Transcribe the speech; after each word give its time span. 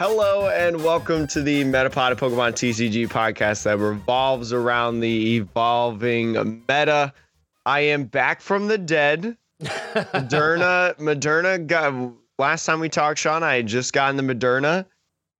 Hello 0.00 0.48
and 0.48 0.82
welcome 0.82 1.26
to 1.28 1.40
the 1.40 1.62
Metapod 1.64 2.10
of 2.10 2.18
Pokemon 2.18 2.52
TCG 2.54 3.08
podcast 3.08 3.62
that 3.62 3.78
revolves 3.78 4.52
around 4.52 4.98
the 5.00 5.36
evolving 5.36 6.32
meta. 6.68 7.12
I 7.64 7.80
am 7.80 8.04
back 8.04 8.40
from 8.40 8.66
the 8.66 8.76
dead. 8.76 9.36
Moderna, 9.62 10.94
Moderna 10.98 11.64
got 11.64 12.12
last 12.40 12.66
time 12.66 12.80
we 12.80 12.88
talked, 12.88 13.20
Sean. 13.20 13.44
I 13.44 13.54
had 13.56 13.68
just 13.68 13.92
gotten 13.92 14.16
the 14.16 14.34
Moderna, 14.34 14.84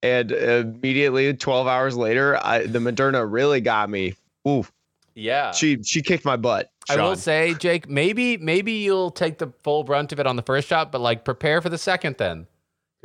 and 0.04 0.30
immediately 0.30 1.34
12 1.34 1.66
hours 1.66 1.96
later, 1.96 2.38
I, 2.40 2.64
the 2.66 2.78
Moderna 2.78 3.30
really 3.30 3.60
got 3.60 3.90
me. 3.90 4.14
Ooh, 4.46 4.64
Yeah. 5.16 5.50
she 5.50 5.82
she 5.82 6.00
kicked 6.00 6.24
my 6.24 6.36
butt. 6.36 6.70
I 6.88 6.96
will 6.96 7.16
say, 7.16 7.54
Jake, 7.54 7.88
maybe 7.88 8.36
maybe 8.36 8.72
you'll 8.72 9.10
take 9.10 9.38
the 9.38 9.52
full 9.64 9.82
brunt 9.82 10.12
of 10.12 10.20
it 10.20 10.26
on 10.28 10.36
the 10.36 10.42
first 10.42 10.68
shot, 10.68 10.92
but 10.92 11.00
like 11.00 11.24
prepare 11.24 11.60
for 11.60 11.70
the 11.70 11.78
second 11.78 12.16
then. 12.18 12.46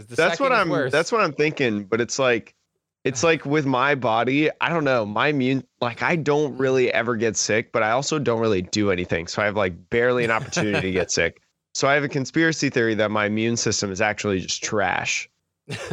That's 0.08 0.40
what 0.40 0.52
I'm. 0.52 0.70
worse. 0.70 0.92
That's 0.92 1.12
what 1.12 1.22
I'm 1.22 1.34
thinking. 1.34 1.84
But 1.84 2.02
it's 2.02 2.20
like, 2.20 2.56
it's 3.04 3.24
like 3.24 3.46
with 3.46 3.66
my 3.66 3.96
body. 3.96 4.50
I 4.62 4.70
don't 4.70 4.84
know. 4.84 5.06
My 5.06 5.28
immune, 5.28 5.64
like 5.82 6.02
I 6.04 6.16
don't 6.16 6.58
really 6.58 6.92
ever 6.92 7.16
get 7.16 7.38
sick, 7.38 7.72
but 7.72 7.84
I 7.84 7.92
also 7.92 8.20
don't 8.20 8.40
really 8.40 8.62
do 8.62 8.92
anything. 8.92 9.28
So 9.28 9.42
I 9.42 9.46
have 9.46 9.56
like 9.56 9.90
barely 9.90 10.24
an 10.24 10.32
opportunity 10.32 10.82
to 10.82 10.92
get 10.92 11.12
sick. 11.20 11.42
So 11.74 11.88
I 11.88 11.94
have 11.94 12.04
a 12.04 12.10
conspiracy 12.10 12.70
theory 12.70 12.96
that 12.96 13.12
my 13.12 13.26
immune 13.26 13.56
system 13.56 13.92
is 13.92 14.02
actually 14.02 14.40
just 14.40 14.64
trash. 14.64 15.30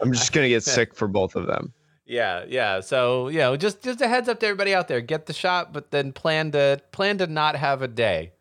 I'm 0.00 0.12
just 0.12 0.32
gonna 0.32 0.48
get 0.48 0.62
sick 0.64 0.94
for 0.94 1.06
both 1.06 1.36
of 1.36 1.46
them. 1.46 1.72
yeah, 2.06 2.44
yeah. 2.48 2.80
So, 2.80 3.28
you 3.28 3.38
know, 3.38 3.56
just 3.56 3.82
just 3.82 4.00
a 4.00 4.08
heads 4.08 4.28
up 4.28 4.40
to 4.40 4.46
everybody 4.46 4.74
out 4.74 4.88
there. 4.88 5.00
Get 5.00 5.26
the 5.26 5.32
shot, 5.32 5.72
but 5.72 5.90
then 5.90 6.12
plan 6.12 6.52
to 6.52 6.80
plan 6.92 7.18
to 7.18 7.26
not 7.26 7.56
have 7.56 7.82
a 7.82 7.88
day. 7.88 8.32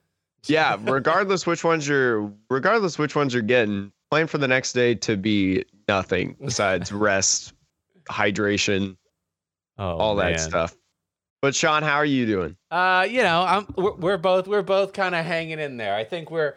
Yeah, 0.45 0.77
regardless 0.81 1.45
which 1.45 1.63
ones 1.65 1.87
you're, 1.87 2.31
regardless 2.49 2.97
which 2.97 3.15
ones 3.17 3.33
you're 3.33 3.43
getting, 3.43 3.91
plan 4.11 4.27
for 4.27 4.37
the 4.37 4.47
next 4.47 4.73
day 4.73 4.95
to 4.95 5.17
be 5.17 5.65
nothing 5.87 6.35
besides 6.43 6.91
rest, 6.91 7.53
hydration, 8.09 8.97
Oh, 9.79 9.97
all 9.97 10.15
that 10.15 10.31
man. 10.31 10.39
stuff. 10.39 10.75
But 11.41 11.53
Sean, 11.53 11.83
how 11.83 11.97
are 11.97 12.05
you 12.05 12.25
doing? 12.25 12.57
Uh, 12.71 13.05
you 13.07 13.21
know, 13.21 13.43
I'm 13.43 13.67
we're, 13.75 13.93
we're 13.95 14.17
both 14.17 14.47
we're 14.47 14.63
both 14.63 14.91
kind 14.93 15.13
of 15.13 15.23
hanging 15.23 15.59
in 15.59 15.77
there. 15.77 15.93
I 15.93 16.03
think 16.03 16.31
we're 16.31 16.55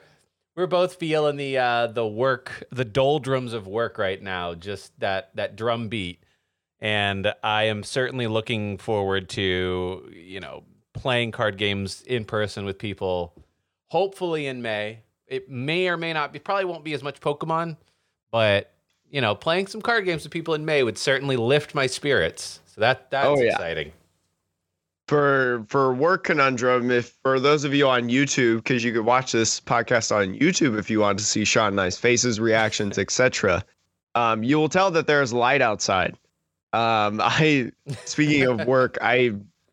we're 0.57 0.67
both 0.67 0.95
feeling 0.95 1.37
the 1.37 1.59
uh 1.59 1.87
the 1.89 2.07
work, 2.07 2.65
the 2.73 2.85
doldrums 2.87 3.53
of 3.53 3.67
work 3.67 3.99
right 3.99 4.21
now, 4.23 4.55
just 4.55 4.99
that 5.01 5.37
that 5.37 5.55
drum 5.57 5.89
beat. 5.89 6.23
And 6.81 7.31
I 7.45 7.65
am 7.65 7.83
certainly 7.83 8.27
looking 8.27 8.79
forward 8.79 9.29
to, 9.31 10.11
you 10.15 10.41
know, 10.41 10.65
playing 10.95 11.33
card 11.33 11.59
games 11.59 12.01
in 12.07 12.25
person 12.25 12.65
with 12.65 12.79
people 12.79 13.35
hopefully 13.89 14.47
in 14.47 14.63
May. 14.63 15.01
It 15.31 15.49
may 15.49 15.89
or 15.89 15.97
may 15.97 16.13
not 16.13 16.33
be 16.35 16.39
probably 16.39 16.67
won't 16.67 16.85
be 16.85 16.93
as 16.93 17.03
much 17.03 17.19
Pokemon, 17.21 17.77
but 18.31 18.71
you 19.11 19.21
know, 19.23 19.35
playing 19.35 19.67
some 19.69 19.81
card 19.81 20.05
games 20.05 20.23
with 20.25 20.33
people 20.33 20.53
in 20.55 20.65
May 20.67 20.83
would 20.83 20.99
certainly 20.99 21.37
lift 21.37 21.75
my 21.75 21.87
spirits. 21.87 22.61
So 22.67 22.83
that 22.83 23.11
that's 23.11 23.27
Oh, 23.27 23.37
yeah. 23.41 23.53
exciting. 23.53 23.93
for 25.09 25.65
for 25.69 25.93
work 25.93 26.25
conundrum 26.25 26.91
if 26.93 27.17
for 27.25 27.41
those 27.41 27.65
of 27.65 27.75
you 27.75 27.89
on 27.89 28.09
youtube 28.09 28.59
because 28.59 28.85
you 28.85 28.93
could 28.93 29.05
watch 29.05 29.33
this 29.33 29.61
podcast 29.61 30.15
on 30.15 30.35
youtube 30.39 30.79
if 30.79 30.89
you 30.89 31.01
want 31.01 31.19
to 31.19 31.25
see 31.25 31.45
sean 31.45 31.69
and 31.73 31.81
i's 31.81 31.99
faces 31.99 32.39
reactions 32.39 32.97
etc 32.97 33.65
um, 34.15 34.45
you 34.45 34.57
will 34.57 34.69
tell 34.69 34.91
that 34.93 35.09
there's 35.09 35.33
light 35.33 35.63
outside 35.63 36.17
um, 36.73 37.21
i 37.25 37.73
speaking 38.05 38.45
of 38.45 38.65
work 38.69 38.99
i 39.03 39.33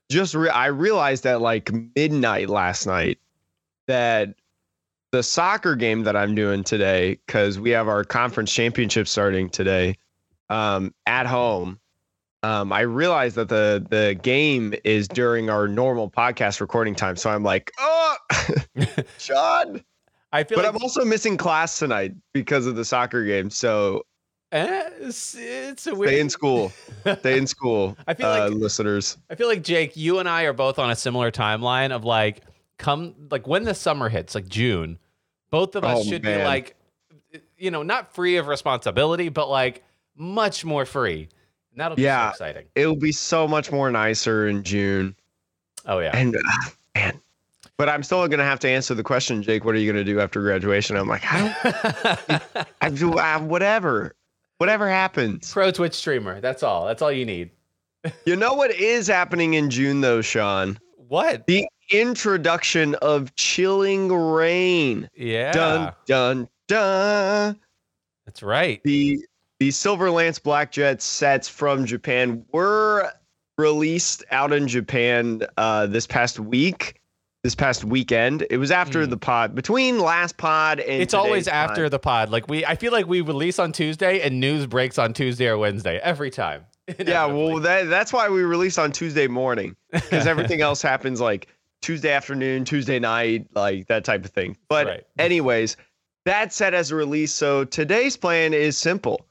just 0.10 0.34
re- 0.34 0.50
i 0.50 0.66
realized 0.66 1.24
at 1.28 1.40
like 1.40 1.72
midnight 1.96 2.50
last 2.50 2.88
night 2.88 3.20
that 3.86 4.34
the 5.12 5.24
soccer 5.24 5.76
game 5.76 6.04
that 6.04 6.16
i'm 6.16 6.36
doing 6.36 6.64
today 6.64 7.20
because 7.26 7.60
we 7.60 7.70
have 7.70 7.88
our 7.88 8.04
conference 8.04 8.52
championship 8.54 9.08
starting 9.08 9.50
today 9.50 9.96
um, 10.50 10.94
at 11.06 11.26
home 11.26 11.80
um, 12.44 12.72
I 12.72 12.82
realized 12.82 13.36
that 13.36 13.50
the 13.50 13.86
the 13.90 14.14
game 14.22 14.74
is 14.84 15.08
during 15.08 15.50
our 15.50 15.68
normal 15.68 16.10
podcast 16.10 16.62
recording 16.62 16.94
time. 16.94 17.16
So 17.16 17.32
I'm 17.32 17.42
like, 17.44 17.72
oh, 17.80 18.16
Sean. 19.18 19.84
I 20.32 20.44
feel 20.44 20.58
But 20.60 20.66
like 20.66 20.76
I'm 20.76 20.82
also 20.82 21.04
missing 21.04 21.36
class 21.36 21.80
tonight 21.80 22.14
because 22.34 22.68
of 22.68 22.76
the 22.76 22.86
soccer 22.86 23.26
game. 23.26 23.50
So 23.50 24.04
Eh, 24.52 24.90
it's, 25.02 25.36
it's 25.36 25.88
a 25.88 25.96
weird. 25.96 26.12
stay 26.12 26.20
in 26.22 26.30
school. 26.30 26.72
Stay 27.20 27.38
in 27.40 27.48
school, 27.56 27.98
I 28.08 28.14
feel 28.14 28.28
uh, 28.28 28.50
like- 28.50 28.54
listeners. 28.54 29.18
I 29.32 29.36
feel 29.36 29.48
like 29.48 29.64
Jake, 29.64 29.98
you 29.98 30.20
and 30.20 30.30
I 30.30 30.44
are 30.44 30.54
both 30.54 30.78
on 30.80 30.92
a 30.92 30.96
similar 30.96 31.32
timeline 31.32 31.92
of 31.92 32.06
like 32.06 32.42
come 32.78 33.16
like 33.32 33.48
when 33.48 33.64
the 33.64 33.74
summer 33.76 34.10
hits, 34.10 34.36
like 34.36 34.48
June, 34.48 34.98
both 35.50 35.76
of 35.76 35.84
us 35.84 36.00
Oh, 36.00 36.04
should 36.04 36.22
be 36.22 36.36
like, 36.44 36.76
you 37.58 37.72
know, 37.72 37.84
not 37.84 38.14
free 38.14 38.38
of 38.38 38.48
responsibility, 38.48 39.30
but 39.30 39.50
like 39.50 39.84
much 40.16 40.64
more 40.66 40.86
free. 40.86 41.30
And 41.72 41.80
that'll 41.82 41.96
be 41.96 42.04
Yeah. 42.04 42.28
so 42.28 42.46
exciting. 42.46 42.66
It'll 42.76 42.96
be 42.96 43.12
so 43.12 43.48
much 43.48 43.72
more 43.72 43.90
nicer 43.92 44.48
in 44.48 44.64
June. 44.64 45.16
Oh 45.86 46.00
yeah. 46.00 46.12
And 46.16 46.36
uh, 46.36 46.40
man, 46.96 47.22
but 47.78 47.88
I'm 47.90 48.04
still 48.04 48.28
gonna 48.28 48.44
have 48.44 48.60
to 48.60 48.70
answer 48.70 48.94
the 48.96 49.04
question, 49.04 49.42
Jake. 49.44 49.64
What 49.64 49.76
are 49.76 49.78
you 49.80 49.92
gonna 49.92 50.04
do 50.04 50.20
after 50.20 50.42
graduation? 50.42 50.96
I'm 50.98 51.08
like, 51.08 51.24
I 51.26 52.90
do 52.94 53.10
whatever. 53.12 54.14
Whatever 54.58 54.90
happens. 54.90 55.52
Pro 55.54 55.70
Twitch 55.72 55.94
streamer. 55.94 56.42
That's 56.42 56.64
all. 56.64 56.88
That's 56.88 57.02
all 57.04 57.12
you 57.12 57.26
need. 57.26 57.52
You 58.26 58.36
know 58.36 58.54
what 58.54 58.72
is 58.72 59.06
happening 59.08 59.54
in 59.54 59.70
June 59.70 60.02
though, 60.02 60.22
Sean? 60.22 60.80
What? 61.08 61.46
the 61.48 61.68
introduction 61.90 62.96
of 62.96 63.34
Chilling 63.36 64.12
Reign. 64.12 65.10
Yeah. 65.16 65.52
Dun 65.52 65.94
dun 66.06 66.50
dun. 66.68 67.60
That's 68.26 68.44
right. 68.44 68.82
The 68.84 69.20
the 69.60 69.72
Silver 69.72 70.12
Lance 70.12 70.38
Black 70.40 70.72
Jet 70.72 71.02
sets 71.02 71.48
from 71.50 71.86
Japan 71.86 72.46
were 72.52 73.12
released 73.58 74.24
out 74.32 74.54
in 74.54 74.68
Japan 74.68 75.42
uh, 75.58 75.88
this 75.88 76.06
past 76.06 76.40
week. 76.40 77.02
This 77.44 77.56
past 77.56 77.86
weekend. 77.86 78.46
It 78.50 78.58
was 78.58 78.72
after 78.72 79.04
Hmm. 79.06 79.10
the 79.12 79.18
pod 79.18 79.56
between 79.56 80.00
last 80.00 80.38
pod 80.38 80.80
and 80.82 81.02
It's 81.02 81.14
always 81.14 81.48
after 81.48 81.84
pod. 81.84 81.92
the 81.92 82.00
pod. 82.00 82.30
Like 82.30 82.50
we, 82.50 82.66
I 82.66 82.76
feel 82.76 82.92
like 82.92 83.08
we 83.08 83.22
release 83.22 83.58
on 83.58 83.72
Tuesday 83.72 84.20
and 84.22 84.40
news 84.40 84.66
breaks 84.68 84.98
on 84.98 85.14
Tuesday 85.14 85.48
or 85.48 85.58
Wednesday 85.58 86.00
every 86.04 86.30
time. 86.30 86.66
Yeah, 87.06 87.26
well 87.26 87.60
that 87.60 87.90
that's 87.90 88.12
why 88.14 88.30
we 88.30 88.44
release 88.44 88.78
on 88.78 88.92
Tuesday 88.94 89.28
morning 89.28 89.76
because 89.92 90.26
everything 90.26 90.62
else 90.68 90.82
happens 90.82 91.20
like 91.22 91.48
Tuesday 91.88 92.12
afternoon, 92.12 92.66
Tuesday 92.66 93.00
night, 93.00 93.48
like 93.56 93.88
that 93.88 94.04
type 94.04 94.26
of 94.26 94.32
thing. 94.32 94.58
But 94.68 94.88
Right. 94.88 95.04
anyways, 95.18 95.78
that 96.26 96.52
set 96.52 96.74
as 96.74 96.92
a 96.92 96.98
release. 96.98 97.34
So 97.34 97.64
today's 97.64 98.18
plan 98.18 98.54
is 98.54 98.78
simple. 98.78 99.26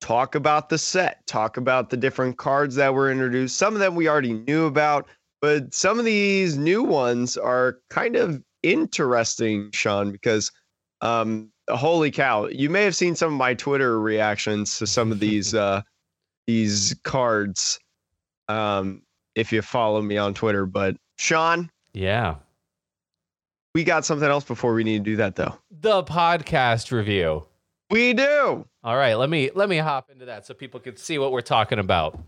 Talk 0.00 0.34
about 0.34 0.70
the 0.70 0.76
set, 0.76 1.24
talk 1.28 1.56
about 1.56 1.88
the 1.88 1.96
different 1.96 2.36
cards 2.36 2.74
that 2.74 2.92
were 2.92 3.12
introduced. 3.12 3.56
Some 3.56 3.74
of 3.74 3.78
them 3.78 3.94
we 3.94 4.08
already 4.08 4.32
knew 4.32 4.66
about, 4.66 5.06
but 5.40 5.72
some 5.72 6.00
of 6.00 6.04
these 6.04 6.58
new 6.58 6.82
ones 6.82 7.36
are 7.36 7.78
kind 7.90 8.16
of 8.16 8.42
interesting, 8.64 9.70
Sean, 9.70 10.10
because 10.10 10.50
um 11.02 11.52
holy 11.70 12.10
cow, 12.10 12.48
you 12.48 12.70
may 12.70 12.82
have 12.82 12.96
seen 12.96 13.14
some 13.14 13.32
of 13.34 13.38
my 13.38 13.54
Twitter 13.54 14.00
reactions 14.00 14.78
to 14.78 14.86
some 14.88 15.12
of 15.12 15.20
these 15.20 15.54
uh 15.66 15.80
these 16.48 16.96
cards 17.04 17.78
um 18.48 19.02
if 19.36 19.52
you 19.52 19.62
follow 19.62 20.02
me 20.02 20.16
on 20.18 20.34
Twitter, 20.34 20.66
but 20.66 20.96
Sean, 21.16 21.70
yeah. 21.92 22.36
we 23.74 23.84
got 23.84 24.04
something 24.04 24.28
else 24.28 24.44
before 24.44 24.74
we 24.74 24.84
need 24.84 25.04
to 25.04 25.10
do 25.10 25.16
that 25.16 25.36
though. 25.36 25.56
The 25.70 26.02
podcast 26.02 26.90
review. 26.92 27.44
We 27.90 28.12
do. 28.12 28.66
All 28.84 28.96
right, 28.96 29.14
let 29.14 29.28
me 29.28 29.50
let 29.54 29.68
me 29.68 29.78
hop 29.78 30.10
into 30.10 30.26
that 30.26 30.46
so 30.46 30.54
people 30.54 30.80
can 30.80 30.96
see 30.96 31.18
what 31.18 31.32
we're 31.32 31.40
talking 31.40 31.78
about. 31.78 32.18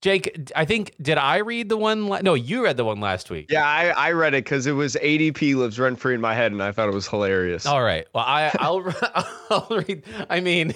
Jake, 0.00 0.50
I 0.54 0.64
think 0.66 0.94
did 1.00 1.16
I 1.16 1.38
read 1.38 1.68
the 1.70 1.76
one? 1.78 2.08
La- 2.08 2.20
no, 2.20 2.34
you 2.34 2.62
read 2.62 2.76
the 2.76 2.84
one 2.84 3.00
last 3.00 3.30
week. 3.30 3.46
Yeah, 3.50 3.66
I, 3.66 3.88
I 3.88 4.12
read 4.12 4.34
it 4.34 4.44
because 4.44 4.66
it 4.66 4.72
was 4.72 4.96
ADP 4.96 5.56
lives 5.56 5.78
rent 5.78 5.98
free 5.98 6.14
in 6.14 6.20
my 6.20 6.34
head, 6.34 6.52
and 6.52 6.62
I 6.62 6.72
thought 6.72 6.88
it 6.88 6.94
was 6.94 7.08
hilarious. 7.08 7.64
All 7.64 7.82
right. 7.82 8.06
Well, 8.14 8.24
I 8.26 8.52
I'll 8.58 8.94
I'll 9.50 9.66
read. 9.70 10.04
I 10.28 10.40
mean, 10.40 10.74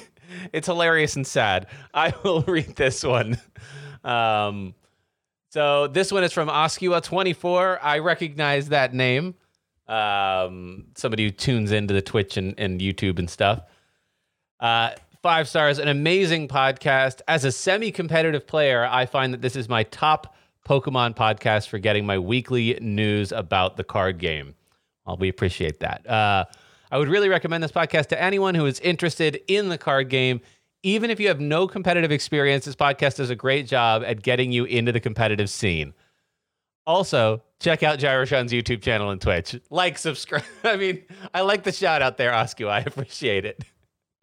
it's 0.52 0.66
hilarious 0.66 1.14
and 1.14 1.26
sad. 1.26 1.66
I 1.94 2.14
will 2.24 2.42
read 2.48 2.74
this 2.76 3.04
one. 3.04 3.38
Um, 4.02 4.74
so 5.50 5.86
this 5.86 6.12
one 6.12 6.24
is 6.24 6.32
from 6.32 6.48
Oscua24. 6.48 7.78
I 7.82 7.98
recognize 7.98 8.68
that 8.68 8.94
name. 8.94 9.34
Um, 9.86 10.88
somebody 10.96 11.24
who 11.24 11.30
tunes 11.30 11.72
into 11.72 11.94
the 11.94 12.02
Twitch 12.02 12.36
and, 12.36 12.54
and 12.58 12.80
YouTube 12.80 13.18
and 13.18 13.28
stuff. 13.28 13.62
Uh, 14.60 14.90
five 15.22 15.48
stars, 15.48 15.78
an 15.78 15.88
amazing 15.88 16.48
podcast. 16.48 17.20
As 17.26 17.44
a 17.44 17.52
semi 17.52 17.90
competitive 17.90 18.46
player, 18.46 18.86
I 18.90 19.06
find 19.06 19.32
that 19.32 19.40
this 19.40 19.56
is 19.56 19.68
my 19.68 19.84
top 19.84 20.36
Pokemon 20.68 21.16
podcast 21.16 21.68
for 21.68 21.78
getting 21.78 22.04
my 22.04 22.18
weekly 22.18 22.78
news 22.80 23.32
about 23.32 23.76
the 23.76 23.84
card 23.84 24.18
game. 24.18 24.54
Well, 25.06 25.16
we 25.16 25.30
appreciate 25.30 25.80
that. 25.80 26.06
Uh, 26.06 26.44
I 26.90 26.98
would 26.98 27.08
really 27.08 27.28
recommend 27.28 27.64
this 27.64 27.72
podcast 27.72 28.06
to 28.08 28.22
anyone 28.22 28.54
who 28.54 28.66
is 28.66 28.80
interested 28.80 29.40
in 29.48 29.70
the 29.70 29.78
card 29.78 30.10
game. 30.10 30.40
Even 30.82 31.10
if 31.10 31.18
you 31.18 31.28
have 31.28 31.40
no 31.40 31.66
competitive 31.66 32.12
experience, 32.12 32.64
this 32.64 32.76
podcast 32.76 33.16
does 33.16 33.30
a 33.30 33.36
great 33.36 33.66
job 33.66 34.02
at 34.06 34.22
getting 34.22 34.52
you 34.52 34.64
into 34.64 34.92
the 34.92 35.00
competitive 35.00 35.50
scene. 35.50 35.92
Also, 36.86 37.42
check 37.60 37.82
out 37.82 37.98
Gyroshun's 37.98 38.52
YouTube 38.52 38.80
channel 38.80 39.10
and 39.10 39.20
Twitch. 39.20 39.60
Like, 39.70 39.98
subscribe. 39.98 40.44
I 40.64 40.76
mean, 40.76 41.02
I 41.34 41.40
like 41.42 41.64
the 41.64 41.72
shout 41.72 42.00
out 42.00 42.16
there, 42.16 42.30
Oscu. 42.32 42.68
I 42.68 42.80
appreciate 42.80 43.44
it. 43.44 43.62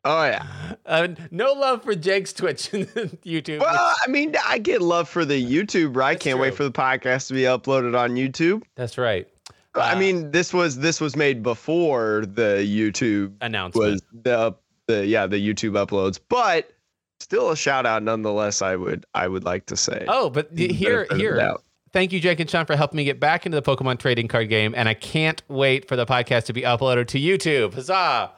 Oh 0.04 0.24
yeah. 0.26 0.46
Uh, 0.86 1.08
no 1.32 1.52
love 1.54 1.82
for 1.84 1.96
Jake's 1.96 2.32
Twitch 2.32 2.72
and 2.74 2.86
YouTube. 3.26 3.60
Well, 3.60 3.96
I 4.04 4.08
mean, 4.08 4.36
I 4.48 4.60
get 4.60 4.84
love 4.84 5.10
for 5.10 5.26
the 5.26 5.44
YouTuber. 5.44 6.00
I 6.00 6.14
That's 6.14 6.24
can't 6.24 6.38
wait 6.38 6.54
for 6.54 6.64
the 6.64 6.72
podcast 6.72 7.28
to 7.30 7.34
be 7.34 7.42
uploaded 7.42 8.00
on 8.00 8.12
YouTube. 8.12 8.62
That's 8.76 9.00
right. 9.00 9.28
I 9.74 9.94
Uh, 9.94 10.00
mean, 10.00 10.30
this 10.30 10.54
was 10.54 10.78
this 10.78 11.02
was 11.02 11.16
made 11.16 11.42
before 11.42 12.26
the 12.28 12.64
YouTube 12.64 13.34
announcement. 13.42 13.94
was 13.94 14.04
the 14.14 14.54
the 14.88 15.06
yeah 15.06 15.28
the 15.28 15.38
YouTube 15.38 15.74
uploads, 15.74 16.20
but 16.30 16.72
still 17.20 17.52
a 17.52 17.56
shout 17.58 17.86
out 17.86 18.04
nonetheless. 18.04 18.62
I 18.62 18.76
would 18.76 19.06
I 19.14 19.28
would 19.28 19.44
like 19.44 19.66
to 19.68 19.78
say. 19.78 20.06
Oh, 20.08 20.30
but 20.30 20.50
here, 20.52 21.06
benefit 21.06 21.12
of 21.12 21.18
the 21.18 21.24
here. 21.24 21.56
Thank 21.94 22.12
you, 22.12 22.20
Jake 22.20 22.42
and 22.42 22.50
Sean, 22.50 22.66
for 22.66 22.76
helping 22.76 22.98
me 22.98 23.06
get 23.06 23.22
back 23.22 23.46
into 23.46 23.60
the 23.60 23.62
Pokemon 23.62 24.00
trading 24.00 24.28
card 24.28 24.50
game, 24.50 24.74
and 24.76 24.90
I 24.90 24.94
can't 24.94 25.42
wait 25.48 25.88
for 25.88 25.96
the 25.96 26.06
podcast 26.06 26.44
to 26.46 26.54
be 26.54 26.64
uploaded 26.64 27.08
to 27.08 27.20
YouTube. 27.20 27.74
Huzzah! 27.74 28.32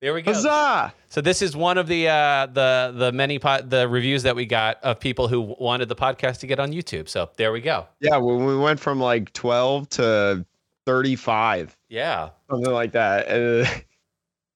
There 0.00 0.12
we 0.12 0.22
go. 0.22 0.32
Huzzah! 0.32 0.92
So 1.08 1.20
this 1.20 1.40
is 1.40 1.54
one 1.54 1.78
of 1.78 1.86
the 1.86 2.08
uh, 2.08 2.46
the 2.46 2.92
the 2.96 3.12
many 3.12 3.38
po- 3.38 3.60
the 3.62 3.86
reviews 3.88 4.24
that 4.24 4.34
we 4.34 4.44
got 4.44 4.82
of 4.82 4.98
people 4.98 5.28
who 5.28 5.40
wanted 5.60 5.88
the 5.88 5.94
podcast 5.94 6.38
to 6.40 6.46
get 6.48 6.58
on 6.58 6.72
YouTube. 6.72 7.08
So 7.08 7.30
there 7.36 7.52
we 7.52 7.60
go. 7.60 7.86
Yeah, 8.00 8.16
when 8.16 8.44
we 8.44 8.56
went 8.56 8.80
from 8.80 8.98
like 8.98 9.32
twelve 9.34 9.88
to 9.90 10.44
thirty 10.84 11.14
five, 11.16 11.76
Yeah. 11.88 12.30
something 12.50 12.72
like 12.72 12.92
that. 12.92 13.84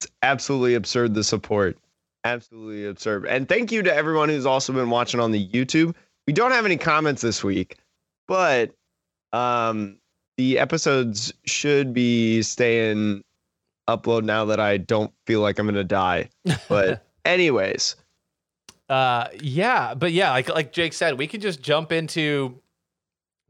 It's 0.04 0.12
absolutely 0.22 0.74
absurd 0.74 1.14
the 1.14 1.24
support. 1.24 1.78
Absolutely 2.24 2.86
absurd. 2.86 3.26
And 3.26 3.48
thank 3.48 3.72
you 3.72 3.82
to 3.82 3.94
everyone 3.94 4.28
who's 4.28 4.44
also 4.44 4.72
been 4.72 4.90
watching 4.90 5.18
on 5.18 5.30
the 5.32 5.48
YouTube. 5.48 5.94
We 6.26 6.32
don't 6.34 6.50
have 6.52 6.66
any 6.66 6.76
comments 6.76 7.22
this 7.22 7.42
week, 7.42 7.78
but 8.28 8.74
um 9.32 9.98
the 10.36 10.58
episodes 10.58 11.32
should 11.46 11.94
be 11.94 12.42
staying 12.42 13.22
upload 13.88 14.24
now 14.24 14.44
that 14.46 14.60
I 14.60 14.76
don't 14.78 15.12
feel 15.26 15.40
like 15.40 15.58
I'm 15.58 15.66
gonna 15.66 15.84
die. 15.84 16.28
But 16.68 17.06
anyways, 17.24 17.96
Uh, 18.88 19.28
yeah, 19.40 19.94
but 19.94 20.12
yeah, 20.12 20.30
like 20.32 20.48
like 20.50 20.72
Jake 20.72 20.92
said, 20.92 21.18
we 21.18 21.26
can 21.26 21.40
just 21.40 21.62
jump 21.62 21.92
into 21.92 22.60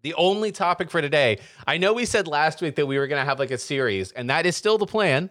the 0.03 0.15
only 0.15 0.53
topic 0.53 0.91
for 0.91 1.01
today. 1.01 1.39
I 1.67 1.79
know 1.79 1.93
we 1.95 2.05
said 2.05 2.29
last 2.29 2.61
week 2.62 2.77
that 2.77 2.87
we 2.87 2.99
were 2.99 3.09
gonna 3.09 3.25
have 3.25 3.39
like 3.41 3.51
a 3.51 3.59
series, 3.59 4.12
and 4.12 4.31
that 4.31 4.47
is 4.47 4.56
still 4.56 4.79
the 4.79 4.87
plan. 4.87 5.31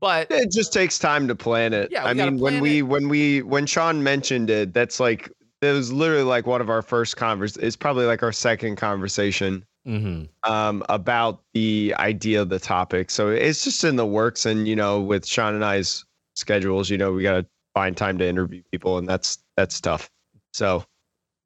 But 0.00 0.30
it 0.30 0.50
just 0.50 0.72
takes 0.72 0.98
time 0.98 1.26
to 1.28 1.34
plan 1.34 1.72
it. 1.72 1.90
Yeah, 1.90 2.04
I 2.04 2.12
mean 2.14 2.38
when 2.38 2.60
we 2.60 2.78
it. 2.78 2.82
when 2.82 3.08
we 3.08 3.42
when 3.42 3.66
Sean 3.66 4.02
mentioned 4.02 4.50
it, 4.50 4.72
that's 4.74 5.00
like 5.00 5.30
it 5.62 5.72
was 5.72 5.92
literally 5.92 6.22
like 6.22 6.46
one 6.46 6.60
of 6.60 6.68
our 6.68 6.82
first 6.82 7.16
convers 7.16 7.56
it's 7.56 7.76
probably 7.76 8.04
like 8.04 8.22
our 8.22 8.32
second 8.32 8.76
conversation 8.76 9.64
Mhm. 9.86 10.28
um 10.42 10.84
about 10.88 11.40
the 11.54 11.94
idea 11.98 12.42
of 12.42 12.48
the 12.50 12.58
topic. 12.58 13.10
So 13.10 13.28
it's 13.30 13.64
just 13.64 13.84
in 13.84 13.96
the 13.96 14.04
works 14.06 14.44
and 14.44 14.66
you 14.68 14.76
know 14.76 15.00
with 15.00 15.24
Sean 15.26 15.54
and 15.54 15.64
I's 15.64 16.04
schedules, 16.34 16.90
you 16.90 16.98
know, 16.98 17.12
we 17.12 17.22
gotta 17.22 17.46
find 17.74 17.96
time 17.96 18.18
to 18.18 18.26
interview 18.26 18.62
people 18.72 18.98
and 18.98 19.08
that's 19.08 19.38
that's 19.56 19.80
tough. 19.80 20.10
So 20.52 20.84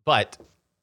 but 0.04 0.36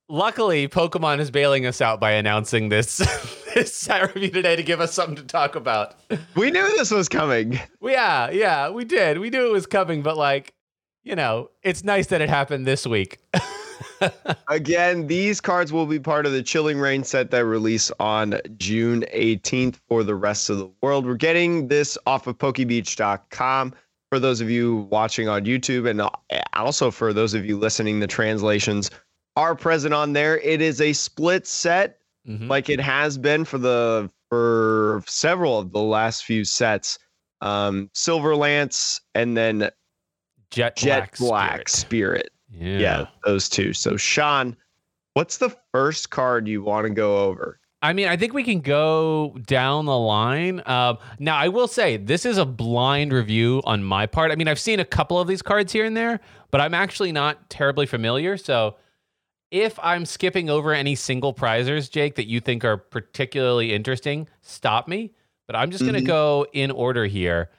luckily, 0.07 0.67
Pokemon 0.69 1.19
is 1.19 1.31
bailing 1.31 1.65
us 1.65 1.81
out 1.81 1.99
by 1.99 2.11
announcing 2.11 2.69
this 2.69 3.01
this 3.53 3.75
set 3.75 4.13
review 4.13 4.31
today 4.31 4.55
to 4.55 4.63
give 4.63 4.79
us 4.79 4.93
something 4.93 5.15
to 5.15 5.23
talk 5.23 5.55
about. 5.55 5.95
we 6.35 6.51
knew 6.51 6.63
this 6.77 6.91
was 6.91 7.09
coming. 7.09 7.59
Yeah, 7.81 8.29
yeah, 8.29 8.69
we 8.69 8.85
did. 8.85 9.19
We 9.19 9.29
knew 9.29 9.47
it 9.47 9.51
was 9.51 9.65
coming, 9.65 10.01
but 10.01 10.17
like, 10.17 10.53
you 11.03 11.15
know, 11.15 11.49
it's 11.63 11.83
nice 11.83 12.07
that 12.07 12.21
it 12.21 12.29
happened 12.29 12.67
this 12.67 12.85
week. 12.85 13.19
Again, 14.49 15.07
these 15.07 15.41
cards 15.41 15.73
will 15.73 15.85
be 15.85 15.99
part 15.99 16.25
of 16.25 16.31
the 16.31 16.43
Chilling 16.43 16.79
Reign 16.79 17.03
set 17.03 17.31
that 17.31 17.45
release 17.45 17.91
on 17.99 18.39
June 18.57 19.05
18th 19.13 19.75
for 19.87 20.03
the 20.03 20.15
rest 20.15 20.49
of 20.49 20.57
the 20.57 20.69
world. 20.81 21.05
We're 21.05 21.15
getting 21.15 21.67
this 21.67 21.97
off 22.05 22.27
of 22.27 22.37
PokeBeach.com 22.37 23.73
for 24.09 24.19
those 24.19 24.41
of 24.41 24.49
you 24.49 24.87
watching 24.89 25.27
on 25.27 25.45
YouTube, 25.45 25.89
and 25.89 26.01
uh, 26.01 26.09
also 26.53 26.91
for 26.91 27.13
those 27.13 27.33
of 27.33 27.45
you 27.45 27.57
listening. 27.57 27.99
The 27.99 28.07
translations 28.07 28.89
are 29.35 29.55
present 29.55 29.93
on 29.93 30.13
there. 30.13 30.39
It 30.39 30.61
is 30.61 30.81
a 30.81 30.93
split 30.93 31.45
set, 31.45 31.99
Mhm. 32.27 32.49
like 32.49 32.69
it 32.69 32.79
has 32.79 33.17
been 33.17 33.45
for 33.45 33.57
the 33.57 34.09
for 34.29 35.01
several 35.07 35.59
of 35.59 35.71
the 35.71 35.81
last 35.81 36.25
few 36.25 36.43
sets. 36.43 36.99
Um, 37.41 37.89
Silver 37.93 38.35
Lance 38.35 38.99
and 39.15 39.37
then 39.37 39.69
Jet 40.51 40.75
Jet 40.75 41.11
Black, 41.17 41.17
Black 41.17 41.69
Spirit. 41.69 41.69
Spirit 41.69 42.31
yeah. 42.51 43.05
those 43.25 43.49
two. 43.49 43.73
So 43.73 43.97
Sean, 43.97 44.55
what's 45.13 45.37
the 45.37 45.55
first 45.71 46.09
card 46.09 46.47
you 46.47 46.63
want 46.63 46.85
to 46.87 46.93
go 46.93 47.17
over? 47.17 47.59
I 47.81 47.93
mean, 47.93 48.07
I 48.07 48.17
think 48.17 48.33
we 48.33 48.43
can 48.43 48.61
go 48.61 49.37
down 49.45 49.85
the 49.85 49.97
line. 49.97 50.63
Um, 50.65 50.97
now, 51.19 51.37
I 51.37 51.47
will 51.47 51.67
say 51.67 51.97
this 51.97 52.25
is 52.25 52.39
a 52.39 52.45
blind 52.45 53.13
review 53.13 53.61
on 53.65 53.83
my 53.83 54.07
part. 54.07 54.31
I 54.31 54.35
mean, 54.35 54.47
I've 54.47 54.59
seen 54.59 54.79
a 54.79 54.85
couple 54.85 55.19
of 55.19 55.27
these 55.27 55.43
cards 55.43 55.71
here 55.71 55.85
and 55.85 55.95
there, 55.95 56.19
but 56.49 56.59
I'm 56.59 56.73
actually 56.73 57.11
not 57.11 57.51
terribly 57.51 57.85
familiar. 57.85 58.35
So, 58.35 58.77
if 59.51 59.79
I'm 59.81 60.05
skipping 60.05 60.49
over 60.49 60.73
any 60.73 60.95
single 60.95 61.33
prizers, 61.33 61.89
Jake, 61.89 62.15
that 62.15 62.27
you 62.27 62.39
think 62.39 62.65
are 62.65 62.77
particularly 62.77 63.73
interesting, 63.73 64.27
stop 64.41 64.87
me. 64.87 65.13
But 65.47 65.55
I'm 65.55 65.71
just 65.71 65.83
going 65.83 65.95
to 65.95 66.01
Mhm. 66.01 66.07
go 66.07 66.45
in 66.53 66.71
order 66.71 67.05
here. 67.05 67.49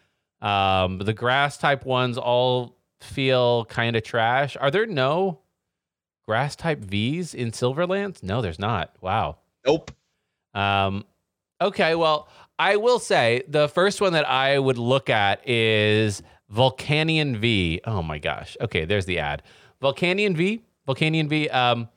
Um, 0.43 0.99
the 0.99 1.14
grass 1.14 1.56
type 1.56 1.87
ones 1.87 2.19
all 2.19 2.76
feel 3.00 3.64
kind 3.67 3.96
of 3.96 4.02
trash. 4.02 4.56
Are 4.61 4.70
there 4.70 4.87
no 4.87 5.40
grass 6.26 6.55
type 6.55 6.81
Vs 6.81 7.32
in 7.35 7.52
Silver 7.52 7.87
Lance? 7.87 8.23
No, 8.23 8.43
there's 8.43 8.58
not. 8.58 8.94
Wow. 9.00 9.38
Nope. 9.67 9.91
Um, 10.55 11.05
okay, 11.61 11.94
well, 11.94 12.29
I 12.58 12.76
will 12.76 12.99
say 12.99 13.43
the 13.49 13.69
first 13.69 14.00
one 14.00 14.12
that 14.12 14.29
I 14.29 14.58
would 14.58 14.79
look 14.79 15.08
at 15.08 15.49
is 15.49 16.23
Volcanion 16.52 17.37
V. 17.37 17.81
Oh 17.87 18.02
my 18.02 18.19
gosh. 18.19 18.56
Okay, 18.61 18.84
there's 18.84 19.06
the 19.06 19.19
ad. 19.19 19.43
Volcanion 19.82 20.37
V. 20.37 20.62
Volcanion 20.88 21.29
V. 21.29 21.49
Um, 21.50 21.88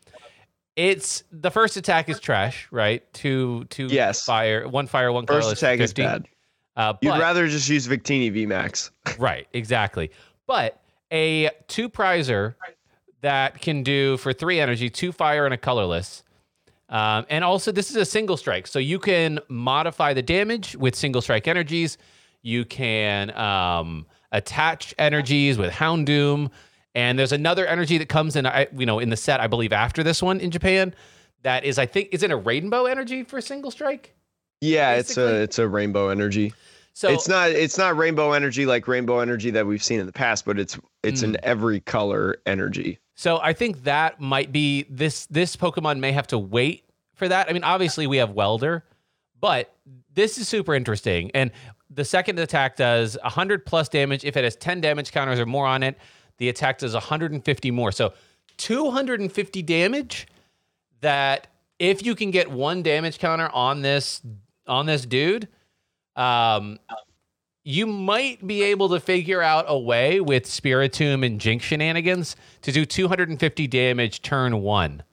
it's 0.75 1.23
the 1.31 1.49
first 1.51 1.77
attack 1.77 2.09
is 2.09 2.19
trash, 2.19 2.67
right? 2.71 3.01
Two, 3.13 3.65
two 3.65 3.88
Yes. 3.88 4.23
fire, 4.23 4.67
one 4.67 4.88
fire, 4.88 5.11
one 5.11 5.25
First 5.25 5.51
attack 5.51 5.79
is 5.79 5.91
50. 5.91 6.01
bad. 6.03 6.25
Uh, 6.75 6.93
You'd 7.01 7.19
rather 7.19 7.47
just 7.47 7.67
use 7.69 7.88
Victini 7.88 8.31
VMAX. 8.31 8.92
Right, 9.19 9.47
exactly. 9.54 10.11
But 10.47 10.81
a 11.11 11.49
two 11.68 11.89
prizer 11.89 12.56
that 13.21 13.61
can 13.61 13.83
do 13.83 14.18
for 14.18 14.33
three 14.33 14.59
energy, 14.59 14.89
two 14.89 15.11
fire 15.11 15.45
and 15.45 15.54
a 15.54 15.57
colorless. 15.57 16.23
Um, 16.89 17.25
and 17.30 17.44
also, 17.44 17.71
this 17.71 17.89
is 17.89 17.95
a 17.97 18.06
single 18.06 18.35
strike. 18.37 18.68
So 18.68 18.80
you 18.80 18.99
can 18.99 19.39
modify 19.49 20.13
the 20.13 20.21
damage 20.21 20.75
with 20.75 20.95
single 20.95 21.21
strike 21.21 21.47
energies. 21.47 21.97
You 22.42 22.66
can 22.66 23.31
um, 23.37 24.06
attach 24.31 24.94
energies 24.97 25.57
with 25.57 25.71
Houndoom. 25.71 26.49
And 26.94 27.18
there's 27.18 27.31
another 27.31 27.66
energy 27.66 27.98
that 28.00 28.10
comes 28.10 28.36
in, 28.36 28.45
I, 28.45 28.68
you 28.76 28.86
know, 28.86 29.00
in 29.00 29.10
the 29.10 29.18
set, 29.18 29.40
I 29.40 29.48
believe, 29.48 29.71
after 29.71 30.04
this 30.04 30.21
one 30.21 30.40
in 30.40 30.52
Japan. 30.52 30.94
That 31.44 31.64
is, 31.64 31.80
I 31.80 31.86
think, 31.86 32.10
is 32.12 32.21
it 32.21 32.31
a 32.31 32.36
rainbow 32.36 32.86
energy 32.86 33.24
for 33.24 33.42
single 33.42 33.71
strike? 33.71 34.14
Yeah, 34.60 34.94
it's 34.94 35.18
a 35.18 35.42
it's 35.42 35.57
a 35.57 35.68
rainbow 35.68 36.10
energy. 36.10 36.54
So 36.94 37.10
it's 37.10 37.28
not 37.28 37.50
it's 37.50 37.78
not 37.80 37.98
rainbow 37.98 38.33
energy 38.33 38.66
like 38.68 38.88
rainbow 38.88 39.19
energy 39.19 39.50
that 39.52 39.66
we've 39.66 39.81
seen 39.83 40.00
in 40.00 40.06
the 40.06 40.12
past, 40.12 40.45
but 40.45 40.60
it's 40.60 40.78
it's 41.04 41.21
Hmm. 41.21 41.30
an 41.30 41.38
every 41.42 41.80
color 41.80 42.36
energy. 42.45 43.00
So 43.16 43.40
I 43.42 43.54
think 43.54 43.86
that 43.86 44.19
might 44.19 44.52
be 44.52 44.86
this 44.90 45.26
this 45.28 45.56
Pokemon 45.56 46.00
may 46.00 46.12
have 46.12 46.28
to 46.28 46.38
wait 46.38 46.83
for 47.16 47.28
that. 47.28 47.50
I 47.50 47.54
mean, 47.54 47.64
obviously 47.64 48.06
we 48.06 48.18
have 48.18 48.31
Welder, 48.31 48.83
but 49.40 49.74
this 50.14 50.38
is 50.38 50.48
super 50.48 50.76
interesting. 50.76 51.31
And 51.33 51.50
the 51.90 52.06
second 52.06 52.38
attack 52.38 52.76
does 52.76 53.18
100 53.24 53.66
plus 53.66 53.90
damage. 53.90 54.24
If 54.26 54.38
it 54.38 54.44
has 54.44 54.56
10 54.57 54.81
damage 54.81 55.12
counters 55.12 55.40
or 55.40 55.45
more 55.45 55.66
on 55.66 55.81
it, 55.83 55.98
the 56.38 56.50
attack 56.50 56.80
does 56.80 56.94
150 56.94 57.71
more. 57.71 57.92
So 57.92 58.14
250 58.57 59.61
damage 59.64 60.28
that 61.02 61.47
if 61.80 62.06
you 62.06 62.16
can 62.16 62.31
get 62.31 62.50
one 62.50 62.83
damage 62.83 63.19
counter 63.19 63.50
on 63.50 63.81
this 63.81 64.21
on 64.68 64.85
this 64.85 65.06
dude, 65.06 65.47
um 66.16 66.80
you 67.64 67.85
might 67.85 68.45
be 68.45 68.64
able 68.64 68.90
to 68.90 69.00
figure 69.00 69.42
out 69.42 69.66
a 69.68 69.78
way 69.78 70.19
with 70.19 70.45
Spiritomb 70.45 71.23
and 71.23 71.40
Jinx 71.40 71.64
shenanigans 71.64 72.35
to 72.64 72.71
do 72.71 72.85
250 72.85 73.68
damage 73.68 74.23
turn 74.23 74.61
one. 74.61 75.04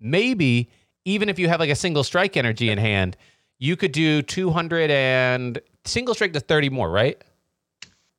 Maybe 0.00 0.70
even 1.04 1.28
if 1.28 1.38
you 1.38 1.48
have 1.48 1.60
like 1.60 1.70
a 1.70 1.76
single 1.76 2.04
strike 2.04 2.36
energy 2.36 2.70
in 2.70 2.78
hand, 2.78 3.16
you 3.58 3.76
could 3.76 3.92
do 3.92 4.22
200 4.22 4.90
and 4.90 5.60
single 5.84 6.14
strike 6.14 6.32
to 6.32 6.40
30 6.40 6.70
more, 6.70 6.90
right? 6.90 7.22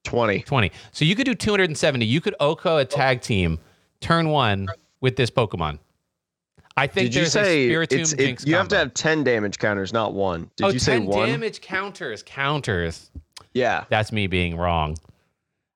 Twenty. 0.03 0.41
20. 0.41 0.71
So 0.91 1.05
you 1.05 1.15
could 1.15 1.25
do 1.25 1.35
270. 1.35 2.05
You 2.05 2.21
could 2.21 2.35
OHKO 2.39 2.81
a 2.81 2.85
tag 2.85 3.21
team 3.21 3.59
turn 4.01 4.29
one 4.29 4.67
with 5.01 5.15
this 5.15 5.29
Pokemon. 5.29 5.79
I 6.77 6.87
think 6.87 7.11
Did 7.11 7.19
you 7.19 7.25
say 7.25 7.67
it's 7.67 8.13
Jinx 8.13 8.43
it, 8.43 8.47
you 8.47 8.55
have 8.55 8.69
to 8.69 8.77
have 8.77 8.93
ten 8.93 9.25
damage 9.25 9.59
counters, 9.59 9.91
not 9.91 10.13
one? 10.13 10.49
Did 10.55 10.63
oh, 10.65 10.69
you 10.69 10.79
say 10.79 10.97
one? 10.99 11.27
damage 11.27 11.59
counters, 11.59 12.23
counters. 12.23 13.11
Yeah. 13.53 13.83
That's 13.89 14.13
me 14.13 14.27
being 14.27 14.55
wrong. 14.55 14.97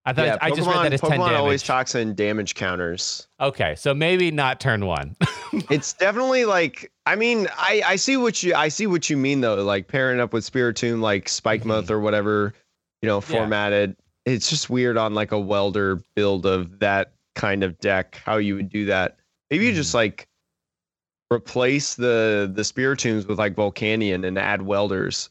I 0.05 0.13
thought 0.13 0.25
yeah, 0.25 0.37
I 0.41 0.49
just 0.49 0.67
read 0.67 0.77
Pokemon- 0.77 0.83
that 0.83 0.93
as 0.93 1.01
10 1.01 1.11
damage. 1.11 1.33
always 1.33 1.63
talks 1.63 1.95
in 1.95 2.13
damage 2.13 2.55
counters. 2.55 3.27
Okay, 3.39 3.75
so 3.75 3.93
maybe 3.93 4.31
not 4.31 4.59
turn 4.59 4.85
one. 4.85 5.15
it's 5.69 5.93
definitely 5.93 6.45
like 6.45 6.91
I 7.05 7.15
mean 7.15 7.47
I 7.57 7.81
I 7.85 7.95
see 7.97 8.17
what 8.17 8.43
you 8.43 8.53
I 8.53 8.67
see 8.67 8.87
what 8.87 9.09
you 9.09 9.15
mean 9.17 9.41
though 9.41 9.55
like 9.55 9.87
pairing 9.87 10.19
up 10.19 10.33
with 10.33 10.49
Spiritomb 10.49 10.99
like 11.01 11.29
Spike 11.29 11.63
Mhm. 11.63 11.67
Month 11.67 11.91
or 11.91 11.99
whatever 11.99 12.53
you 13.01 13.07
know 13.07 13.21
Yeah. 13.29 13.93
It's 14.25 14.49
just 14.49 14.69
weird 14.69 14.97
on 14.97 15.13
like 15.13 15.31
a 15.31 15.39
welder 15.39 16.01
build 16.15 16.45
of 16.45 16.79
that 16.79 17.13
kind 17.35 17.63
of 17.63 17.77
deck 17.79 18.21
how 18.25 18.37
you 18.37 18.55
would 18.55 18.69
do 18.69 18.85
that. 18.85 19.17
Maybe 19.49 19.65
you 19.65 19.73
just 19.73 19.93
like 19.93 20.27
replace 21.31 21.95
the 21.95 22.51
the 22.53 22.63
spear 22.63 22.95
Spiritombs 22.95 23.27
with 23.27 23.39
like 23.39 23.55
Volcanion 23.55 24.25
and 24.25 24.37
add 24.37 24.61
welders. 24.61 25.29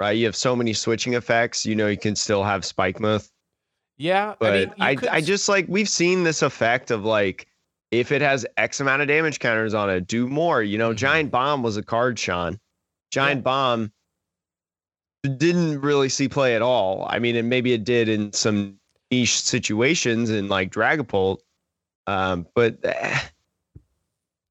Right? 0.00 0.12
You 0.12 0.26
have 0.26 0.36
so 0.36 0.56
many 0.56 0.72
switching 0.72 1.14
effects, 1.14 1.64
you 1.64 1.76
know 1.76 1.86
you 1.86 1.96
can 1.96 2.16
still 2.16 2.42
have 2.42 2.64
Spike 2.64 2.98
Spikemuth. 2.98 3.30
Yeah, 3.98 4.34
But 4.40 4.52
I 4.52 4.56
mean, 4.56 4.74
I, 4.80 4.94
could 4.96 5.08
I, 5.10 5.20
just 5.20 5.48
like 5.48 5.66
we've 5.68 5.88
seen 5.88 6.24
this 6.24 6.42
effect 6.42 6.90
of 6.90 7.04
like 7.04 7.46
if 7.92 8.10
it 8.10 8.20
has 8.22 8.44
X 8.56 8.80
amount 8.80 9.02
of 9.02 9.08
damage 9.08 9.38
counters 9.38 9.74
on 9.74 9.90
it, 9.90 10.06
do 10.08 10.26
more. 10.26 10.62
You 10.62 10.78
know, 10.78 10.92
Mhm. 10.92 10.96
Giant 10.96 11.30
Bomb 11.30 11.62
was 11.62 11.76
a 11.76 11.82
card, 11.82 12.18
Sean. 12.18 12.58
Giant 13.12 13.44
Bomb 13.44 13.92
didn't 15.28 15.80
really 15.80 16.08
see 16.08 16.28
play 16.28 16.56
at 16.56 16.62
all. 16.62 17.06
I 17.08 17.18
mean, 17.18 17.36
and 17.36 17.48
maybe 17.48 17.72
it 17.72 17.84
did 17.84 18.08
in 18.08 18.32
some 18.32 18.78
niche 19.10 19.40
situations 19.40 20.30
in 20.30 20.48
like 20.48 20.72
Dragapult. 20.72 21.38
Um, 22.06 22.46
but 22.54 22.78
eh, 22.82 23.20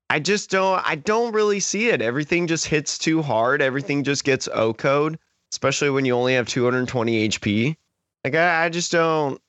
I 0.09 0.19
just 0.19 0.49
don't 0.49 0.81
I 0.85 0.95
don't 0.95 1.33
really 1.33 1.59
see 1.59 1.89
it. 1.89 2.01
Everything 2.01 2.47
just 2.47 2.65
hits 2.65 2.97
too 2.97 3.21
hard. 3.21 3.61
Everything 3.61 4.03
just 4.03 4.23
gets 4.23 4.47
OHKO'd, 4.47 5.17
especially 5.51 5.89
when 5.89 6.05
you 6.05 6.13
only 6.13 6.33
have 6.35 6.47
220 6.47 7.29
HP. 7.29 7.75
Like 8.23 8.35
I, 8.35 8.65
I 8.65 8.69
just 8.69 8.91
don't 8.91 9.41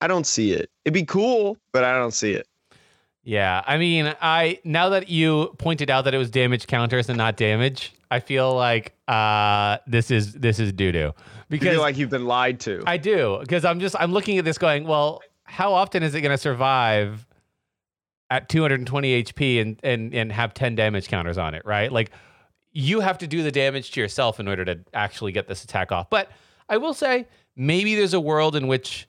I 0.00 0.06
don't 0.06 0.26
see 0.26 0.52
it. 0.52 0.70
It'd 0.84 0.94
be 0.94 1.04
cool, 1.04 1.56
but 1.72 1.84
I 1.84 1.98
don't 1.98 2.14
see 2.14 2.32
it. 2.32 2.46
Yeah, 3.22 3.62
I 3.66 3.76
mean, 3.76 4.14
I 4.20 4.60
now 4.64 4.90
that 4.90 5.08
you 5.08 5.54
pointed 5.58 5.90
out 5.90 6.04
that 6.04 6.14
it 6.14 6.18
was 6.18 6.30
damage 6.30 6.66
counters 6.66 7.08
and 7.08 7.18
not 7.18 7.36
damage, 7.36 7.92
I 8.10 8.20
feel 8.20 8.54
like 8.54 8.94
uh 9.08 9.78
this 9.86 10.10
is 10.10 10.32
this 10.32 10.58
is 10.58 10.72
doo 10.72 10.90
doo 10.92 10.98
You 10.98 11.14
because 11.48 11.74
feel 11.74 11.80
like 11.80 11.96
you've 11.98 12.10
been 12.10 12.26
lied 12.26 12.60
to. 12.60 12.82
I 12.86 12.96
do 12.96 13.38
because 13.40 13.64
I'm 13.64 13.80
just 13.80 13.94
I'm 13.98 14.12
looking 14.12 14.38
at 14.38 14.44
this 14.44 14.58
going, 14.58 14.84
well, 14.86 15.20
how 15.44 15.72
often 15.74 16.02
is 16.02 16.14
it 16.14 16.22
going 16.22 16.30
to 16.30 16.38
survive 16.38 17.26
at 18.30 18.48
220 18.48 19.22
HP 19.24 19.60
and 19.60 19.78
and 19.82 20.14
and 20.14 20.32
have 20.32 20.54
10 20.54 20.74
damage 20.74 21.08
counters 21.08 21.36
on 21.36 21.54
it, 21.54 21.62
right? 21.66 21.92
Like 21.92 22.12
you 22.72 23.00
have 23.00 23.18
to 23.18 23.26
do 23.26 23.42
the 23.42 23.50
damage 23.50 23.90
to 23.92 24.00
yourself 24.00 24.40
in 24.40 24.48
order 24.48 24.64
to 24.64 24.78
actually 24.94 25.32
get 25.32 25.48
this 25.48 25.64
attack 25.64 25.92
off. 25.92 26.08
But 26.08 26.30
I 26.68 26.76
will 26.76 26.94
say 26.94 27.26
maybe 27.56 27.96
there's 27.96 28.14
a 28.14 28.20
world 28.20 28.56
in 28.56 28.66
which 28.68 29.08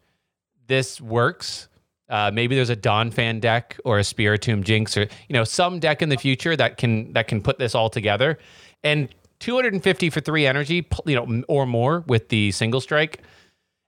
this 0.68 1.00
works. 1.00 1.68
Uh, 2.12 2.30
maybe 2.32 2.56
there's 2.56 2.70
a 2.70 2.75
Donphan 2.75 3.39
deck 3.41 3.80
or 3.86 3.98
a 3.98 4.03
Spiritomb 4.03 4.63
Jinx 4.63 4.96
or 4.98 5.08
you 5.30 5.34
know 5.34 5.44
some 5.44 5.80
deck 5.80 6.01
in 6.03 6.10
the 6.10 6.18
future 6.18 6.56
that 6.56 6.77
can 6.77 7.12
that 7.13 7.27
can 7.27 7.41
put 7.41 7.58
this 7.58 7.74
all 7.74 7.89
together. 7.89 8.38
And 8.84 9.10
250 9.39 10.10
for 10.12 10.20
three 10.22 10.46
energy, 10.46 10.86
you 11.08 11.15
know, 11.15 11.44
or 11.48 11.65
more 11.65 12.01
with 12.08 12.30
the 12.30 12.51
single 12.51 12.80
strike 12.82 13.22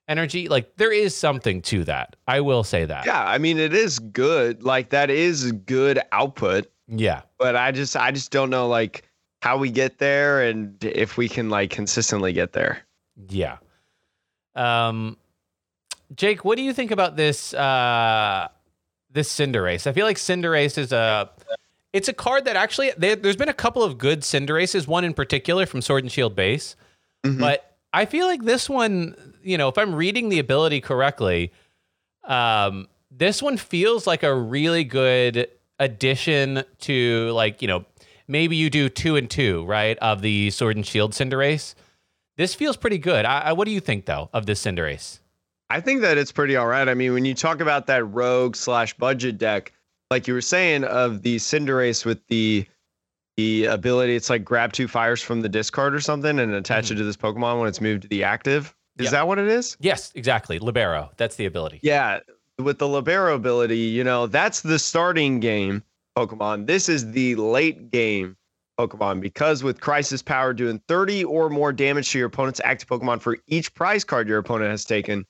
energy. 0.07 0.47
Like 0.49 0.75
there 0.77 0.91
is 0.91 1.15
something 1.15 1.61
to 1.63 1.83
that. 1.83 2.15
I 2.27 2.41
will 2.41 2.63
say 2.63 2.85
that. 2.85 3.05
yeah, 3.05 3.23
I 3.23 3.37
mean 3.37 3.59
it 3.59 3.73
is 3.73 3.99
good. 3.99 4.63
Like 4.63 4.89
that 4.89 5.09
is 5.11 5.51
good 5.51 5.99
output, 6.11 6.71
Yeah. 6.87 7.21
but 7.37 7.55
I 7.55 7.71
just 7.71 7.95
I 7.95 8.11
just 8.11 8.31
don't 8.31 8.49
know 8.49 8.67
like 8.67 9.03
how 9.41 9.57
we 9.57 9.69
get 9.69 9.97
there 9.99 10.41
and 10.43 10.81
if 10.83 11.17
we 11.17 11.27
can 11.29 11.49
like 11.49 11.69
consistently 11.69 12.31
get 12.33 12.53
there. 12.53 12.79
Yeah. 13.29 13.57
Um, 14.55 15.17
Jake, 16.15 16.43
what 16.45 16.57
do 16.57 16.63
you 16.63 16.73
think 16.73 16.91
about 16.91 17.15
this? 17.15 17.53
Uh, 17.53 18.47
this 19.11 19.33
Cinderace. 19.33 19.85
I 19.87 19.93
feel 19.93 20.05
like 20.05 20.17
Cinderace 20.17 20.77
is 20.77 20.91
a. 20.91 21.29
It's 21.93 22.07
a 22.07 22.13
card 22.13 22.45
that 22.45 22.55
actually 22.55 22.91
there, 22.97 23.15
there's 23.15 23.35
been 23.35 23.49
a 23.49 23.53
couple 23.53 23.83
of 23.83 23.97
good 23.99 24.21
Cinderaces. 24.21 24.87
One 24.87 25.03
in 25.03 25.13
particular 25.13 25.65
from 25.65 25.81
Sword 25.81 26.03
and 26.03 26.11
Shield 26.11 26.35
base, 26.35 26.75
Mhm. 27.23 27.39
but 27.39 27.75
I 27.93 28.05
feel 28.05 28.25
like 28.25 28.43
this 28.43 28.67
one. 28.69 29.15
You 29.43 29.57
know, 29.57 29.67
if 29.69 29.77
I'm 29.77 29.93
reading 29.93 30.29
the 30.29 30.39
ability 30.39 30.81
correctly, 30.81 31.51
um, 32.23 32.87
this 33.11 33.41
one 33.43 33.57
feels 33.57 34.07
like 34.07 34.23
a 34.23 34.33
really 34.33 34.83
good 34.83 35.47
addition 35.79 36.63
to 36.79 37.31
like 37.33 37.61
you 37.61 37.67
know 37.67 37.85
maybe 38.27 38.55
you 38.55 38.69
do 38.69 38.89
two 38.89 39.15
and 39.15 39.29
two 39.29 39.63
right 39.65 39.97
of 39.99 40.21
the 40.21 40.49
Sword 40.49 40.75
and 40.75 40.85
Shield 40.85 41.11
Cinderace. 41.13 41.75
This 42.37 42.55
feels 42.55 42.77
pretty 42.77 42.97
good. 42.97 43.25
I, 43.25 43.39
I, 43.41 43.53
what 43.53 43.65
do 43.65 43.71
you 43.71 43.79
think 43.79 44.05
though 44.05 44.29
of 44.33 44.45
this 44.47 44.63
Cinderace? 44.63 45.19
I 45.69 45.81
think 45.81 46.01
that 46.01 46.17
it's 46.17 46.31
pretty 46.31 46.55
all 46.55 46.67
right. 46.67 46.87
I 46.87 46.93
mean, 46.93 47.13
when 47.13 47.25
you 47.25 47.33
talk 47.33 47.59
about 47.59 47.87
that 47.87 48.03
rogue 48.05 48.55
slash 48.55 48.93
budget 48.95 49.37
deck, 49.37 49.73
like 50.11 50.27
you 50.27 50.33
were 50.33 50.41
saying, 50.41 50.83
of 50.83 51.21
the 51.21 51.37
Cinderace 51.37 52.05
with 52.05 52.25
the 52.27 52.65
the 53.37 53.65
ability, 53.65 54.15
it's 54.15 54.29
like 54.29 54.45
grab 54.45 54.73
two 54.73 54.87
fires 54.87 55.21
from 55.21 55.41
the 55.41 55.49
discard 55.49 55.95
or 55.95 55.99
something 55.99 56.37
and 56.37 56.53
attach 56.53 56.91
it 56.91 56.95
to 56.95 57.03
this 57.03 57.17
Pokemon 57.17 57.59
when 57.59 57.67
it's 57.67 57.81
moved 57.81 58.03
to 58.03 58.07
the 58.07 58.23
active. 58.23 58.75
Is 58.99 59.07
Mm-hmm. 59.07 59.13
That 59.13 59.27
what 59.27 59.39
it 59.39 59.47
is? 59.47 59.75
Yes, 59.79 60.11
exactly. 60.13 60.59
Libero. 60.59 61.09
That's 61.17 61.35
the 61.35 61.47
ability. 61.47 61.79
Yeah, 61.81 62.19
with 62.59 62.77
the 62.77 62.87
Libero 62.87 63.33
ability, 63.33 63.79
you 63.79 64.03
know, 64.03 64.27
that's 64.27 64.61
the 64.61 64.77
starting 64.77 65.39
game 65.39 65.81
Pokemon. 66.15 66.67
This 66.67 66.89
is 66.89 67.11
the 67.11 67.35
late 67.35 67.89
game 67.89 68.37
Pokemon 68.79 69.21
because 69.21 69.63
with 69.63 69.81
Crisis 69.81 70.21
Power 70.21 70.53
doing 70.53 70.79
30 70.87 71.23
or 71.23 71.49
more 71.49 71.73
damage 71.73 72.11
to 72.11 72.19
your 72.19 72.27
opponent's 72.27 72.61
active 72.63 72.87
Pokemon 72.87 73.21
for 73.21 73.37
each 73.47 73.73
prize 73.73 74.03
card 74.03 74.27
your 74.27 74.37
opponent 74.37 74.69
has 74.69 74.85
taken. 74.85 75.25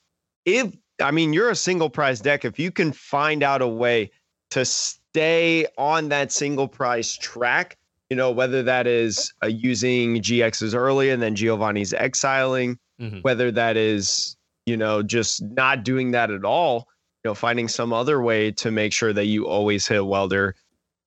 If 0.46 0.74
I 1.02 1.12
mean 1.12 1.34
you're 1.34 1.50
a 1.50 1.56
single 1.56 1.90
prize 1.90 2.22
deck, 2.22 2.46
if 2.46 2.60
you 2.60 2.72
can 2.72 2.92
find 2.92 3.44
out 3.44 3.62
a 3.62 3.68
way 3.68 4.12
to 4.52 4.66
stay 4.66 5.66
on 5.78 6.10
that 6.10 6.32
single 6.32 6.68
prize 6.68 7.18
track, 7.18 7.78
you 8.10 8.16
know, 8.18 8.32
whether 8.32 8.62
that 8.64 8.86
is 8.88 9.34
uh, 9.44 9.48
using 9.48 10.18
GXs 10.22 10.76
early 10.76 11.10
and 11.10 11.22
then 11.22 11.36
Giovanni's 11.36 11.94
exiling, 11.94 12.78
Mhm. 13.02 13.24
whether 13.24 13.52
that 13.52 13.76
is 13.78 14.38
you 14.68 14.78
know 14.78 15.02
just 15.02 15.42
not 15.44 15.84
doing 15.84 16.12
that 16.12 16.30
at 16.32 16.46
all 16.46 16.88
you 17.24 17.30
know 17.30 17.34
finding 17.36 17.68
some 17.68 17.92
other 17.92 18.22
way 18.22 18.52
to 18.52 18.70
make 18.72 18.94
sure 18.94 19.12
that 19.12 19.26
you 19.26 19.46
always 19.48 19.88
hit 19.88 20.06
welder. 20.06 20.56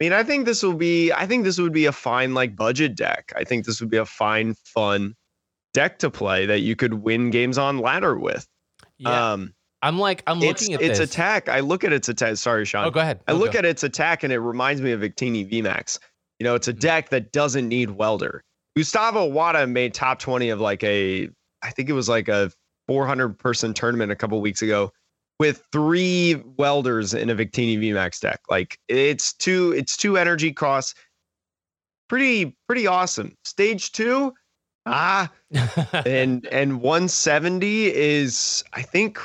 I 0.00 0.05
mean 0.05 0.12
i 0.12 0.23
think 0.25 0.45
this 0.47 0.62
will 0.64 0.75
be 0.75 1.11
i 1.12 1.26
think 1.26 1.45
this 1.45 1.59
would 1.59 1.73
be 1.73 1.87
a 1.87 1.93
fine 1.93 2.35
like 2.35 2.57
budget 2.57 2.97
deck. 2.97 3.33
I 3.37 3.45
think 3.45 3.64
this 3.64 3.81
would 3.81 3.88
be 3.88 3.97
a 3.99 4.05
fine 4.05 4.55
fun 4.64 5.14
deck 5.75 5.99
to 6.00 6.11
play 6.11 6.45
that 6.47 6.61
you 6.61 6.75
could 6.76 6.95
win 6.95 7.31
games 7.31 7.57
on 7.57 7.78
ladder 7.78 8.19
with 8.19 8.47
Yeah. 8.99 9.33
um 9.33 9.53
I'm 9.83 9.99
like 9.99 10.23
I'm 10.26 10.41
looking 10.41 10.73
at 10.75 10.81
its 10.81 10.99
this. 10.99 11.11
attack 11.11 11.49
i 11.49 11.61
look 11.61 11.85
at 11.85 11.93
its 11.93 12.09
attack 12.09 12.37
sorry 12.37 12.65
sean 12.65 12.87
Oh, 12.87 12.91
go 12.91 13.00
ahead. 13.00 13.21
I 13.29 13.33
look 13.33 13.55
at 13.55 13.65
its 13.65 13.83
attack 13.85 14.23
and 14.25 14.33
it 14.33 14.38
reminds 14.38 14.81
me 14.83 14.93
of 14.93 15.00
Victini 15.00 15.49
VMAX. 15.50 15.99
You 16.38 16.45
know, 16.45 16.55
it's 16.55 16.69
a 16.69 16.73
Mhm. 16.75 16.81
deck 16.81 17.09
that 17.11 17.33
doesn't 17.33 17.69
need 17.69 17.91
welder. 17.91 18.43
Gustavo 18.76 19.25
Wada 19.26 19.67
made 19.67 19.95
top 19.95 20.19
20 20.19 20.49
of 20.50 20.61
like 20.61 20.83
a, 20.85 21.29
I 21.62 21.71
think 21.71 21.88
it 21.88 21.93
was 21.95 22.09
like 22.09 22.29
a 22.29 22.50
400 22.88 23.38
person 23.38 23.73
tournament 23.75 24.12
a 24.12 24.17
couple 24.17 24.41
weeks 24.41 24.61
ago 24.62 24.93
with 25.38 25.62
three 25.73 26.43
welders 26.59 27.15
in 27.15 27.31
a 27.31 27.35
Victini 27.35 27.79
VMAX 27.79 28.21
deck. 28.21 28.41
Like 28.50 28.79
it's 28.88 29.33
two, 29.35 29.73
it's 29.76 29.97
two 29.97 30.17
energy 30.17 30.53
costs. 30.53 30.95
Pretty, 32.09 32.57
pretty 32.69 32.87
awesome. 32.87 33.35
Stage 33.45 33.93
two, 33.93 34.33
ah, 34.87 35.31
and 36.07 36.47
and 36.47 36.81
170 36.81 37.95
is 37.95 38.64
I 38.73 38.83
think 38.83 39.19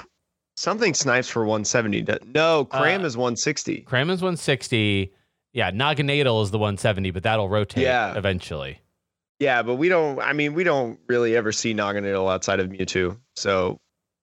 something 0.58 0.94
snipes 0.94 1.28
for 1.30 1.42
170. 1.46 2.06
No, 2.34 2.66
Cram 2.66 3.02
Uh, 3.02 3.06
is 3.06 3.18
160. 3.18 3.82
cram 3.82 4.10
is 4.10 4.22
160. 4.22 5.12
Yeah, 5.54 5.72
Naganadel 5.72 6.44
is 6.44 6.52
the 6.52 6.58
170, 6.60 7.12
but 7.12 7.24
that'll 7.24 7.50
rotate 7.50 7.84
Yeah. 7.84 8.18
eventually. 8.18 8.80
Yeah, 9.40 9.64
but 9.64 9.76
we 9.76 9.90
don't. 9.90 10.20
I 10.20 10.34
mean, 10.34 10.54
we 10.54 10.64
don't 10.64 11.00
really 11.08 11.36
ever 11.36 11.52
see 11.52 11.74
Naganadel 11.74 12.32
outside 12.32 12.60
of 12.60 12.68
Mewtwo, 12.70 13.18
so 13.36 13.80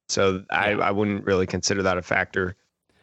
so 0.08 0.44
I 0.50 0.70
Yeah. 0.70 0.78
I 0.78 0.90
wouldn't 0.90 1.24
really 1.24 1.46
consider 1.46 1.82
that 1.82 1.98
a 1.98 2.02
factor. 2.02 2.56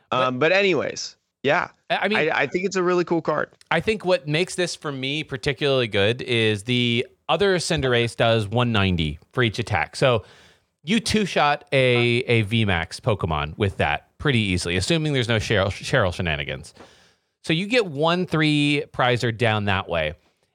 But- 0.10 0.24
Um, 0.27 0.39
but 0.39 0.51
anyways, 0.51 1.18
yeah, 1.44 1.70
I 1.89 1.98
I 1.98 2.08
mean, 2.08 2.18
I, 2.18 2.30
I 2.44 2.48
think 2.48 2.65
it's 2.65 2.77
a 2.77 2.84
really 2.84 3.04
cool 3.04 3.22
card. 3.22 3.50
I 3.70 3.80
think 3.82 4.06
what 4.06 4.27
makes 4.27 4.56
this 4.56 4.75
for 4.75 4.92
me 4.92 5.24
particularly 5.24 5.88
good 5.89 6.22
is 6.22 6.63
the 6.63 7.06
other 7.27 7.58
Cinderace 7.58 8.15
does 8.15 8.48
190 8.48 9.20
for 9.34 9.44
each 9.44 9.60
attack. 9.60 9.96
So 9.96 10.24
you 10.84 11.00
two 11.00 11.25
shot 11.25 11.65
a 11.72 12.20
a 12.27 12.44
VMAX 12.44 13.01
Pokemon 13.01 13.58
with 13.58 13.77
that 13.77 14.17
pretty 14.17 14.39
easily, 14.39 14.77
assuming 14.77 15.13
there's 15.13 15.27
no 15.27 15.38
Cheryl, 15.38 15.67
Cheryl 15.67 16.13
shenanigans. 16.13 16.74
So 17.44 17.53
you 17.53 17.67
get 17.67 17.88
one 17.88 18.25
three 18.25 18.84
prizer 18.91 19.36
down 19.36 19.65
that 19.65 19.89
way. 19.89 20.13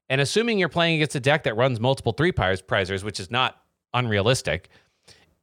And 0.08 0.20
assuming 0.20 0.58
you're 0.58 0.68
playing 0.68 0.96
against 0.96 1.14
a 1.14 1.20
deck 1.20 1.44
that 1.44 1.56
runs 1.56 1.78
multiple 1.78 2.12
three 2.12 2.32
prize 2.32 2.60
prizers, 2.60 3.04
which 3.04 3.20
is 3.20 3.30
not 3.30 3.62
unrealistic, 3.94 4.68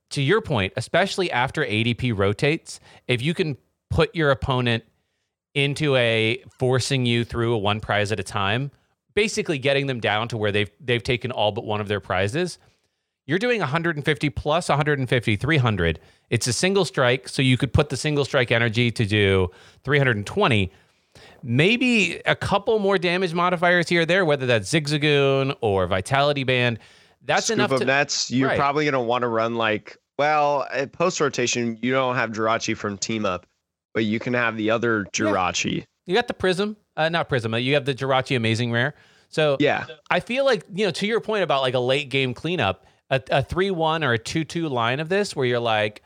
to 0.10 0.22
your 0.22 0.42
point, 0.42 0.74
especially 0.76 1.32
after 1.32 1.64
ADP 1.64 2.18
rotates, 2.18 2.80
if 3.08 3.22
you 3.22 3.34
can 3.34 3.58
put 3.90 4.14
your 4.14 4.32
opponent 4.32 4.84
into 5.54 5.96
a 5.96 6.44
forcing 6.60 7.06
you 7.06 7.24
through 7.24 7.54
a 7.54 7.58
one 7.58 7.80
prize 7.80 8.12
at 8.12 8.20
a 8.20 8.24
time, 8.24 8.72
basically 9.18 9.58
getting 9.58 9.88
them 9.88 10.00
down 10.00 10.28
to 10.28 10.38
where 10.38 10.52
they've 10.52 10.70
they've 10.80 11.02
taken 11.02 11.32
all 11.32 11.52
but 11.52 11.66
one 11.66 11.82
of 11.82 11.88
their 11.88 12.00
prizes. 12.00 12.60
You're 13.26 13.40
doing 13.40 13.60
150 13.60 14.30
plus 14.30 14.70
150, 14.70 15.36
300. 15.36 16.00
It's 16.30 16.46
a 16.46 16.54
single 16.54 16.86
strike, 16.86 17.28
so 17.28 17.42
you 17.42 17.58
could 17.58 17.74
put 17.74 17.90
the 17.90 17.98
single 17.98 18.24
strike 18.24 18.52
energy 18.52 18.92
to 18.92 19.06
do 19.06 19.50
320. 19.84 20.72
Maybe 21.42 22.22
a 22.28 22.36
couple 22.36 22.78
more 22.78 23.00
damage 23.00 23.34
modifiers 23.34 23.90
here 23.90 24.04
or 24.04 24.06
there, 24.06 24.24
whether 24.24 24.46
that's 24.46 24.72
Zigzagoon 24.72 25.58
or 25.62 25.88
Vitality 25.88 26.44
Band. 26.44 26.78
That's 27.26 27.48
Scoop 27.48 27.56
enough 27.56 27.72
of 27.72 27.80
to 27.80 27.86
nets. 27.86 28.30
You're 28.30 28.50
right. 28.50 28.58
probably 28.58 28.86
gonna 28.86 29.02
want 29.02 29.24
to 29.24 29.28
run 29.30 29.56
like 29.56 29.98
Well, 30.20 30.68
eh, 30.72 30.84
at 30.84 30.92
post 30.92 31.20
rotation, 31.20 31.80
you 31.82 31.92
don't 31.92 32.16
have 32.16 32.30
Jirachi 32.34 32.78
from 32.78 33.00
Team 33.00 33.26
Up, 33.26 33.48
but 33.96 34.06
you 34.06 34.20
can 34.20 34.36
have 34.36 34.56
the 34.58 34.70
other 34.70 35.06
Jirachi. 35.06 35.86
You 36.06 36.14
got 36.14 36.28
the 36.28 36.36
Prism, 36.36 36.78
uh, 36.98 37.08
not 37.10 37.30
Prism. 37.30 37.54
uh, 37.54 37.58
You 37.58 37.76
have 37.76 37.86
the 37.86 37.94
Jirachi 37.96 38.36
Amazing 38.36 38.72
Rare. 38.74 38.94
So 39.30 39.56
Yeah. 39.60 39.86
I 40.10 40.20
feel 40.20 40.44
like 40.46 40.64
you 40.74 40.86
know 40.86 40.92
to 40.92 41.08
your 41.08 41.22
point 41.22 41.44
about 41.44 41.62
like 41.62 41.74
a 41.76 41.80
late 41.80 42.10
game 42.10 42.34
cleanup, 42.34 42.86
a, 43.10 43.22
a 43.32 43.42
three 43.44 43.72
one 43.72 44.04
or 44.04 44.14
a 44.14 44.18
two 44.18 44.44
two 44.44 44.68
line 44.68 45.00
of 45.00 45.08
this 45.10 45.36
where 45.36 45.46
you're 45.46 45.60
like, 45.60 46.02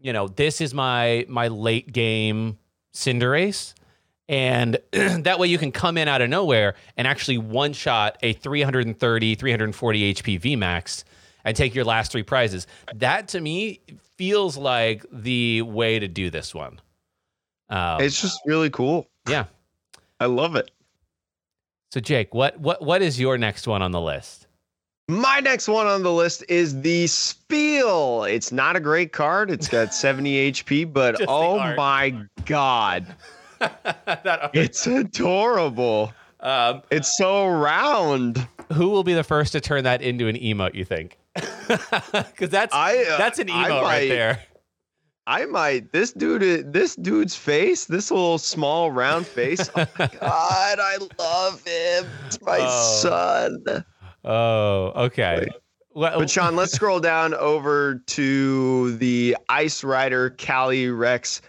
you 0.00 0.12
know, 0.12 0.26
this 0.28 0.60
is 0.60 0.74
my 0.74 1.24
my 1.28 1.48
late 1.48 1.92
game 1.92 2.58
Cinderace, 2.94 3.74
and 4.28 4.78
that 4.92 5.38
way 5.38 5.48
you 5.48 5.58
can 5.58 5.72
come 5.72 5.96
in 5.98 6.08
out 6.08 6.22
of 6.22 6.28
nowhere 6.30 6.74
and 6.96 7.06
actually 7.06 7.38
one 7.38 7.72
shot 7.72 8.18
a 8.22 8.32
330 8.32 9.34
340 9.34 10.14
HP 10.14 10.40
VMAX 10.40 11.04
and 11.44 11.56
take 11.56 11.74
your 11.74 11.84
last 11.84 12.12
three 12.12 12.22
prizes. 12.22 12.66
That 12.94 13.28
to 13.28 13.40
me 13.40 13.80
feels 14.16 14.56
like 14.56 15.04
the 15.12 15.62
way 15.62 15.98
to 15.98 16.06
do 16.08 16.30
this 16.30 16.54
one. 16.54 16.80
Um, 17.68 18.00
It's 18.02 18.20
just 18.20 18.40
really 18.46 18.70
cool. 18.70 19.08
yeah. 19.28 19.44
I 20.20 20.26
love 20.26 20.54
it. 20.56 20.70
So 21.92 21.98
Jake, 22.00 22.34
what 22.34 22.60
what 22.60 22.82
what 22.82 23.02
is 23.02 23.18
your 23.18 23.36
next 23.38 23.66
one 23.66 23.82
on 23.82 23.90
the 23.90 24.00
list? 24.00 24.46
My 25.08 25.40
next 25.40 25.66
one 25.66 25.88
on 25.88 26.04
the 26.04 26.12
list 26.12 26.44
is 26.48 26.80
the 26.82 27.06
Spheal. 27.06 28.30
It's 28.32 28.52
not 28.52 28.76
a 28.76 28.80
great 28.80 29.12
card. 29.12 29.50
It's 29.50 29.66
got 29.66 29.92
70 29.94 30.52
HP, 30.52 30.92
but 30.92 31.18
Just 31.18 31.28
oh 31.28 31.58
my 31.74 32.14
god, 32.46 33.06
That- 33.58 34.50
it's 34.54 34.86
adorable. 34.86 36.12
um, 36.38 36.82
It's 36.92 37.16
so 37.18 37.48
round. 37.48 38.46
who 38.72 38.90
will 38.90 39.02
be 39.02 39.14
the 39.14 39.24
first 39.24 39.50
to 39.52 39.60
turn 39.60 39.82
that 39.84 40.00
into 40.00 40.28
an 40.28 40.36
emote? 40.36 40.74
You 40.74 40.84
think? 40.84 41.18
Because 42.12 42.50
that's 42.50 42.74
I 42.74 43.04
uh, 43.04 43.16
that's 43.18 43.38
an 43.38 43.46
emote 43.48 43.82
right 43.82 44.08
there. 44.08 44.42
I 45.30 45.46
might. 45.46 45.92
This 45.92 46.12
dude. 46.12 46.72
This 46.72 46.96
dude's 46.96 47.36
face. 47.36 47.84
This 47.84 48.10
little 48.10 48.36
small 48.38 48.90
round 48.90 49.26
face. 49.26 49.70
Oh 49.76 49.86
my 49.98 50.06
god, 50.20 50.78
I 50.80 50.98
love 51.18 51.62
him. 51.64 52.06
It's 52.26 52.40
my 52.42 52.58
Oh. 52.60 52.98
son. 53.00 53.84
Oh, 54.24 55.04
okay. 55.04 55.46
Well, 55.94 56.18
But 56.18 56.28
Sean, 56.30 56.56
let's 56.56 56.72
scroll 56.72 57.00
down 57.00 57.34
over 57.34 57.96
to 58.08 58.96
the 58.96 59.36
Ice 59.48 59.82
Rider 59.84 60.30
Calyrex 60.30 61.40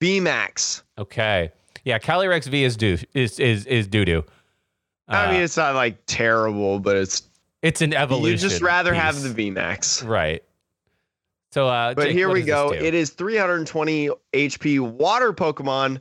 VMAX. 0.00 0.82
okay. 0.98 1.50
Yeah, 1.84 1.98
Calyrex 1.98 2.46
V 2.46 2.64
is 2.64 2.76
do 2.76 2.98
is 3.14 3.38
is 3.40 3.64
is 3.66 3.86
doo 3.86 4.04
doo. 4.04 4.24
I 5.08 5.30
mean, 5.32 5.40
uh, 5.40 5.44
it's 5.44 5.56
not 5.56 5.74
like 5.74 5.96
terrible, 6.06 6.78
but 6.78 6.96
it's 6.96 7.22
it's 7.62 7.80
an 7.80 7.94
evolution. 7.94 8.32
you 8.44 8.50
just 8.50 8.60
rather 8.62 8.92
have 8.92 9.14
piece. 9.14 9.32
the 9.32 9.50
VMAX. 9.50 10.06
right. 10.06 10.42
So, 11.52 11.66
uh, 11.66 11.94
But 11.94 12.06
Jake, 12.06 12.16
here 12.16 12.30
we 12.30 12.42
go. 12.42 12.72
It 12.72 12.94
is 12.94 13.10
320 13.10 14.10
HP 14.32 14.78
water 14.78 15.32
Pokemon, 15.32 16.00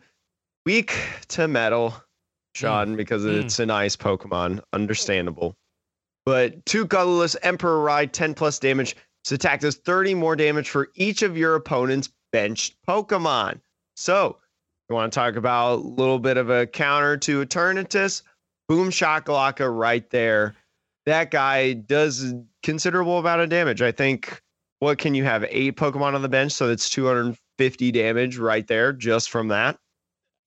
weak 0.65 0.94
to 1.29 1.48
metal, 1.48 1.96
Sean, 2.53 2.96
because 2.96 3.24
Mm. 3.24 3.44
it's 3.44 3.60
an 3.60 3.72
ice 3.72 3.96
Pokemon. 3.96 4.62
Understandable. 4.74 5.56
But 6.25 6.63
two 6.65 6.86
colorless 6.86 7.36
Emperor 7.41 7.79
Ride, 7.79 8.13
10 8.13 8.36
plus 8.36 8.60
damage. 8.60 8.96
This 9.24 9.32
attack 9.32 9.62
does 9.62 9.75
30 9.75 10.13
more 10.13 10.36
damage 10.36 10.70
for 10.70 10.89
each 10.96 11.24
of 11.24 11.36
your 11.36 11.56
opponent's 11.56 12.10
benched 12.32 12.75
Pokemon. 12.88 13.60
So, 13.96 14.38
you 14.88 14.95
want 14.95 15.12
to 15.12 15.19
talk 15.19 15.36
about 15.36 15.73
a 15.73 15.76
little 15.82 16.19
bit 16.19 16.38
of 16.38 16.50
a 16.52 16.67
counter 16.67 17.17
to 17.17 17.43
Eternatus? 17.43 18.21
Boom 18.67 18.91
Shakalaka 18.91 19.67
right 19.76 20.08
there. 20.12 20.56
That 21.08 21.32
guy 21.32 21.73
does 21.73 22.36
considerable 22.62 23.17
amount 23.17 23.41
of 23.41 23.50
damage. 23.50 23.82
I 23.82 23.91
think 23.91 24.41
what 24.80 24.98
can 24.98 25.13
you 25.13 25.24
have? 25.24 25.46
Eight 25.50 25.76
Pokemon 25.76 26.13
on 26.15 26.22
the 26.22 26.30
bench, 26.30 26.52
so 26.52 26.68
that's 26.68 26.89
250 26.89 27.92
damage 27.92 28.38
right 28.38 28.65
there 28.68 28.94
just 28.94 29.30
from 29.30 29.50
that. 29.50 29.78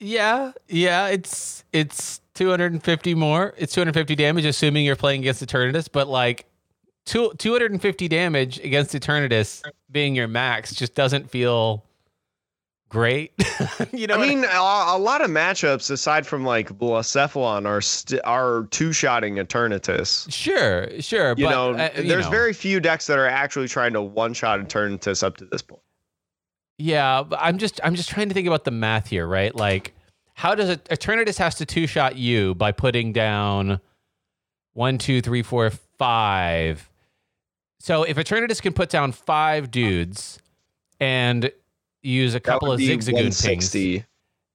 Yeah, 0.00 0.52
yeah, 0.68 1.08
it's 1.08 1.64
it's 1.72 2.20
250 2.34 3.14
more. 3.14 3.54
It's 3.56 3.72
250 3.72 4.16
damage, 4.16 4.44
assuming 4.44 4.84
you're 4.84 4.96
playing 4.96 5.20
against 5.20 5.46
Eternatus. 5.46 5.88
But 5.90 6.08
like, 6.08 6.46
two 7.04 7.32
250 7.38 8.08
damage 8.08 8.58
against 8.60 8.94
Eternatus 8.94 9.62
being 9.90 10.16
your 10.16 10.28
max 10.28 10.74
just 10.74 10.94
doesn't 10.94 11.30
feel 11.30 11.84
great. 12.92 13.32
you 13.92 14.06
know, 14.06 14.14
I 14.14 14.28
mean, 14.28 14.44
a, 14.44 14.48
a 14.48 14.98
lot 14.98 15.22
of 15.22 15.30
matchups 15.30 15.90
aside 15.90 16.26
from 16.26 16.44
like 16.44 16.68
Blacephalon 16.78 17.66
are 17.66 17.80
st- 17.80 18.20
are 18.24 18.68
two 18.70 18.92
shotting 18.92 19.36
Eternatus. 19.36 20.30
sure, 20.32 20.88
sure. 21.00 21.34
You 21.36 21.46
but, 21.46 21.50
know, 21.50 21.74
uh, 21.74 21.90
you 21.96 22.08
there's 22.08 22.26
know. 22.26 22.30
very 22.30 22.52
few 22.52 22.78
decks 22.78 23.06
that 23.06 23.18
are 23.18 23.26
actually 23.26 23.68
trying 23.68 23.94
to 23.94 24.02
one 24.02 24.34
shot 24.34 24.60
Eternatus 24.60 25.22
up 25.22 25.38
to 25.38 25.46
this 25.46 25.62
point. 25.62 25.82
Yeah, 26.78 27.22
but 27.22 27.38
I'm 27.42 27.58
just 27.58 27.80
I'm 27.82 27.94
just 27.94 28.10
trying 28.10 28.28
to 28.28 28.34
think 28.34 28.46
about 28.46 28.64
the 28.64 28.70
math 28.70 29.08
here, 29.08 29.26
right? 29.26 29.54
Like, 29.54 29.94
how 30.34 30.54
does 30.54 30.68
it 30.68 30.84
Eternatus 30.84 31.38
has 31.38 31.54
to 31.56 31.66
two 31.66 31.86
shot 31.86 32.16
you 32.16 32.54
by 32.54 32.72
putting 32.72 33.12
down 33.12 33.80
one, 34.74 34.98
two, 34.98 35.20
three, 35.20 35.42
four, 35.42 35.70
five. 35.70 36.90
So 37.78 38.04
if 38.04 38.16
Eternatus 38.16 38.62
can 38.62 38.72
put 38.72 38.90
down 38.90 39.12
five 39.12 39.70
dudes 39.70 40.38
and 41.00 41.50
use 42.02 42.34
a 42.34 42.40
couple 42.40 42.72
of 42.72 42.80
Zigzagoon 42.80 42.88
pings, 42.88 43.42
160. 43.42 44.04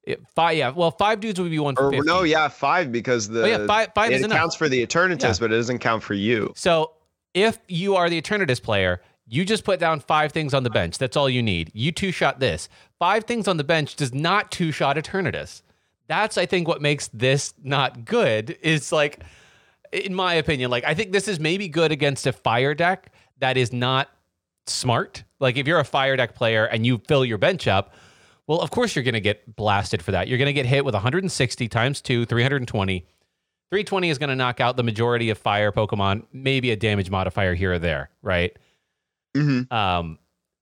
it- 0.04 0.22
five, 0.36 0.58
yeah, 0.58 0.70
well, 0.70 0.92
five 0.92 1.20
dudes 1.20 1.40
would 1.40 1.52
be 1.52 1.60
one 1.60 1.76
Or 1.78 1.92
fifty. 1.92 2.06
no, 2.08 2.24
yeah, 2.24 2.48
five 2.48 2.92
because 2.92 3.28
the 3.28 3.44
Oh, 3.44 3.46
yeah, 3.48 3.66
five- 3.68 3.90
five 3.96 4.12
it 4.12 4.16
is 4.16 4.24
enough. 4.24 4.38
counts 4.38 4.56
for 4.56 4.70
the 4.70 4.86
Eternatus, 4.86 5.22
Yeah. 5.24 5.34
but 5.48 5.52
it 5.52 5.56
doesn't 5.56 5.80
count 5.80 6.04
for 6.04 6.14
you. 6.14 6.54
So 6.56 6.92
if 7.34 7.60
you 7.68 7.96
are 7.96 8.10
the 8.10 8.22
Eternatus 8.22 8.62
player, 8.62 9.02
you 9.30 9.44
just 9.44 9.64
put 9.66 9.80
down 9.80 10.00
five 10.00 10.32
things 10.32 10.54
on 10.54 10.64
the 10.64 10.70
bench. 10.70 10.98
That's 10.98 11.18
all 11.18 11.30
you 11.30 11.44
need. 11.44 11.72
You 11.74 11.92
two 11.92 12.12
shot 12.12 12.40
this. 12.40 12.70
Five 13.00 13.26
things 13.26 13.48
on 13.48 13.58
the 13.58 13.64
bench 13.66 13.96
does 13.96 14.14
not 14.14 14.52
two 14.52 14.72
shot 14.72 14.96
Eternatus. 14.96 15.62
That's 16.08 16.38
I 16.38 16.46
think 16.46 16.68
what 16.70 16.82
makes 16.82 17.10
this 17.14 17.54
not 17.62 18.06
good. 18.06 18.58
Is 18.62 18.94
like, 18.94 19.20
in 19.92 20.14
my 20.16 20.36
opinion, 20.36 20.72
like 20.72 20.86
I 20.86 20.94
think 20.94 21.12
this 21.12 21.28
is 21.28 21.40
maybe 21.42 21.68
good 21.68 21.92
against 21.92 22.26
a 22.26 22.32
fire 22.32 22.74
deck 22.74 23.12
that 23.40 23.58
is 23.58 23.74
not 23.74 24.10
smart. 24.70 25.24
Like 25.40 25.58
if 25.58 25.68
you're 25.68 25.80
a 25.80 25.86
fire 25.86 26.16
deck 26.16 26.36
player 26.36 26.66
and 26.66 26.86
you 26.86 27.02
fill 27.08 27.26
your 27.26 27.38
bench 27.38 27.68
up, 27.68 27.94
well, 28.48 28.60
of 28.60 28.72
course 28.72 28.96
you're 28.96 29.04
going 29.04 29.14
to 29.14 29.22
get 29.22 29.56
blasted 29.56 30.02
for 30.02 30.12
that. 30.12 30.28
You're 30.28 30.38
going 30.38 30.48
to 30.48 30.54
get 30.54 30.66
hit 30.66 30.86
with 30.86 30.94
160 30.94 31.68
times 31.68 32.02
two, 32.02 32.26
320. 32.26 33.00
320 33.70 34.10
is 34.10 34.18
going 34.18 34.30
to 34.30 34.36
knock 34.36 34.62
out 34.62 34.78
the 34.78 34.84
majority 34.84 35.30
of 35.30 35.38
fire 35.38 35.72
Pokemon, 35.72 36.26
maybe 36.32 36.72
a 36.72 36.76
damage 36.76 37.10
modifier 37.10 37.54
here 37.54 37.74
or 37.74 37.80
there, 37.80 38.10
right? 38.22 38.58
Mm-hmm. 39.36 39.74
Um, 39.74 40.20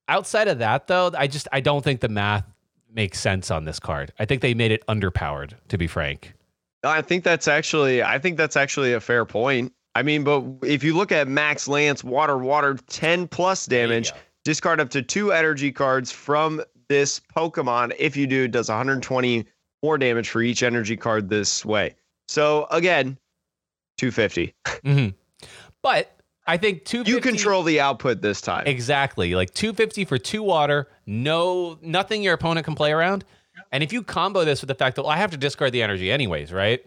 outside 0.07 0.47
of 0.47 0.59
that, 0.59 0.87
though, 0.87 1.11
I 1.15 1.27
just 1.27 1.47
I 1.51 1.59
don't 1.59 1.83
think 1.83 2.01
the 2.01 2.09
math 2.09 2.45
makes 2.91 3.19
sense 3.19 3.51
on 3.51 3.65
this 3.65 3.79
card. 3.79 4.11
I 4.17 4.25
think 4.25 4.41
they 4.41 4.55
made 4.55 4.71
it 4.71 4.83
underpowered, 4.87 5.53
to 5.67 5.77
be 5.77 5.85
frank. 5.85 6.33
I 6.83 7.01
think 7.01 7.23
that's 7.23 7.47
actually 7.47 8.01
I 8.01 8.19
think 8.19 8.37
that's 8.37 8.55
actually 8.55 8.93
a 8.93 8.99
fair 8.99 9.25
point. 9.25 9.73
I 9.95 10.03
mean, 10.03 10.23
but 10.23 10.43
if 10.61 10.83
you 10.83 10.95
look 10.95 11.11
at 11.11 11.27
Max 11.27 11.67
Lance, 11.67 12.03
water, 12.03 12.37
water, 12.37 12.77
10 12.87 13.27
plus 13.29 13.65
damage, 13.65 14.11
discard 14.43 14.79
up 14.81 14.89
to 14.89 15.01
two 15.01 15.31
energy 15.31 15.71
cards 15.71 16.11
from 16.11 16.61
this 16.89 17.21
Pokemon. 17.35 17.95
If 17.97 18.15
you 18.17 18.27
do, 18.27 18.43
it 18.43 18.51
does 18.51 18.67
120 18.69 19.45
more 19.81 19.97
damage 19.97 20.29
for 20.29 20.41
each 20.41 20.63
energy 20.63 20.97
card 20.97 21.29
this 21.29 21.63
way. 21.65 21.95
So 22.27 22.67
again, 22.71 23.17
250. 23.97 24.53
hmm 24.83 25.07
But 25.81 26.11
I 26.47 26.57
think 26.57 26.83
two. 26.85 27.03
You 27.05 27.21
control 27.21 27.63
the 27.63 27.79
output 27.79 28.21
this 28.21 28.41
time. 28.41 28.67
exactly 28.67 29.33
like 29.33 29.53
250 29.53 30.05
for 30.05 30.17
two 30.17 30.43
water. 30.43 30.89
No, 31.05 31.77
nothing 31.81 32.21
your 32.21 32.33
opponent 32.33 32.65
can 32.65 32.75
play 32.75 32.91
around. 32.91 33.23
And 33.71 33.81
if 33.83 33.93
you 33.93 34.03
combo 34.03 34.43
this 34.43 34.61
with 34.61 34.67
the 34.67 34.75
fact 34.75 34.95
that 34.97 35.03
well, 35.03 35.11
I 35.11 35.17
have 35.17 35.31
to 35.31 35.37
discard 35.37 35.71
the 35.71 35.81
energy 35.81 36.11
anyways, 36.11 36.51
right? 36.51 36.85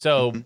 So 0.00 0.32
Mm-hmm. 0.32 0.40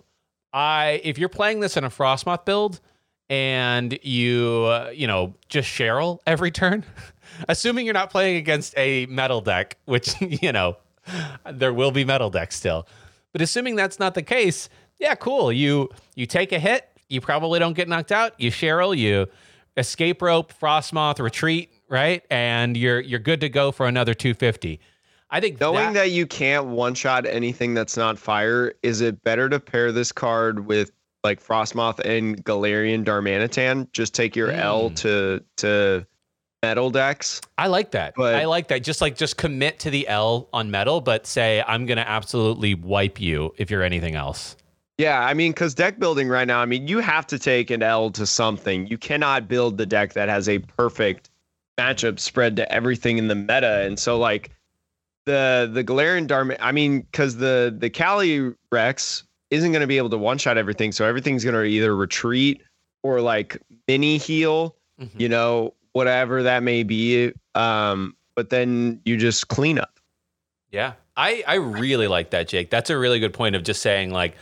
I 0.52 1.00
if 1.04 1.18
you're 1.18 1.28
playing 1.28 1.60
this 1.60 1.76
in 1.76 1.84
a 1.84 1.90
Frosmoth 1.90 2.44
build 2.44 2.80
and 3.28 3.98
you 4.02 4.64
uh, 4.66 4.90
you 4.94 5.06
know 5.06 5.34
just 5.48 5.68
Cheryl 5.68 6.18
every 6.26 6.50
turn, 6.60 6.84
assuming 7.48 7.86
you're 7.86 7.94
not 7.94 8.10
playing 8.10 8.36
against 8.36 8.74
a 8.76 9.06
metal 9.06 9.40
deck, 9.40 9.78
which 9.84 10.14
you 10.20 10.52
know 10.52 10.76
there 11.50 11.72
will 11.72 11.90
be 11.92 12.04
metal 12.04 12.30
decks 12.30 12.56
still, 12.56 12.86
but 13.32 13.40
assuming 13.40 13.76
that's 13.76 13.98
not 13.98 14.14
the 14.14 14.22
case, 14.22 14.68
yeah, 14.98 15.14
cool. 15.14 15.52
You 15.52 15.88
you 16.14 16.26
take 16.26 16.52
a 16.52 16.58
hit, 16.58 16.88
you 17.08 17.20
probably 17.20 17.58
don't 17.58 17.74
get 17.74 17.88
knocked 17.88 18.12
out. 18.12 18.38
You 18.38 18.50
Cheryl, 18.50 18.96
you 18.96 19.26
escape 19.76 20.20
rope, 20.22 20.52
Frosmoth, 20.52 21.20
retreat, 21.20 21.72
right, 21.88 22.24
and 22.30 22.76
you're 22.76 23.00
you're 23.00 23.20
good 23.20 23.40
to 23.40 23.48
go 23.48 23.72
for 23.72 23.86
another 23.86 24.14
250. 24.14 24.80
I 25.30 25.40
think 25.40 25.60
Knowing 25.60 25.92
that, 25.92 25.94
that 25.94 26.10
you 26.10 26.26
can't 26.26 26.66
one 26.66 26.94
shot 26.94 27.24
anything 27.26 27.74
that's 27.74 27.96
not 27.96 28.18
fire, 28.18 28.74
is 28.82 29.00
it 29.00 29.22
better 29.22 29.48
to 29.48 29.60
pair 29.60 29.92
this 29.92 30.10
card 30.12 30.66
with 30.66 30.90
like 31.22 31.42
Frosmoth 31.44 32.00
and 32.00 32.44
Galarian 32.44 33.04
Darmanitan? 33.04 33.90
Just 33.92 34.14
take 34.14 34.34
your 34.34 34.50
L 34.50 34.90
Mm. 34.90 34.96
to 34.96 35.44
to 35.58 36.06
metal 36.62 36.90
decks. 36.90 37.40
I 37.58 37.68
like 37.68 37.92
that. 37.92 38.14
But- 38.16 38.34
I 38.34 38.44
like 38.46 38.68
that. 38.68 38.82
Just 38.82 39.00
like 39.00 39.16
just 39.16 39.36
commit 39.36 39.78
to 39.80 39.90
the 39.90 40.06
L 40.08 40.48
on 40.52 40.70
metal, 40.70 41.00
but 41.00 41.26
say 41.26 41.62
I'm 41.66 41.86
gonna 41.86 42.04
absolutely 42.06 42.74
wipe 42.74 43.20
you 43.20 43.54
if 43.56 43.70
you're 43.70 43.82
anything 43.82 44.14
else. 44.16 44.56
Yeah, 44.98 45.18
I 45.24 45.32
mean, 45.32 45.52
because 45.52 45.74
deck 45.74 45.98
building 45.98 46.28
right 46.28 46.46
now, 46.46 46.60
I 46.60 46.66
mean, 46.66 46.86
you 46.86 46.98
have 46.98 47.26
to 47.28 47.38
take 47.38 47.70
an 47.70 47.82
L 47.82 48.10
to 48.10 48.26
something. 48.26 48.86
You 48.88 48.98
cannot 48.98 49.48
build 49.48 49.78
the 49.78 49.86
deck 49.86 50.12
that 50.12 50.28
has 50.28 50.46
a 50.46 50.58
perfect 50.58 51.30
matchup 51.78 52.18
spread 52.18 52.56
to 52.56 52.70
everything 52.70 53.16
in 53.16 53.28
the 53.28 53.34
meta, 53.34 53.80
and 53.86 53.98
so 53.98 54.18
like 54.18 54.50
the 55.26 55.70
the 55.72 55.84
Galarian 55.84 56.26
Darman. 56.26 56.56
I 56.60 56.72
mean, 56.72 57.02
because 57.02 57.36
the 57.36 57.74
the 57.76 57.90
Cali 57.90 58.52
Rex 58.72 59.24
isn't 59.50 59.72
going 59.72 59.80
to 59.80 59.86
be 59.86 59.98
able 59.98 60.10
to 60.10 60.18
one 60.18 60.38
shot 60.38 60.56
everything, 60.58 60.92
so 60.92 61.04
everything's 61.04 61.44
going 61.44 61.54
to 61.54 61.64
either 61.64 61.94
retreat 61.94 62.62
or 63.02 63.20
like 63.20 63.60
mini 63.88 64.18
heal. 64.18 64.76
Mm-hmm. 65.00 65.20
You 65.20 65.28
know, 65.28 65.74
whatever 65.92 66.42
that 66.42 66.62
may 66.62 66.82
be. 66.82 67.32
Um, 67.54 68.16
but 68.34 68.50
then 68.50 69.00
you 69.04 69.16
just 69.16 69.48
clean 69.48 69.78
up. 69.78 69.98
Yeah, 70.70 70.94
I 71.16 71.42
I 71.46 71.54
really 71.54 72.08
like 72.08 72.30
that, 72.30 72.48
Jake. 72.48 72.70
That's 72.70 72.90
a 72.90 72.98
really 72.98 73.18
good 73.18 73.34
point 73.34 73.56
of 73.56 73.64
just 73.64 73.82
saying 73.82 74.10
like 74.10 74.36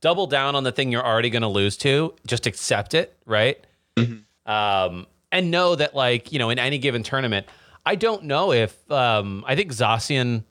double 0.00 0.26
down 0.26 0.54
on 0.54 0.64
the 0.64 0.72
thing 0.72 0.92
you're 0.92 1.04
already 1.04 1.30
going 1.30 1.42
to 1.42 1.48
lose 1.48 1.76
to. 1.78 2.14
Just 2.26 2.46
accept 2.46 2.94
it, 2.94 3.16
right? 3.26 3.64
Mm-hmm. 3.96 4.50
Um, 4.50 5.06
and 5.32 5.50
know 5.50 5.74
that 5.74 5.94
like 5.94 6.32
you 6.32 6.38
know 6.38 6.50
in 6.50 6.58
any 6.58 6.78
given 6.78 7.02
tournament, 7.02 7.46
I 7.86 7.96
don't 7.96 8.24
know 8.24 8.52
if 8.52 8.90
um, 8.90 9.44
I 9.46 9.56
think 9.56 9.72
Zacian, 9.72 10.44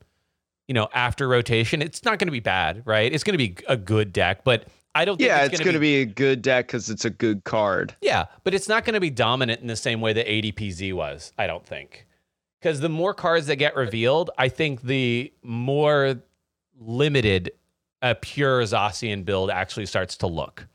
you 0.68 0.74
know, 0.74 0.88
after 0.92 1.28
rotation, 1.28 1.82
it's 1.82 2.04
not 2.04 2.18
going 2.18 2.28
to 2.28 2.32
be 2.32 2.40
bad, 2.40 2.82
right? 2.84 3.12
It's 3.12 3.24
going 3.24 3.36
to 3.36 3.38
be 3.38 3.56
a 3.68 3.76
good 3.76 4.12
deck, 4.12 4.44
but 4.44 4.66
I 4.94 5.04
don't. 5.04 5.20
yeah, 5.20 5.44
it's, 5.44 5.54
it's 5.54 5.62
going 5.62 5.74
to 5.74 5.80
be, 5.80 6.04
be, 6.04 6.10
a 6.10 6.14
good 6.14 6.42
deck 6.42 6.68
because 6.68 6.88
it's 6.88 7.04
a 7.04 7.10
good 7.10 7.44
card. 7.44 7.96
Yeah, 8.00 8.26
but 8.44 8.54
it's 8.54 8.68
not 8.68 8.84
going 8.84 8.94
to 8.94 9.00
be 9.00 9.10
dominant 9.10 9.60
in 9.60 9.66
the 9.66 9.76
same 9.76 10.00
way 10.00 10.12
that 10.12 10.26
ADPZ 10.26 10.92
was. 10.92 11.32
I 11.36 11.46
don't 11.46 11.66
think, 11.66 12.06
because 12.60 12.80
the 12.80 12.88
more 12.88 13.14
cards 13.14 13.48
that 13.48 13.56
get 13.56 13.74
revealed, 13.74 14.30
I 14.38 14.48
think 14.48 14.82
the 14.82 15.32
more 15.42 16.16
limited 16.78 17.50
a 18.02 18.14
pure 18.14 18.62
Zacian 18.62 19.24
build 19.24 19.50
actually 19.50 19.86
starts 19.86 20.16
to 20.18 20.26
look. 20.26 20.66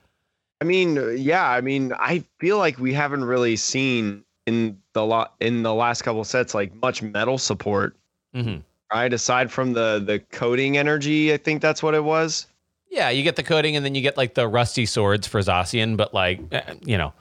I 0.61 0.65
mean, 0.65 1.17
yeah, 1.17 1.47
I 1.47 1.61
mean, 1.61 1.93
I 1.93 2.25
feel 2.39 2.57
like 2.57 2.77
we 2.79 2.91
haven't 2.91 3.23
really 3.23 3.55
seen 3.55 4.25
in 4.49 4.77
the 4.93 5.05
lot 5.05 5.35
in 5.39 5.63
the 5.63 5.73
last 5.73 6.01
couple 6.01 6.23
sets 6.23 6.53
like 6.53 6.73
much 6.75 7.01
metal 7.01 7.37
support. 7.37 7.95
Mm-hmm. 8.35 8.61
Right, 8.91 9.13
aside 9.13 9.51
from 9.51 9.73
the 9.73 10.01
the 10.03 10.19
coating 10.31 10.77
energy, 10.77 11.31
I 11.31 11.37
think 11.37 11.61
that's 11.61 11.83
what 11.83 11.93
it 11.93 12.03
was. 12.03 12.47
Yeah, 12.89 13.11
you 13.11 13.21
get 13.21 13.35
the 13.35 13.43
coating, 13.43 13.75
and 13.75 13.85
then 13.85 13.93
you 13.93 14.01
get 14.01 14.17
like 14.17 14.33
the 14.33 14.47
rusty 14.47 14.87
swords 14.87 15.27
for 15.27 15.39
Zacian. 15.39 15.95
But 15.95 16.13
like, 16.13 16.41
eh, 16.51 16.73
you 16.83 16.97
know, 16.97 17.13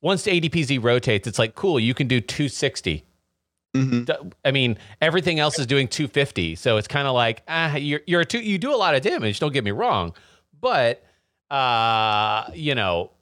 once 0.00 0.26
ADPZ 0.26 0.82
rotates, 0.82 1.28
it's 1.28 1.38
like 1.38 1.54
cool. 1.54 1.78
You 1.78 1.94
can 1.94 2.08
do 2.08 2.20
260. 2.20 3.04
Mm-hmm. 3.76 4.28
I 4.44 4.50
mean, 4.50 4.76
everything 5.00 5.38
else 5.38 5.58
is 5.60 5.66
doing 5.66 5.86
250, 5.86 6.56
so 6.56 6.76
it's 6.76 6.88
kind 6.88 7.06
of 7.06 7.14
like 7.14 7.42
ah, 7.46 7.76
you're 7.76 8.00
you're 8.06 8.24
two, 8.24 8.40
you 8.40 8.58
do 8.58 8.74
a 8.74 8.76
lot 8.76 8.96
of 8.96 9.02
damage. 9.02 9.38
Don't 9.38 9.52
get 9.52 9.62
me 9.62 9.70
wrong, 9.70 10.14
but 10.60 11.04
uh, 11.52 12.50
you 12.52 12.74
know, 12.74 13.12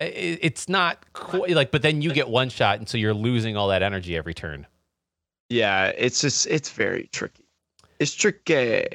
it, 0.00 0.38
it's 0.42 0.68
not 0.68 1.04
quite 1.12 1.50
like. 1.50 1.70
But 1.70 1.82
then 1.82 2.02
you 2.02 2.12
get 2.12 2.28
one 2.28 2.48
shot, 2.48 2.78
and 2.78 2.88
so 2.88 2.98
you're 2.98 3.14
losing 3.14 3.56
all 3.56 3.68
that 3.68 3.82
energy 3.82 4.16
every 4.16 4.34
turn. 4.34 4.66
Yeah, 5.48 5.92
it's 5.96 6.20
just 6.20 6.46
it's 6.46 6.70
very 6.70 7.08
tricky. 7.12 7.44
It's 7.98 8.14
tricky. 8.14 8.86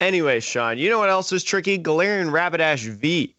Anyway, 0.00 0.40
Sean, 0.40 0.78
you 0.78 0.90
know 0.90 0.98
what 0.98 1.10
else 1.10 1.32
is 1.32 1.44
tricky? 1.44 1.78
Galarian 1.78 2.30
Rapidash 2.30 2.88
V 2.88 3.34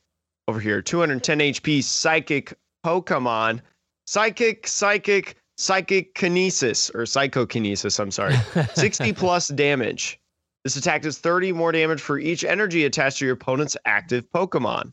over 0.48 0.60
here, 0.60 0.82
210 0.82 1.40
HP 1.40 1.84
psychic 1.84 2.54
Pokemon. 2.86 3.62
Psychic, 4.06 4.68
psychic, 4.68 5.38
psychic 5.58 6.14
kinesis 6.16 6.94
or 6.94 7.06
psychokinesis, 7.06 8.00
I'm 8.00 8.12
sorry. 8.12 8.36
60 8.76 9.14
plus 9.14 9.48
damage. 9.50 10.20
This 10.64 10.76
attack 10.76 11.02
does 11.02 11.18
30 11.18 11.52
more 11.52 11.72
damage 11.72 12.02
for 12.02 12.18
each 12.18 12.44
energy 12.44 12.86
attached 12.86 13.20
to 13.20 13.26
your 13.26 13.34
opponent's 13.34 13.78
active 13.86 14.30
Pokemon. 14.34 14.92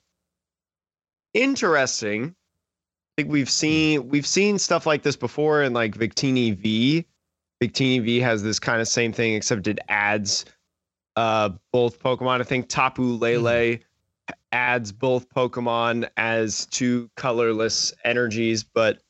Interesting. 1.34 2.26
I 2.26 3.22
think 3.22 3.32
we've 3.32 3.50
seen 3.50 4.08
we've 4.08 4.26
seen 4.26 4.58
stuff 4.58 4.86
like 4.86 5.02
this 5.02 5.16
before 5.16 5.62
in 5.62 5.72
like 5.72 5.94
Victini 5.94 6.56
V. 6.56 7.04
Victini 7.62 8.02
V 8.02 8.20
has 8.20 8.42
this 8.42 8.58
kind 8.58 8.80
of 8.80 8.88
same 8.88 9.12
thing, 9.12 9.34
except 9.34 9.66
it 9.66 9.78
adds 9.88 10.46
uh, 11.16 11.50
both 11.72 12.00
Pokemon. 12.00 12.40
I 12.40 12.44
think 12.44 12.68
Tapu 12.68 13.02
Lele 13.02 13.42
mm-hmm. 13.42 14.32
adds 14.52 14.92
both 14.92 15.28
Pokemon 15.28 16.08
as 16.16 16.66
two 16.66 17.10
colorless 17.16 17.92
energies, 18.04 18.64
but 18.64 19.00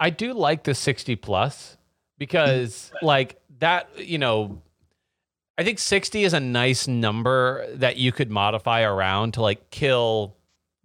I 0.00 0.10
do 0.10 0.32
like 0.32 0.64
the 0.64 0.74
60 0.74 1.16
plus 1.16 1.76
because 2.18 2.92
like 3.02 3.40
that, 3.58 3.88
you 3.96 4.18
know, 4.18 4.60
I 5.58 5.64
think 5.64 5.78
60 5.78 6.24
is 6.24 6.34
a 6.34 6.40
nice 6.40 6.86
number 6.86 7.66
that 7.76 7.96
you 7.96 8.12
could 8.12 8.30
modify 8.30 8.82
around 8.82 9.34
to 9.34 9.42
like 9.42 9.70
kill, 9.70 10.36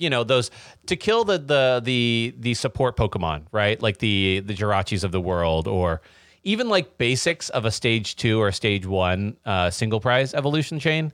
you 0.02 0.10
know, 0.10 0.24
those 0.24 0.52
to 0.88 0.96
kill 0.96 1.24
the 1.24 1.38
the 1.38 1.82
the 1.84 2.36
the 2.40 2.54
support 2.54 2.98
Pokemon, 2.98 3.44
right? 3.52 3.82
Like 3.82 4.00
the 4.00 4.42
the 4.46 4.54
Jirachis 4.54 5.04
of 5.04 5.12
the 5.12 5.22
world 5.22 5.68
or 5.68 6.02
even 6.44 6.70
like 6.70 6.98
basics 6.98 7.50
of 7.50 7.66
a 7.66 7.72
stage 7.72 8.16
two 8.16 8.42
or 8.42 8.52
stage 8.52 8.86
one 8.86 9.38
uh, 9.46 9.70
single 9.70 10.00
prize 10.00 10.34
evolution 10.34 10.80
chain, 10.80 11.14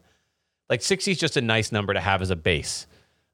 like 0.70 0.82
60 0.82 1.12
is 1.12 1.20
just 1.20 1.38
a 1.38 1.42
nice 1.42 1.72
number 1.72 1.94
to 1.94 2.00
have 2.00 2.22
as 2.22 2.30
a 2.30 2.36
base. 2.36 2.88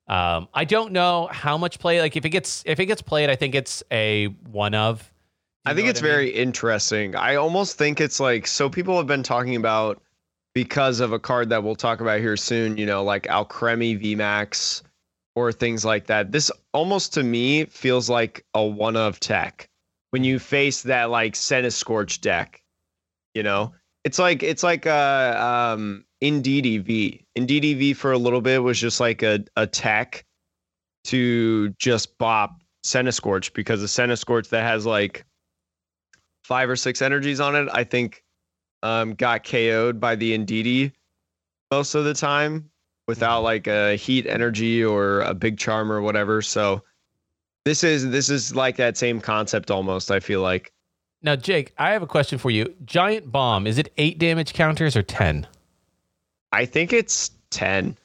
Um, 0.08 0.48
I 0.54 0.66
don't 0.66 0.92
know 0.92 1.30
how 1.32 1.58
much 1.58 1.80
play. 1.80 2.02
Like 2.02 2.18
if 2.18 2.26
it 2.26 2.30
gets 2.30 2.64
if 2.66 2.80
it 2.80 2.88
gets 2.88 3.02
played, 3.02 3.30
I 3.30 3.36
think 3.36 3.56
it's 3.56 3.84
a 3.92 4.28
one 4.52 4.74
of. 4.74 5.10
I 5.66 5.74
think 5.74 5.88
it's 5.88 6.02
I 6.02 6.04
mean? 6.04 6.12
very 6.12 6.30
interesting. 6.30 7.16
I 7.16 7.36
almost 7.36 7.78
think 7.78 8.02
it's 8.02 8.20
like 8.20 8.48
so 8.48 8.70
people 8.70 8.98
have 8.98 9.08
been 9.08 9.24
talking 9.24 9.56
about 9.56 10.02
because 10.54 11.00
of 11.00 11.14
a 11.14 11.20
card 11.20 11.50
that 11.50 11.64
we'll 11.64 11.76
talk 11.76 12.02
about 12.02 12.20
here 12.20 12.36
soon. 12.36 12.76
You 12.78 12.86
know, 12.86 13.04
like 13.04 13.24
Alcremie 13.24 14.02
VMAX 14.02 14.82
or 15.36 15.52
things 15.52 15.84
like 15.84 16.08
that. 16.08 16.32
This 16.32 16.52
almost 16.74 17.14
to 17.14 17.24
me 17.24 17.66
feels 17.66 18.10
like 18.10 18.46
a 18.54 18.64
one 18.64 18.96
of 18.96 19.20
tech 19.20 19.70
when 20.12 20.24
you 20.24 20.40
face 20.40 20.84
that 20.84 21.10
like 21.10 21.34
Centiskorch 21.34 22.22
deck. 22.22 22.62
You 23.34 23.44
know, 23.44 23.74
it's 24.04 24.20
like 24.20 24.44
it's 24.44 24.64
like 24.64 24.86
uh 24.86 25.72
um 25.74 26.06
Indeedee 26.24 26.84
V. 26.84 27.26
Indeedee 27.38 27.78
V 27.78 27.94
for 27.94 28.12
a 28.12 28.18
little 28.18 28.42
bit 28.42 28.62
was 28.62 28.80
just 28.80 29.00
like 29.00 29.24
a 29.24 29.44
a 29.56 29.66
tech 29.66 30.26
to 31.06 31.70
just 31.80 32.18
bop 32.18 32.62
Centiskorch 32.86 33.54
because 33.54 33.82
the 33.82 33.88
Centiskorch 33.88 34.50
that 34.50 34.64
has 34.64 34.86
like 34.86 35.26
five 36.44 36.70
or 36.70 36.76
six 36.76 37.02
energies 37.02 37.40
on 37.40 37.56
it, 37.56 37.70
I 37.72 37.84
think 37.84 38.24
um 38.84 39.16
got 39.16 39.44
KO'd 39.44 40.00
by 40.00 40.16
the 40.16 40.38
Indeedee 40.38 40.92
most 41.72 41.96
of 41.96 42.06
the 42.06 42.14
time 42.14 42.70
without 43.08 43.38
mm-hmm. 43.38 43.46
like 43.46 43.68
a 43.68 43.96
heat 43.96 44.26
energy 44.28 44.84
or 44.84 45.22
a 45.22 45.34
big 45.34 45.58
charm 45.58 45.92
or 45.92 46.02
whatever. 46.02 46.42
So 46.42 46.84
this 47.66 47.84
is 47.84 48.10
this 48.10 48.30
is 48.30 48.56
like 48.56 48.78
that 48.78 48.98
same 48.98 49.22
concept 49.22 49.72
almost. 49.72 50.12
I 50.12 50.20
feel 50.20 50.42
like. 50.42 50.74
Now, 51.22 51.38
Jake, 51.38 51.74
I 51.78 51.92
have 51.92 52.04
a 52.04 52.08
question 52.08 52.38
for 52.38 52.52
you. 52.52 52.74
Giant 52.84 53.32
bomb 53.32 53.66
is 53.66 53.78
it 53.78 53.94
eight 53.98 54.20
damage 54.20 54.54
counters 54.54 54.96
or 54.96 55.04
ten? 55.04 55.48
I 56.52 56.66
think 56.66 56.94
it's 56.94 57.32
ten. 57.50 57.98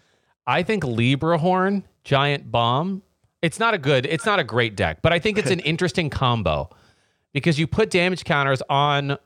I 0.46 0.62
think 0.62 0.84
Libra 0.84 1.36
Horn, 1.36 1.84
Giant 2.04 2.50
Bomb. 2.50 3.02
It's 3.42 3.60
not 3.60 3.74
a 3.74 3.78
good. 3.78 4.06
It's 4.06 4.24
not 4.24 4.38
a 4.38 4.44
great 4.44 4.76
deck, 4.76 5.02
but 5.02 5.12
I 5.12 5.18
think 5.18 5.38
it's 5.38 5.50
an 5.50 5.60
interesting 5.72 6.10
combo 6.10 6.70
because 7.32 7.58
you 7.58 7.66
put 7.66 7.90
damage 7.90 8.24
counters 8.24 8.62
on 8.70 9.18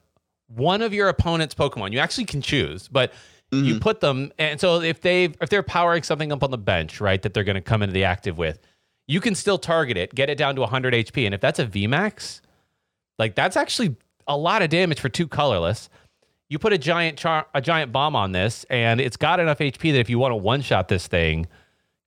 one 0.49 0.83
of 0.83 0.93
your 0.93 1.09
opponent's 1.09 1.55
Pokemon. 1.55 1.93
You 1.93 1.99
actually 1.99 2.25
can 2.25 2.43
choose, 2.43 2.89
but 2.89 3.13
mm-hmm. 3.53 3.65
you 3.65 3.81
put 3.81 4.01
them, 4.01 4.33
and 4.39 4.61
so 4.61 4.81
if 4.81 5.01
they 5.01 5.25
if 5.25 5.49
they're 5.49 5.63
powering 5.63 6.03
something 6.03 6.33
up 6.33 6.43
on 6.43 6.51
the 6.51 6.59
bench, 6.59 7.01
right, 7.01 7.21
that 7.23 7.35
they're 7.35 7.45
going 7.45 7.55
to 7.55 7.61
come 7.61 7.83
into 7.83 7.93
the 7.93 8.05
active 8.05 8.39
with, 8.39 8.59
you 9.07 9.21
can 9.21 9.35
still 9.35 9.59
target 9.59 9.97
it, 9.97 10.15
get 10.15 10.31
it 10.31 10.39
down 10.39 10.55
to 10.55 10.61
100 10.63 10.95
HP. 10.95 11.27
And 11.27 11.35
if 11.35 11.41
that's 11.41 11.59
a 11.59 11.67
VMAX, 11.67 12.41
like 13.19 13.35
that's 13.35 13.57
actually 13.57 13.97
a 14.27 14.37
lot 14.37 14.63
of 14.63 14.71
damage 14.71 15.01
for 15.01 15.09
two 15.09 15.29
colorless. 15.29 15.89
You 16.49 16.59
put 16.59 16.73
a 16.73 16.79
giant 16.79 17.19
char- 17.19 17.47
a 17.55 17.61
giant 17.61 17.93
bomb 17.93 18.17
on 18.17 18.33
this, 18.33 18.65
and 18.71 19.01
it's 19.01 19.17
got 19.17 19.41
enough 19.41 19.59
HP 19.59 19.93
that 19.93 19.99
if 19.99 20.11
you 20.11 20.19
want 20.19 20.33
to 20.33 20.37
one 20.37 20.63
shot 20.63 20.89
this 20.89 21.07
thing, 21.07 21.47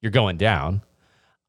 you're 0.02 0.12
going 0.12 0.38
down. 0.38 0.82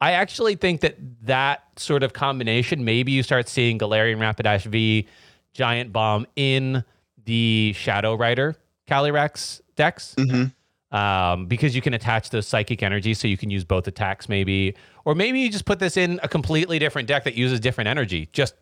I 0.00 0.12
actually 0.12 0.56
think 0.56 0.82
that 0.82 0.96
that 1.22 1.64
sort 1.76 2.02
of 2.02 2.12
combination, 2.12 2.84
maybe 2.84 3.12
you 3.12 3.22
start 3.22 3.48
seeing 3.48 3.78
Galarian 3.78 4.18
Rapidash 4.18 4.64
V, 4.64 5.08
Giant 5.54 5.92
Bomb 5.92 6.26
in 6.36 6.84
the 7.24 7.72
Shadow 7.74 8.14
Rider 8.14 8.56
Calyrex 8.88 9.60
decks. 9.76 10.14
Mm-hmm 10.18 10.46
um, 10.92 11.46
because 11.46 11.74
you 11.74 11.82
can 11.82 11.94
attach 11.94 12.30
those 12.30 12.46
psychic 12.46 12.82
energies 12.82 13.18
so 13.18 13.28
you 13.28 13.36
can 13.36 13.50
use 13.50 13.64
both 13.64 13.88
attacks 13.88 14.28
maybe 14.28 14.74
or 15.04 15.14
maybe 15.14 15.40
you 15.40 15.50
just 15.50 15.64
put 15.64 15.78
this 15.78 15.96
in 15.96 16.20
a 16.22 16.28
completely 16.28 16.78
different 16.78 17.08
deck 17.08 17.24
that 17.24 17.34
uses 17.34 17.58
different 17.60 17.88
energy 17.88 18.28
just 18.32 18.54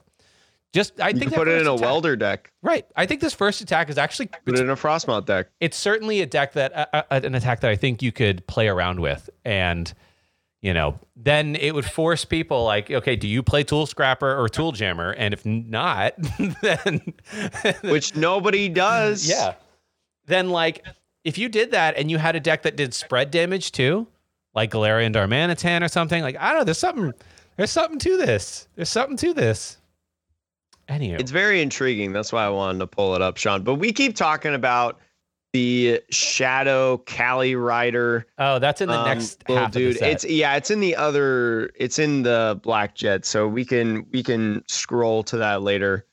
just 0.72 1.00
I 1.00 1.10
you 1.10 1.18
think 1.20 1.34
put 1.34 1.46
it 1.46 1.60
in 1.60 1.68
a 1.68 1.74
welder 1.76 2.16
deck. 2.16 2.50
Right. 2.60 2.84
I 2.96 3.06
think 3.06 3.20
this 3.20 3.32
first 3.32 3.60
attack 3.60 3.90
is 3.90 3.96
actually 3.96 4.26
put 4.26 4.58
it 4.58 4.60
in 4.60 4.70
a 4.70 4.74
Frosmoth 4.74 5.24
deck. 5.24 5.46
It's 5.60 5.76
certainly 5.76 6.20
a 6.20 6.26
deck 6.26 6.54
that 6.54 6.76
uh, 6.76 6.86
uh, 6.92 7.20
an 7.22 7.36
attack 7.36 7.60
that 7.60 7.70
I 7.70 7.76
think 7.76 8.02
you 8.02 8.10
could 8.10 8.44
play 8.48 8.66
around 8.66 8.98
with 8.98 9.30
and 9.44 9.94
you 10.62 10.74
know, 10.74 10.98
then 11.14 11.54
it 11.56 11.74
would 11.74 11.84
force 11.84 12.24
people 12.24 12.64
like, 12.64 12.90
okay, 12.90 13.14
do 13.14 13.28
you 13.28 13.42
play 13.42 13.62
Tool 13.62 13.86
Scrapper 13.86 14.34
or 14.34 14.48
Tool 14.48 14.72
Jammer? 14.72 15.12
And 15.12 15.34
if 15.34 15.44
not, 15.44 16.14
then 16.62 17.12
which 17.82 18.16
nobody 18.16 18.68
does. 18.68 19.28
Yeah. 19.28 19.54
Then 20.26 20.48
like 20.48 20.82
if 21.24 21.38
you 21.38 21.48
did 21.48 21.72
that 21.72 21.96
and 21.96 22.10
you 22.10 22.18
had 22.18 22.36
a 22.36 22.40
deck 22.40 22.62
that 22.62 22.76
did 22.76 22.94
spread 22.94 23.30
damage 23.30 23.72
too, 23.72 24.06
like 24.54 24.70
Galarian 24.70 25.12
Darmanitan 25.14 25.82
or 25.82 25.88
something, 25.88 26.22
like 26.22 26.36
I 26.38 26.50
don't 26.50 26.60
know, 26.60 26.64
there's 26.64 26.78
something 26.78 27.12
there's 27.56 27.70
something 27.70 27.98
to 28.00 28.16
this. 28.16 28.68
There's 28.76 28.90
something 28.90 29.16
to 29.18 29.34
this. 29.34 29.78
Anywho, 30.88 31.18
It's 31.18 31.30
very 31.30 31.62
intriguing. 31.62 32.12
That's 32.12 32.32
why 32.32 32.44
I 32.44 32.50
wanted 32.50 32.80
to 32.80 32.86
pull 32.86 33.14
it 33.14 33.22
up, 33.22 33.38
Sean. 33.38 33.62
But 33.62 33.76
we 33.76 33.90
keep 33.90 34.14
talking 34.14 34.54
about 34.54 35.00
the 35.54 36.02
Shadow 36.10 36.98
Cali 36.98 37.54
Rider. 37.54 38.26
oh, 38.38 38.58
that's 38.58 38.80
in 38.80 38.88
the 38.88 38.98
um, 38.98 39.06
next 39.06 39.42
half 39.46 39.70
dude. 39.70 39.88
of 39.88 39.92
the 39.94 39.98
set. 40.00 40.10
It's 40.10 40.24
yeah, 40.24 40.56
it's 40.56 40.70
in 40.70 40.80
the 40.80 40.94
other. 40.96 41.70
It's 41.76 41.98
in 41.98 42.22
the 42.22 42.60
Black 42.62 42.94
Jet. 42.94 43.24
So 43.24 43.48
we 43.48 43.64
can 43.64 44.04
we 44.10 44.22
can 44.22 44.62
scroll 44.68 45.22
to 45.24 45.38
that 45.38 45.62
later 45.62 46.06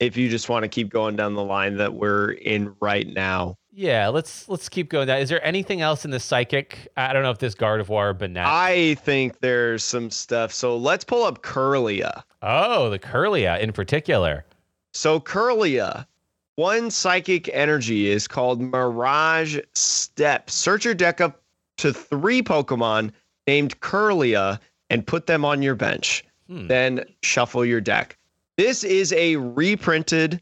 if 0.00 0.16
you 0.16 0.28
just 0.28 0.48
want 0.48 0.64
to 0.64 0.68
keep 0.68 0.90
going 0.90 1.14
down 1.14 1.34
the 1.34 1.44
line 1.44 1.76
that 1.76 1.94
we're 1.94 2.32
in 2.32 2.74
right 2.80 3.06
now. 3.06 3.56
Yeah, 3.78 4.08
let's 4.08 4.48
let's 4.48 4.70
keep 4.70 4.88
going. 4.88 5.06
That 5.06 5.20
is 5.20 5.28
there 5.28 5.44
anything 5.44 5.82
else 5.82 6.06
in 6.06 6.10
the 6.10 6.18
psychic? 6.18 6.88
I 6.96 7.12
don't 7.12 7.22
know 7.22 7.30
if 7.30 7.38
this 7.38 7.54
Gardevoir 7.54 8.16
Banette. 8.16 8.46
I 8.46 8.94
think 8.94 9.40
there's 9.40 9.84
some 9.84 10.10
stuff. 10.10 10.50
So 10.50 10.78
let's 10.78 11.04
pull 11.04 11.24
up 11.24 11.42
Kirlia. 11.42 12.22
oh, 12.40 12.88
the 12.88 12.98
Kirlia 12.98 13.60
in 13.60 13.72
particular. 13.72 14.46
So 14.94 15.20
Kirlia, 15.20 16.06
one 16.54 16.90
psychic 16.90 17.50
energy 17.52 18.08
is 18.08 18.26
called 18.26 18.62
Mirage 18.62 19.58
Step. 19.74 20.48
Search 20.48 20.86
your 20.86 20.94
deck 20.94 21.20
up 21.20 21.42
to 21.76 21.92
three 21.92 22.40
Pokemon 22.42 23.12
named 23.46 23.78
Kirlia 23.80 24.58
and 24.88 25.06
put 25.06 25.26
them 25.26 25.44
on 25.44 25.60
your 25.60 25.74
bench. 25.74 26.24
Hmm. 26.48 26.66
Then 26.66 27.04
shuffle 27.22 27.62
your 27.66 27.82
deck. 27.82 28.16
This 28.56 28.84
is 28.84 29.12
a 29.12 29.36
reprinted 29.36 30.40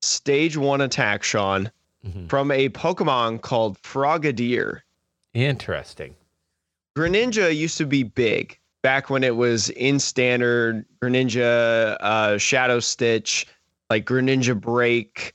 stage 0.00 0.56
one 0.56 0.80
attack, 0.80 1.22
Sean, 1.22 1.70
Mhm. 2.06 2.28
from 2.28 2.50
a 2.50 2.68
Pokemon 2.70 3.42
called 3.42 3.80
Frogadier. 3.82 4.80
Interesting. 5.34 6.14
Greninja 6.96 7.54
used 7.54 7.78
to 7.78 7.86
be 7.86 8.02
big 8.02 8.58
back 8.82 9.10
when 9.10 9.22
it 9.22 9.36
was 9.36 9.70
in 9.70 9.98
standard 9.98 10.84
Greninja, 11.02 11.96
uh, 12.00 12.38
Shadow 12.38 12.80
Stitch, 12.80 13.46
like 13.90 14.06
Greninja 14.06 14.58
Break. 14.58 15.34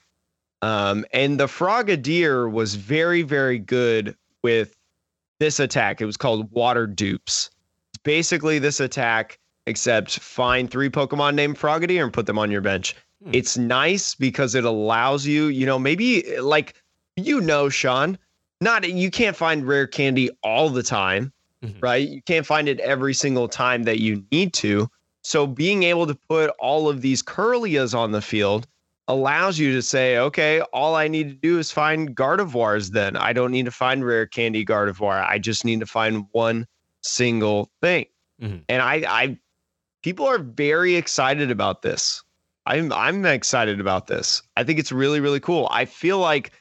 Um, 0.61 1.05
and 1.13 1.39
the 1.39 1.47
Frogadier 1.47 2.51
was 2.51 2.75
very, 2.75 3.21
very 3.21 3.59
good 3.59 4.15
with 4.43 4.75
this 5.39 5.59
attack. 5.59 6.01
It 6.01 6.05
was 6.05 6.17
called 6.17 6.49
Water 6.51 6.87
Dupes. 6.87 7.51
It's 7.93 8.01
basically 8.03 8.57
this 8.57 8.79
attack, 8.79 9.37
except 9.67 10.19
find 10.19 10.69
three 10.69 10.89
Pokemon 10.89 11.35
named 11.35 11.57
Frogadier 11.57 12.03
and 12.03 12.11
put 12.13 12.25
them 12.25 12.39
on 12.39 12.49
your 12.49 12.61
bench. 12.61 12.95
Hmm. 13.25 13.31
It's 13.33 13.57
nice 13.57 14.15
because 14.15 14.55
it 14.55 14.65
allows 14.65 15.25
you, 15.25 15.45
you 15.45 15.65
know, 15.65 15.79
maybe 15.79 16.39
like 16.39 16.75
you 17.17 17.39
know, 17.41 17.69
Sean, 17.69 18.17
not 18.61 18.87
you 18.89 19.09
can't 19.09 19.35
find 19.37 19.65
rare 19.65 19.87
candy 19.87 20.29
all 20.43 20.69
the 20.69 20.83
time, 20.83 21.31
Mhm. 21.63 21.81
right? 21.81 22.07
You 22.09 22.21
can't 22.21 22.45
find 22.45 22.67
it 22.67 22.79
every 22.81 23.13
single 23.13 23.47
time 23.47 23.83
that 23.83 23.99
you 24.01 24.23
need 24.31 24.53
to. 24.55 24.89
So 25.23 25.47
being 25.47 25.83
able 25.83 26.05
to 26.07 26.15
put 26.29 26.51
all 26.59 26.89
of 26.89 27.01
these 27.01 27.23
Kirlias 27.23 27.97
on 27.97 28.11
the 28.11 28.21
field 28.21 28.67
allows 29.07 29.57
you 29.57 29.71
to 29.73 29.81
say, 29.81 30.17
okay, 30.17 30.61
all 30.73 30.95
I 30.95 31.07
need 31.07 31.29
to 31.29 31.35
do 31.35 31.57
is 31.57 31.71
find 31.71 32.15
Gardevoirs 32.15 32.91
then. 32.91 33.15
I 33.15 33.33
don't 33.33 33.51
need 33.51 33.65
to 33.65 33.71
find 33.71 34.05
rare 34.05 34.25
candy 34.25 34.65
Gardevoir. 34.65 35.25
I 35.27 35.39
just 35.39 35.63
need 35.63 35.79
to 35.79 35.85
find 35.85 36.25
one 36.31 36.67
single 37.01 37.69
thing. 37.81 38.07
Mhm. 38.41 38.63
And 38.67 38.81
I 38.81 39.03
I 39.07 39.37
people 40.03 40.25
are 40.27 40.39
very 40.39 40.95
excited 40.95 41.49
about 41.49 41.81
this. 41.81 42.23
I'm 42.65 42.91
I'm 42.93 43.25
excited 43.25 43.79
about 43.79 44.07
this. 44.07 44.41
I 44.57 44.63
think 44.63 44.79
it's 44.79 44.91
really 44.91 45.19
really 45.19 45.39
cool. 45.39 45.67
I 45.71 45.85
feel 45.85 46.19
like 46.19 46.51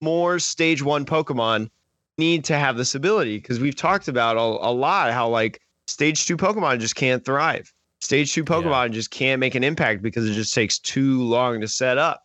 more 0.00 0.38
stage 0.38 0.82
1 0.82 1.06
Pokemon 1.06 1.70
need 2.18 2.44
to 2.44 2.58
have 2.58 2.76
this 2.76 2.94
ability 2.94 3.38
because 3.38 3.60
we've 3.60 3.76
talked 3.76 4.08
about 4.08 4.36
a, 4.36 4.40
a 4.40 4.72
lot 4.72 5.12
how 5.12 5.28
like 5.28 5.60
stage 5.86 6.26
2 6.26 6.36
Pokemon 6.36 6.80
just 6.80 6.96
can't 6.96 7.24
thrive. 7.24 7.72
Stage 8.00 8.32
2 8.32 8.44
Pokemon 8.44 8.90
just 8.90 9.12
can't 9.12 9.38
make 9.38 9.54
an 9.54 9.62
impact 9.62 10.02
because 10.02 10.28
it 10.28 10.34
just 10.34 10.52
takes 10.52 10.78
too 10.78 11.22
long 11.22 11.60
to 11.60 11.68
set 11.68 11.98
up. 11.98 12.24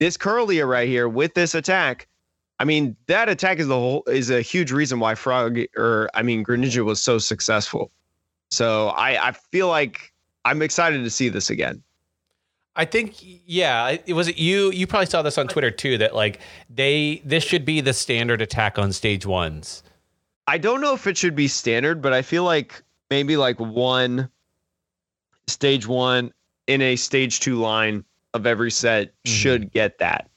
This 0.00 0.18
Kirlia 0.18 0.68
right 0.68 0.86
here 0.86 1.08
with 1.08 1.32
this 1.34 1.54
attack, 1.54 2.06
I 2.60 2.64
mean, 2.64 2.94
that 3.06 3.28
attack 3.28 3.58
is 3.58 3.68
the 3.68 3.74
whole 3.74 4.02
is 4.06 4.30
a 4.30 4.42
huge 4.42 4.70
reason 4.70 5.00
why 5.00 5.14
Frog 5.14 5.58
or 5.76 6.10
I 6.14 6.22
mean 6.22 6.44
Greninja 6.44 6.84
was 6.84 7.00
so 7.00 7.18
successful. 7.18 7.90
So 8.50 8.88
I 8.88 9.28
I 9.28 9.32
feel 9.32 9.68
like 9.68 10.12
I'm 10.44 10.60
excited 10.62 11.02
to 11.04 11.10
see 11.10 11.30
this 11.30 11.50
again. 11.50 11.82
I 12.78 12.84
think 12.84 13.16
yeah, 13.20 13.96
it 14.06 14.12
was 14.12 14.28
it 14.28 14.38
you 14.38 14.70
you 14.70 14.86
probably 14.86 15.06
saw 15.06 15.20
this 15.20 15.36
on 15.36 15.48
Twitter 15.48 15.70
too 15.70 15.98
that 15.98 16.14
like 16.14 16.38
they 16.70 17.20
this 17.24 17.42
should 17.42 17.64
be 17.64 17.80
the 17.80 17.92
standard 17.92 18.40
attack 18.40 18.78
on 18.78 18.92
stage 18.92 19.26
ones. 19.26 19.82
I 20.46 20.58
don't 20.58 20.80
know 20.80 20.94
if 20.94 21.06
it 21.06 21.16
should 21.16 21.34
be 21.34 21.48
standard, 21.48 22.00
but 22.00 22.12
I 22.12 22.22
feel 22.22 22.44
like 22.44 22.82
maybe 23.10 23.36
like 23.36 23.58
one 23.58 24.30
stage 25.48 25.86
one 25.86 26.32
in 26.68 26.80
a 26.80 26.94
stage 26.96 27.40
two 27.40 27.56
line 27.56 28.04
of 28.32 28.46
every 28.46 28.70
set 28.70 29.08
mm-hmm. 29.08 29.32
should 29.32 29.72
get 29.72 29.98
that. 29.98 30.30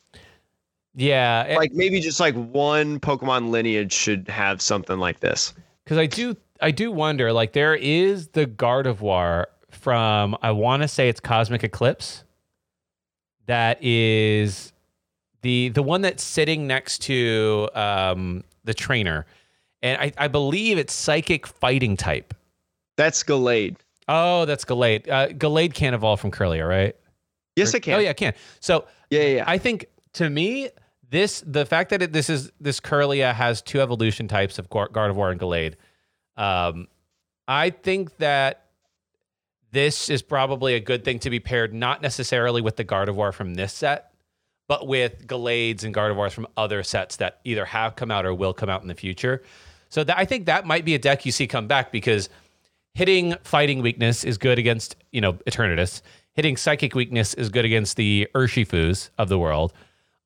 Yeah, 0.95 1.43
it- 1.43 1.57
Like 1.57 1.73
maybe 1.73 1.99
just 2.01 2.19
like 2.19 2.33
one 2.35 2.99
Pokemon 2.99 3.51
lineage 3.51 3.93
should 3.93 4.27
have 4.27 4.61
something 4.61 4.97
like 4.97 5.19
this. 5.19 5.53
because 5.83 5.97
I 5.99 6.07
do 6.07 6.35
I 6.59 6.71
do 6.71 6.91
wonder 6.91 7.31
like 7.31 7.53
there 7.53 7.75
is 7.75 8.29
the 8.29 8.47
Gardevoir 8.47 9.45
from 9.69 10.35
I 10.41 10.51
want 10.51 10.81
to 10.81 10.87
say 10.87 11.07
it's 11.07 11.19
Cosmic 11.19 11.63
Eclipse 11.63 12.23
that 13.47 13.77
is 13.83 14.73
the 15.41 15.69
the 15.69 15.83
one 15.83 16.01
that's 16.01 16.23
sitting 16.23 16.67
next 16.67 16.99
to 17.03 17.69
um, 17.73 18.43
the 18.63 18.73
trainer, 18.73 19.25
and 19.81 19.99
I, 20.01 20.11
I 20.17 20.27
believe 20.27 20.77
it's 20.77 20.93
Psychic 20.93 21.47
Fighting 21.47 21.97
type. 21.97 22.33
That's 22.97 23.23
Gallade. 23.23 23.77
Oh, 24.07 24.45
that's 24.45 24.65
Gallade. 24.65 25.09
Uh, 25.09 25.27
Gallade 25.29 25.73
can't 25.73 25.95
evolve 25.95 26.19
from 26.19 26.31
Kirlia, 26.31 26.67
right? 26.67 26.95
Yes, 27.55 27.73
Or- 27.73 27.77
it 27.77 27.83
can. 27.83 27.95
Oh 27.95 27.99
yeah, 27.99 28.09
it 28.11 28.17
can. 28.17 28.33
So 28.59 28.85
yeah, 29.09 29.21
yeah. 29.21 29.27
yeah. 29.37 29.43
I 29.47 29.57
think 29.57 29.85
to 30.13 30.29
me, 30.29 30.69
this 31.09 31.43
the 31.45 31.65
fact 31.65 31.89
that 31.89 32.01
it, 32.01 32.13
this 32.13 32.29
is 32.29 32.51
this 32.59 32.79
Kirlia 32.79 33.33
has 33.33 33.61
two 33.61 33.81
evolution 33.81 34.27
types 34.27 34.59
of 34.59 34.69
Gar- 34.69 34.89
Gardevoir 34.89 35.31
and 35.31 35.39
Gallade. 35.39 35.75
Um, 36.37 36.87
I 37.47 37.71
think 37.71 38.17
that 38.17 38.65
this 39.71 40.09
is 40.09 40.21
probably 40.21 40.75
a 40.75 40.79
good 40.79 41.03
thing 41.03 41.19
to 41.19 41.29
be 41.29 41.39
paired, 41.39 41.73
not 41.73 42.01
necessarily 42.01 42.61
with 42.61 42.75
the 42.75 42.85
Gardevoir 42.85 43.33
from 43.33 43.53
this 43.53 43.73
set, 43.73 44.11
but 44.67 44.87
with 44.87 45.27
Gallades 45.27 45.83
and 45.83 45.93
Gardevoirs 45.93 46.31
from 46.31 46.47
other 46.57 46.83
sets 46.83 47.17
that 47.17 47.39
either 47.43 47.65
have 47.65 47.95
come 47.95 48.11
out 48.11 48.25
or 48.25 48.33
will 48.33 48.53
come 48.53 48.69
out 48.69 48.81
in 48.81 48.87
the 48.87 48.95
future. 48.95 49.43
So 49.89 50.03
that, 50.03 50.17
I 50.17 50.25
think 50.25 50.45
that 50.45 50.65
might 50.65 50.85
be 50.85 50.95
a 50.95 50.99
deck 50.99 51.25
you 51.25 51.31
see 51.31 51.47
come 51.47 51.67
back 51.67 51.91
because 51.91 52.29
hitting 52.93 53.35
fighting 53.43 53.81
weakness 53.81 54.23
is 54.23 54.37
good 54.37 54.59
against 54.59 54.95
you 55.11 55.21
know 55.21 55.33
Eternatus. 55.33 56.01
Hitting 56.33 56.55
psychic 56.55 56.95
weakness 56.95 57.33
is 57.33 57.49
good 57.49 57.65
against 57.65 57.97
the 57.97 58.27
Urshifus 58.33 59.09
of 59.17 59.27
the 59.27 59.37
world. 59.37 59.73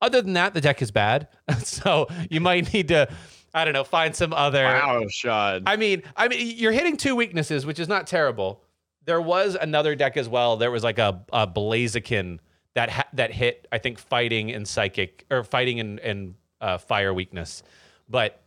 Other 0.02 0.22
than 0.22 0.34
that, 0.34 0.54
the 0.54 0.62
deck 0.62 0.82
is 0.82 0.92
bad. 0.92 1.28
so 1.64 2.08
you 2.30 2.40
might 2.40 2.72
need 2.74 2.90
to, 2.90 3.10
I 3.56 3.66
don't 3.66 3.74
know, 3.74 3.84
find 3.84 4.16
some 4.16 4.32
other. 4.34 4.64
wow, 4.64 5.04
Sean. 5.10 5.64
I 5.66 5.78
mean, 5.78 6.04
I 6.16 6.28
mean, 6.28 6.56
you're 6.58 6.72
hitting 6.72 6.98
two 6.98 7.16
weaknesses, 7.16 7.66
which 7.66 7.80
is 7.80 7.88
not 7.88 8.06
terrible. 8.06 8.62
There 9.06 9.22
was 9.22 9.56
another 9.60 9.96
deck 9.96 10.18
as 10.18 10.28
well. 10.28 10.58
There 10.58 10.72
was 10.72 10.84
like 10.84 10.98
a, 10.98 11.22
a 11.32 11.48
Blaziken 11.48 12.40
that 12.74 12.90
ha- 12.90 13.08
that 13.14 13.32
hit, 13.32 13.68
I 13.72 13.78
think, 13.78 14.00
fighting 14.00 14.52
and 14.52 14.68
psychic 14.68 15.26
or 15.32 15.44
fighting 15.44 15.80
and 15.80 16.00
and 16.00 16.36
uh, 16.62 16.78
fire 16.78 17.14
weakness. 17.14 17.64
But 18.10 18.42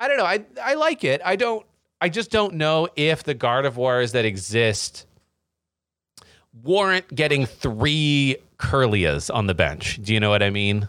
I 0.00 0.08
don't 0.08 0.18
know. 0.18 0.24
I 0.24 0.44
I 0.62 0.74
like 0.74 1.04
it. 1.04 1.20
I 1.24 1.36
don't. 1.36 1.66
I 2.00 2.08
just 2.08 2.30
don't 2.30 2.54
know 2.54 2.88
if 2.96 3.24
the 3.24 3.34
Gardevoirs 3.34 4.12
that 4.12 4.24
exist 4.24 5.06
warrant 6.62 7.12
getting 7.14 7.46
three 7.46 8.36
Kirlias 8.58 9.32
on 9.34 9.46
the 9.46 9.54
bench. 9.54 10.00
Do 10.02 10.14
you 10.14 10.20
know 10.20 10.30
what 10.30 10.42
I 10.42 10.50
mean? 10.50 10.88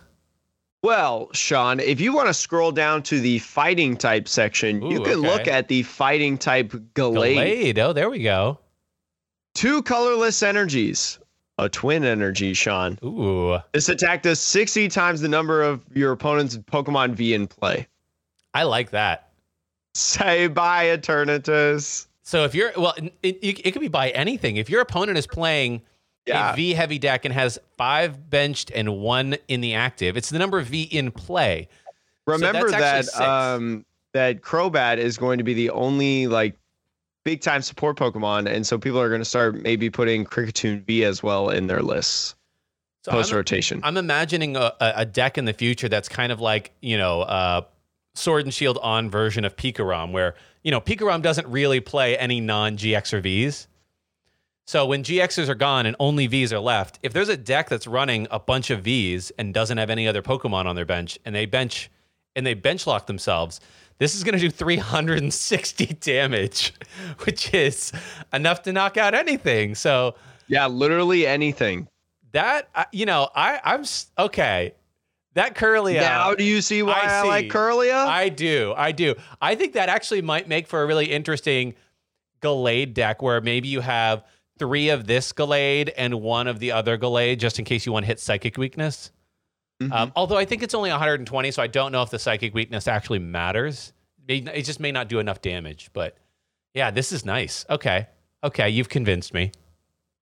Well, 0.81 1.29
Sean, 1.33 1.79
if 1.79 1.99
you 1.99 2.13
want 2.13 2.27
to 2.27 2.33
scroll 2.33 2.71
down 2.71 3.03
to 3.03 3.19
the 3.19 3.39
fighting 3.39 3.97
type 3.97 4.27
section, 4.29 4.81
you 4.81 5.01
Ooh, 5.01 5.03
can 5.03 5.15
look 5.15 5.45
at 5.47 5.67
the 5.67 5.83
fighting 5.83 6.37
type 6.37 6.71
Gallade. 6.93 7.73
Gallade. 7.75 7.77
Oh, 7.79 7.91
there 7.91 8.09
we 8.09 8.19
go. 8.19 8.59
Two 9.53 9.81
colorless 9.83 10.41
energies. 10.43 11.19
A 11.57 11.67
twin 11.67 12.05
energy, 12.05 12.53
Sean. 12.53 12.97
Ooh. 13.03 13.57
This 13.73 13.89
attack 13.89 14.23
does 14.23 14.39
60 14.39 14.87
times 14.87 15.19
the 15.19 15.27
number 15.27 15.61
of 15.61 15.81
your 15.93 16.13
opponent's 16.13 16.57
Pokemon 16.57 17.15
V 17.15 17.33
in 17.33 17.47
play. 17.47 17.85
I 18.53 18.63
like 18.63 18.91
that. 18.91 19.31
Say 19.93 20.47
bye, 20.47 20.85
Eternatus. 20.85 22.07
So 22.23 22.45
if 22.45 22.55
you're 22.55 22.71
well, 22.77 22.93
it, 22.97 23.13
it, 23.41 23.65
it 23.65 23.71
could 23.71 23.81
be 23.81 23.87
by 23.89 24.11
anything. 24.11 24.55
If 24.57 24.69
your 24.69 24.81
opponent 24.81 25.17
is 25.17 25.27
playing 25.27 25.81
Yeah. 26.25 26.53
a 26.53 26.55
V 26.55 26.73
heavy 26.73 26.99
deck 26.99 27.25
and 27.25 27.33
has 27.33 27.59
five 27.77 28.29
benched 28.29 28.71
and 28.73 28.99
one 28.99 29.35
in 29.47 29.61
the 29.61 29.73
active, 29.73 30.15
it's 30.15 30.29
the 30.29 30.39
number 30.39 30.59
of 30.59 30.67
V 30.67 30.83
in 30.83 31.11
play. 31.11 31.67
Remember 32.25 32.69
that's 32.69 33.11
that 33.17 33.27
um 33.27 33.85
that 34.13 34.41
Crobat 34.41 34.97
is 34.97 35.17
going 35.17 35.39
to 35.39 35.43
be 35.43 35.53
the 35.55 35.71
only 35.71 36.27
like 36.27 36.55
big 37.29 37.41
time 37.41 37.61
support 37.61 37.95
Pokemon, 37.95 38.51
and 38.51 38.65
so 38.65 38.79
people 38.79 38.99
are 38.99 39.07
going 39.07 39.21
to 39.21 39.25
start 39.25 39.61
maybe 39.61 39.87
putting 39.87 40.25
Kricketune 40.25 40.83
V 40.83 41.05
as 41.05 41.21
well 41.21 41.49
in 41.49 41.67
their 41.67 41.83
lists 41.83 42.33
So 43.03 43.11
post 43.11 43.31
I'm, 43.31 43.37
rotation. 43.37 43.81
I'm 43.83 43.97
imagining 43.97 44.55
a, 44.55 44.73
a 44.81 44.93
a 44.95 45.05
deck 45.05 45.37
in 45.37 45.45
the 45.45 45.53
future 45.53 45.87
that's 45.87 46.09
kind 46.09 46.31
of 46.31 46.39
like 46.41 46.71
you 46.81 46.97
know 46.97 47.21
uh, 47.21 47.61
Sword 48.15 48.45
and 48.45 48.53
Shield 48.53 48.79
on 48.81 49.11
version 49.11 49.45
of 49.45 49.55
Pikarom, 49.55 50.11
where 50.11 50.33
you 50.63 50.71
know 50.71 50.81
Pikarom 50.81 51.21
doesn't 51.21 51.45
really 51.47 51.79
play 51.79 52.17
any 52.17 52.41
non 52.41 52.77
GX 52.77 53.13
or 53.13 53.21
Vs. 53.21 53.67
So 54.65 54.87
when 54.87 55.03
GXs 55.03 55.47
are 55.49 55.55
gone 55.55 55.85
and 55.85 55.95
only 55.99 56.25
Vs 56.25 56.51
are 56.51 56.59
left, 56.59 56.97
if 57.03 57.13
there's 57.13 57.29
a 57.29 57.37
deck 57.37 57.69
that's 57.69 57.85
running 57.85 58.27
a 58.31 58.39
bunch 58.39 58.71
of 58.71 58.83
Vs 58.83 59.31
and 59.37 59.53
doesn't 59.53 59.77
have 59.77 59.91
any 59.91 60.07
other 60.07 60.23
Pokemon 60.23 60.65
on 60.65 60.75
their 60.75 60.85
bench, 60.85 61.19
and 61.25 61.35
they 61.35 61.45
bench 61.45 61.91
and 62.35 62.43
they 62.43 62.55
bench 62.55 62.87
lock 62.87 63.05
themselves, 63.05 63.61
this 63.99 64.15
is 64.15 64.23
going 64.23 64.33
to 64.33 64.39
do 64.39 64.49
360 64.49 65.85
damage, 65.99 66.73
which 67.25 67.53
is 67.53 67.91
enough 68.33 68.63
to 68.63 68.73
knock 68.73 68.97
out 68.97 69.13
anything. 69.13 69.75
So 69.75 70.15
yeah, 70.47 70.67
literally 70.67 71.27
anything. 71.27 71.87
That 72.31 72.69
uh, 72.73 72.85
you 72.91 73.05
know, 73.05 73.29
I 73.35 73.59
I'm 73.63 73.83
okay. 74.17 74.73
That 75.35 75.55
Kirlia. 75.55 76.01
Now 76.01 76.33
do 76.33 76.43
you 76.43 76.61
see 76.61 76.81
why 76.81 77.01
I, 77.01 77.19
I 77.19 77.21
like 77.23 77.47
Kirlia? 77.49 78.05
I 78.05 78.29
do. 78.29 78.73
I 78.75 78.91
do. 78.91 79.15
I 79.41 79.55
think 79.55 79.73
that 79.73 79.89
actually 79.89 80.21
might 80.21 80.47
make 80.47 80.67
for 80.67 80.81
a 80.81 80.85
really 80.85 81.05
interesting 81.05 81.75
Gallade 82.41 82.93
deck 82.93 83.21
where 83.21 83.41
maybe 83.41 83.67
you 83.67 83.81
have 83.81 84.23
three 84.57 84.89
of 84.89 85.07
this 85.07 85.33
Gallade 85.33 85.91
and 85.97 86.21
one 86.21 86.47
of 86.47 86.59
the 86.59 86.71
other 86.71 86.97
Gallade 86.97 87.39
just 87.39 87.59
in 87.59 87.65
case 87.65 87.85
you 87.85 87.91
want 87.91 88.03
to 88.03 88.07
hit 88.07 88.19
Psychic 88.19 88.57
Weakness. 88.57 89.11
Mm-hmm. 89.81 89.93
Um, 89.93 90.11
although 90.15 90.37
I 90.37 90.45
think 90.45 90.63
it's 90.63 90.73
only 90.73 90.89
120, 90.89 91.51
so 91.51 91.63
I 91.63 91.67
don't 91.67 91.91
know 91.91 92.01
if 92.01 92.09
the 92.09 92.19
Psychic 92.19 92.53
Weakness 92.53 92.87
actually 92.87 93.19
matters. 93.19 93.93
It 94.27 94.63
just 94.63 94.79
may 94.79 94.91
not 94.91 95.07
do 95.07 95.19
enough 95.19 95.41
damage. 95.41 95.89
But 95.93 96.15
yeah, 96.73 96.91
this 96.91 97.11
is 97.11 97.25
nice. 97.25 97.65
Okay. 97.69 98.07
Okay. 98.43 98.69
You've 98.69 98.89
convinced 98.89 99.33
me. 99.33 99.51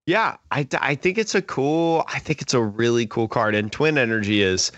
Yeah, 0.05 0.37
I, 0.51 0.65
I 0.79 0.95
think 0.95 1.17
it's 1.17 1.35
a 1.35 1.41
cool, 1.41 2.05
I 2.07 2.19
think 2.19 2.41
it's 2.41 2.53
a 2.53 2.61
really 2.61 3.05
cool 3.07 3.27
card. 3.27 3.55
And 3.55 3.69
Twin 3.69 3.97
Energy 3.97 4.41
is 4.41 4.71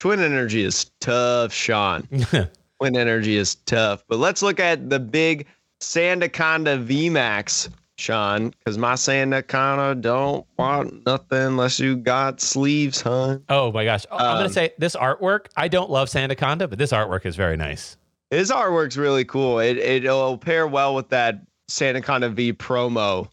Twin 0.00 0.20
Energy 0.20 0.64
is 0.64 0.90
tough, 1.00 1.52
Sean. 1.52 2.08
Twin 2.80 2.96
Energy 2.96 3.36
is 3.36 3.54
tough. 3.54 4.04
But 4.08 4.18
let's 4.18 4.42
look 4.42 4.58
at 4.58 4.90
the 4.90 4.98
big 4.98 5.46
Sandaconda 5.80 6.84
VMAX, 6.84 7.68
Sean, 7.98 8.50
because 8.50 8.78
my 8.78 8.94
Santa 8.94 9.42
Sandaconda 9.42 10.00
don't 10.00 10.46
want 10.58 11.04
nothing 11.04 11.38
unless 11.38 11.80
you 11.80 11.96
got 11.96 12.40
sleeves, 12.40 13.00
hun. 13.00 13.42
Oh 13.48 13.72
my 13.72 13.84
gosh. 13.84 14.04
I'm 14.10 14.18
going 14.18 14.38
to 14.38 14.44
um, 14.46 14.52
say 14.52 14.72
this 14.78 14.94
artwork, 14.96 15.46
I 15.56 15.68
don't 15.68 15.90
love 15.90 16.08
Sandaconda, 16.08 16.70
but 16.70 16.78
this 16.78 16.92
artwork 16.92 17.26
is 17.26 17.36
very 17.36 17.56
nice. 17.56 17.96
His 18.30 18.50
artwork's 18.50 18.96
really 18.96 19.24
cool. 19.24 19.58
It, 19.58 19.78
it'll 19.78 20.38
pair 20.38 20.66
well 20.66 20.94
with 20.94 21.08
that 21.10 21.40
Sandaconda 21.70 22.32
V 22.32 22.52
promo 22.52 23.28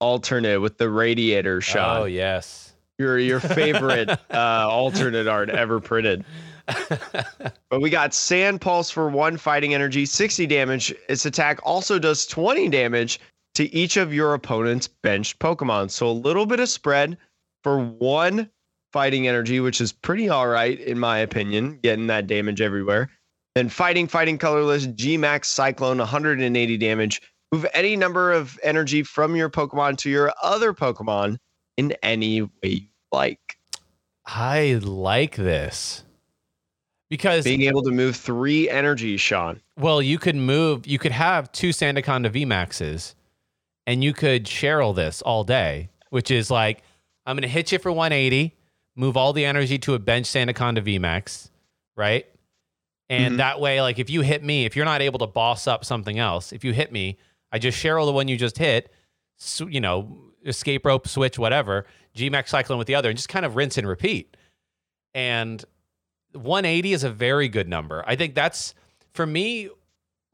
alternate 0.00 0.60
with 0.60 0.78
the 0.78 0.90
radiator 0.90 1.60
shot. 1.60 2.02
Oh, 2.02 2.04
yes 2.04 2.68
your 2.98 3.18
your 3.18 3.40
favorite 3.40 4.10
uh, 4.30 4.68
alternate 4.68 5.26
art 5.26 5.50
ever 5.50 5.80
printed. 5.80 6.24
but 7.70 7.80
we 7.80 7.88
got 7.88 8.12
Sand 8.12 8.60
Pulse 8.60 8.90
for 8.90 9.08
one 9.08 9.38
fighting 9.38 9.72
energy, 9.72 10.04
60 10.04 10.46
damage. 10.46 10.94
Its 11.08 11.24
attack 11.24 11.60
also 11.62 11.98
does 11.98 12.26
20 12.26 12.68
damage 12.68 13.20
to 13.58 13.74
each 13.74 13.96
of 13.96 14.14
your 14.14 14.34
opponent's 14.34 14.86
benched 14.86 15.40
Pokemon. 15.40 15.90
So 15.90 16.08
a 16.08 16.12
little 16.12 16.46
bit 16.46 16.60
of 16.60 16.68
spread 16.68 17.18
for 17.64 17.80
one 17.80 18.48
fighting 18.92 19.26
energy, 19.26 19.58
which 19.58 19.80
is 19.80 19.90
pretty 19.90 20.28
all 20.28 20.46
right 20.46 20.78
in 20.78 20.96
my 20.96 21.18
opinion, 21.18 21.80
getting 21.82 22.06
that 22.06 22.28
damage 22.28 22.60
everywhere. 22.60 23.10
Then 23.56 23.68
fighting, 23.68 24.06
fighting 24.06 24.38
colorless, 24.38 24.86
G 24.86 25.16
Max 25.16 25.48
Cyclone, 25.48 25.98
180 25.98 26.76
damage. 26.76 27.20
Move 27.50 27.66
any 27.74 27.96
number 27.96 28.30
of 28.30 28.60
energy 28.62 29.02
from 29.02 29.34
your 29.34 29.50
Pokemon 29.50 29.98
to 29.98 30.10
your 30.10 30.32
other 30.40 30.72
Pokemon 30.72 31.38
in 31.76 31.96
any 32.04 32.42
way 32.42 32.50
you 32.62 32.86
like. 33.10 33.58
I 34.24 34.78
like 34.84 35.34
this 35.34 36.04
because 37.10 37.42
being 37.42 37.62
able 37.62 37.82
to 37.82 37.90
move 37.90 38.14
three 38.14 38.70
energies, 38.70 39.20
Sean. 39.20 39.60
Well, 39.76 40.00
you 40.00 40.20
could 40.20 40.36
move. 40.36 40.86
You 40.86 41.00
could 41.00 41.10
have 41.10 41.50
two 41.50 41.70
Sandaconda 41.70 42.30
V 42.30 42.44
Maxes, 42.44 43.16
and 43.88 44.04
you 44.04 44.12
could 44.12 44.44
Cheryl 44.44 44.94
this 44.94 45.22
all 45.22 45.44
day, 45.44 45.88
which 46.10 46.30
is 46.30 46.50
like 46.50 46.82
I'm 47.24 47.36
going 47.36 47.42
to 47.42 47.48
hit 47.48 47.72
you 47.72 47.78
for 47.78 47.90
180, 47.90 48.54
move 48.94 49.16
all 49.16 49.32
the 49.32 49.46
energy 49.46 49.78
to 49.78 49.94
a 49.94 49.98
bench 49.98 50.26
Sandaconda 50.26 50.82
V 50.82 50.98
Max, 50.98 51.50
right? 51.96 52.26
And 53.08 53.32
mm-hmm. 53.32 53.36
that 53.38 53.60
way, 53.60 53.80
like 53.80 53.98
if 53.98 54.10
you 54.10 54.20
hit 54.20 54.44
me, 54.44 54.66
if 54.66 54.76
you're 54.76 54.84
not 54.84 55.00
able 55.00 55.18
to 55.20 55.26
boss 55.26 55.66
up 55.66 55.86
something 55.86 56.18
else, 56.18 56.52
if 56.52 56.64
you 56.64 56.74
hit 56.74 56.92
me, 56.92 57.16
I 57.50 57.58
just 57.58 57.82
Cheryl 57.82 58.04
the 58.04 58.12
one 58.12 58.28
you 58.28 58.36
just 58.36 58.58
hit, 58.58 58.92
so, 59.38 59.66
you 59.66 59.80
know, 59.80 60.18
escape 60.44 60.84
rope, 60.84 61.08
switch, 61.08 61.38
whatever, 61.38 61.86
Gmax 62.14 62.48
Cyclone 62.48 62.76
with 62.76 62.88
the 62.88 62.94
other, 62.94 63.08
and 63.08 63.16
just 63.16 63.30
kind 63.30 63.46
of 63.46 63.56
rinse 63.56 63.78
and 63.78 63.88
repeat. 63.88 64.36
And 65.14 65.64
180 66.32 66.92
is 66.92 67.04
a 67.04 67.10
very 67.10 67.48
good 67.48 67.68
number. 67.68 68.04
I 68.06 68.16
think 68.16 68.34
that's 68.34 68.74
for 69.14 69.24
me, 69.24 69.70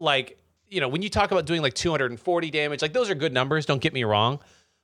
like, 0.01 0.39
you 0.75 0.81
know, 0.81 0.89
when 0.89 1.03
you 1.03 1.09
talk 1.09 1.31
about 1.31 1.47
doing 1.47 1.63
like 1.63 1.75
240 1.75 2.51
damage, 2.51 2.83
like 2.83 2.93
those 2.93 3.09
are 3.09 3.15
good 3.15 3.33
numbers, 3.33 3.65
don't 3.65 3.81
get 3.81 3.93
me 3.93 4.03
wrong. 4.03 4.41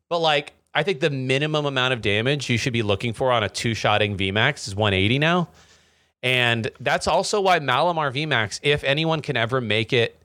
But 0.09 0.20
like, 0.20 0.53
I 0.72 0.85
think 0.85 1.00
the 1.00 1.11
minimum 1.11 1.66
amount 1.66 1.92
of 1.92 2.00
damage 2.00 2.48
you 2.48 2.57
should 2.57 2.72
be 2.72 2.83
looking 2.83 3.12
for 3.12 3.33
on 3.33 3.42
a 3.42 3.48
two 3.48 3.74
shotting 3.74 4.16
VMAX 4.16 4.68
is 4.68 4.76
180 4.76 5.18
now. 5.18 5.48
And 6.22 6.70
that's 6.79 7.09
also 7.09 7.40
why 7.40 7.59
Malamar 7.59 8.12
VMAX, 8.12 8.61
if 8.62 8.85
anyone 8.85 9.20
can 9.20 9.37
ever 9.37 9.61
make 9.61 9.92
it 9.92 10.22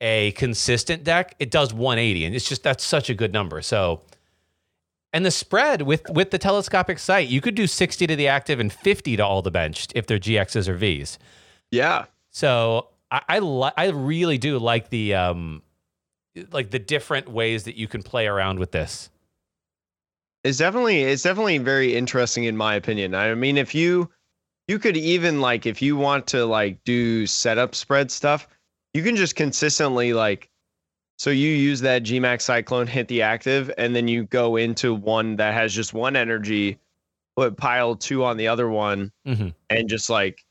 a 0.00 0.30
consistent 0.32 1.02
deck, 1.02 1.34
it 1.40 1.50
does 1.50 1.74
180. 1.74 2.26
And 2.26 2.34
it's 2.34 2.48
just, 2.48 2.62
that's 2.62 2.84
such 2.84 3.10
a 3.10 3.14
good 3.14 3.32
number. 3.32 3.60
So, 3.60 4.02
and 5.12 5.26
the 5.26 5.30
spread 5.30 5.82
with 5.82 6.08
with 6.08 6.30
the 6.30 6.38
telescopic 6.38 6.98
sight, 6.98 7.28
you 7.28 7.40
could 7.40 7.54
do 7.54 7.66
60 7.66 8.06
to 8.06 8.16
the 8.16 8.28
active 8.28 8.60
and 8.60 8.72
50 8.72 9.16
to 9.16 9.24
all 9.24 9.42
the 9.42 9.50
benched 9.50 9.92
if 9.94 10.06
they're 10.06 10.18
GXs 10.18 10.68
or 10.68 10.74
Vs. 10.74 11.18
Yeah. 11.70 12.06
So 12.30 12.88
I 13.12 13.22
I, 13.28 13.38
li- 13.38 13.72
I 13.76 13.90
really 13.90 14.38
do 14.38 14.58
like 14.58 14.88
the 14.88 15.14
um 15.14 15.62
like 16.50 16.70
the 16.70 16.78
different 16.78 17.28
ways 17.28 17.64
that 17.64 17.76
you 17.76 17.86
can 17.86 18.02
play 18.02 18.26
around 18.26 18.58
with 18.58 18.72
this. 18.72 19.10
It's 20.42 20.58
definitely 20.58 21.02
it's 21.02 21.22
definitely 21.22 21.58
very 21.58 21.94
interesting 21.94 22.44
in 22.44 22.56
my 22.56 22.74
opinion. 22.74 23.14
I 23.14 23.34
mean, 23.34 23.56
if 23.56 23.74
you 23.74 24.10
you 24.66 24.78
could 24.78 24.96
even 24.96 25.40
like 25.40 25.66
if 25.66 25.82
you 25.82 25.96
want 25.96 26.26
to 26.28 26.46
like 26.46 26.82
do 26.84 27.26
setup 27.26 27.74
spread 27.74 28.10
stuff, 28.10 28.48
you 28.94 29.02
can 29.02 29.14
just 29.14 29.36
consistently 29.36 30.12
like 30.12 30.48
so 31.18 31.30
you 31.30 31.50
use 31.50 31.80
that 31.82 32.02
Gmax 32.02 32.42
Cyclone, 32.42 32.88
hit 32.88 33.06
the 33.06 33.22
active, 33.22 33.70
and 33.78 33.94
then 33.94 34.08
you 34.08 34.24
go 34.24 34.56
into 34.56 34.92
one 34.94 35.36
that 35.36 35.54
has 35.54 35.72
just 35.72 35.94
one 35.94 36.16
energy, 36.16 36.80
put 37.36 37.56
pile 37.56 37.94
two 37.94 38.24
on 38.24 38.36
the 38.36 38.48
other 38.48 38.68
one, 38.68 39.12
mm-hmm. 39.24 39.50
and 39.70 39.88
just 39.88 40.10
like 40.10 40.44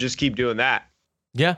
just 0.00 0.16
keep 0.16 0.36
doing 0.36 0.56
that. 0.56 0.88
Yeah. 1.34 1.56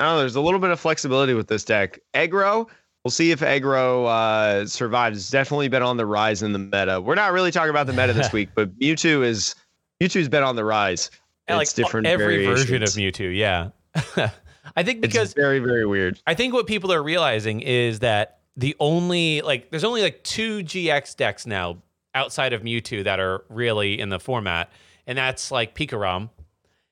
I 0.00 0.04
don't 0.04 0.14
know. 0.14 0.18
There's 0.20 0.36
a 0.36 0.40
little 0.40 0.60
bit 0.60 0.70
of 0.70 0.80
flexibility 0.80 1.34
with 1.34 1.48
this 1.48 1.64
deck. 1.64 1.98
Aggro, 2.14 2.68
we'll 3.04 3.10
see 3.10 3.30
if 3.30 3.40
aggro 3.40 4.06
uh, 4.06 4.66
survives. 4.66 5.18
It's 5.18 5.30
definitely 5.30 5.68
been 5.68 5.82
on 5.82 5.96
the 5.96 6.06
rise 6.06 6.42
in 6.42 6.52
the 6.52 6.58
meta. 6.58 7.00
We're 7.00 7.14
not 7.14 7.32
really 7.32 7.50
talking 7.50 7.70
about 7.70 7.86
the 7.86 7.92
meta 7.92 8.12
this 8.12 8.32
week, 8.32 8.50
but 8.54 8.76
Mewtwo 8.78 9.24
is 9.24 9.54
Mewtwo's 10.02 10.28
been 10.28 10.42
on 10.42 10.56
the 10.56 10.64
rise. 10.64 11.10
It's 11.46 11.56
like 11.56 11.74
different 11.74 12.06
every 12.06 12.44
version 12.46 12.82
of 12.82 12.88
Mewtwo. 12.90 13.36
Yeah. 13.36 13.70
I 14.76 14.82
think 14.82 15.02
because 15.02 15.30
it's 15.30 15.34
very 15.34 15.58
very 15.58 15.86
weird. 15.86 16.20
I 16.26 16.34
think 16.34 16.54
what 16.54 16.66
people 16.66 16.92
are 16.92 17.02
realizing 17.02 17.60
is 17.60 18.00
that 18.00 18.40
the 18.56 18.74
only 18.80 19.42
like 19.42 19.70
there's 19.70 19.84
only 19.84 20.02
like 20.02 20.24
two 20.24 20.60
GX 20.60 21.16
decks 21.16 21.46
now 21.46 21.78
outside 22.14 22.52
of 22.52 22.62
Mewtwo 22.62 23.04
that 23.04 23.20
are 23.20 23.44
really 23.48 24.00
in 24.00 24.08
the 24.08 24.18
format, 24.18 24.70
and 25.06 25.18
that's 25.18 25.50
like 25.50 25.74
Pikarom. 25.74 26.30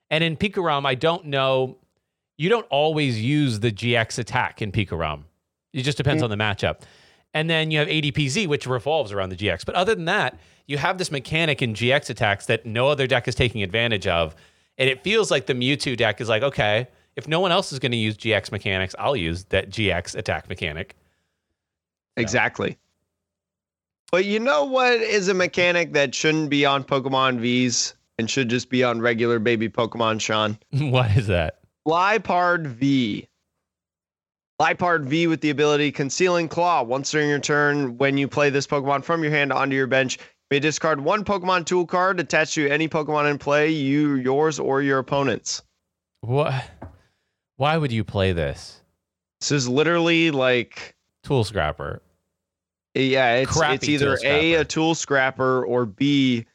And 0.09 0.23
in 0.23 0.37
Pikarom, 0.37 0.85
I 0.85 0.95
don't 0.95 1.25
know. 1.25 1.77
You 2.37 2.49
don't 2.49 2.67
always 2.69 3.21
use 3.21 3.59
the 3.59 3.71
GX 3.71 4.19
attack 4.19 4.61
in 4.61 4.71
Pikarom. 4.71 5.23
It 5.71 5.83
just 5.83 5.97
depends 5.97 6.23
mm-hmm. 6.23 6.31
on 6.31 6.37
the 6.37 6.43
matchup. 6.43 6.81
And 7.33 7.49
then 7.49 7.71
you 7.71 7.79
have 7.79 7.87
ADPZ, 7.87 8.47
which 8.47 8.67
revolves 8.67 9.11
around 9.11 9.29
the 9.29 9.35
GX. 9.35 9.65
But 9.65 9.75
other 9.75 9.95
than 9.95 10.05
that, 10.05 10.39
you 10.67 10.77
have 10.77 10.97
this 10.97 11.11
mechanic 11.11 11.61
in 11.61 11.73
GX 11.73 12.09
attacks 12.09 12.45
that 12.45 12.65
no 12.65 12.87
other 12.87 13.07
deck 13.07 13.27
is 13.27 13.35
taking 13.35 13.63
advantage 13.63 14.07
of. 14.07 14.35
And 14.77 14.89
it 14.89 15.03
feels 15.03 15.31
like 15.31 15.45
the 15.45 15.53
Mewtwo 15.53 15.97
deck 15.97 16.21
is 16.21 16.29
like, 16.29 16.43
okay, 16.43 16.87
if 17.15 17.27
no 17.27 17.39
one 17.39 17.51
else 17.51 17.71
is 17.71 17.79
going 17.79 17.91
to 17.91 17.97
use 17.97 18.17
GX 18.17 18.51
mechanics, 18.51 18.95
I'll 18.97 19.15
use 19.15 19.45
that 19.45 19.69
GX 19.69 20.15
attack 20.15 20.49
mechanic. 20.49 20.95
So. 22.17 22.21
Exactly. 22.21 22.77
But 24.11 24.25
you 24.25 24.39
know 24.39 24.65
what 24.65 24.93
is 24.93 25.27
a 25.27 25.33
mechanic 25.33 25.93
that 25.93 26.13
shouldn't 26.13 26.49
be 26.49 26.65
on 26.65 26.83
Pokemon 26.83 27.39
V's 27.39 27.95
and 28.19 28.29
should 28.29 28.47
just 28.47 28.69
be 28.69 28.83
on 28.83 29.01
regular 29.01 29.39
baby 29.39 29.69
Pokemon, 29.69 30.21
Sean? 30.21 30.57
what 30.71 31.09
is 31.17 31.27
that? 31.27 31.62
Liepard 31.85 32.67
V. 32.67 33.27
Liepard 34.59 35.05
V 35.05 35.27
with 35.27 35.41
the 35.41 35.49
ability 35.49 35.91
Concealing 35.91 36.47
Claw. 36.47 36.83
Once 36.83 37.11
during 37.11 37.29
your 37.29 37.39
turn, 37.39 37.97
when 37.97 38.17
you 38.17 38.27
play 38.27 38.49
this 38.49 38.67
Pokemon 38.67 39.03
from 39.03 39.23
your 39.23 39.31
hand 39.31 39.51
onto 39.51 39.75
your 39.75 39.87
bench, 39.87 40.17
you 40.17 40.23
may 40.51 40.59
discard 40.59 41.01
one 41.01 41.25
Pokemon 41.25 41.65
tool 41.65 41.85
card 41.85 42.19
attached 42.19 42.53
to 42.53 42.69
any 42.69 42.87
Pokemon 42.87 43.29
in 43.29 43.37
play, 43.37 43.69
you, 43.69 44.15
yours, 44.15 44.59
or 44.59 44.81
your 44.81 44.99
opponent's. 44.99 45.61
What? 46.21 46.63
Why 47.57 47.77
would 47.77 47.91
you 47.91 48.03
play 48.03 48.31
this? 48.31 48.81
This 49.41 49.51
is 49.51 49.67
literally 49.67 50.31
like 50.31 50.95
tool 51.23 51.43
scrapper. 51.43 52.01
Yeah, 52.93 53.35
it's 53.35 53.51
Crappy 53.51 53.73
it's 53.75 53.89
either 53.89 54.17
A 54.23 54.53
a 54.53 54.65
tool 54.65 54.95
scrapper 54.95 55.65
or 55.65 55.85
B 55.85 56.45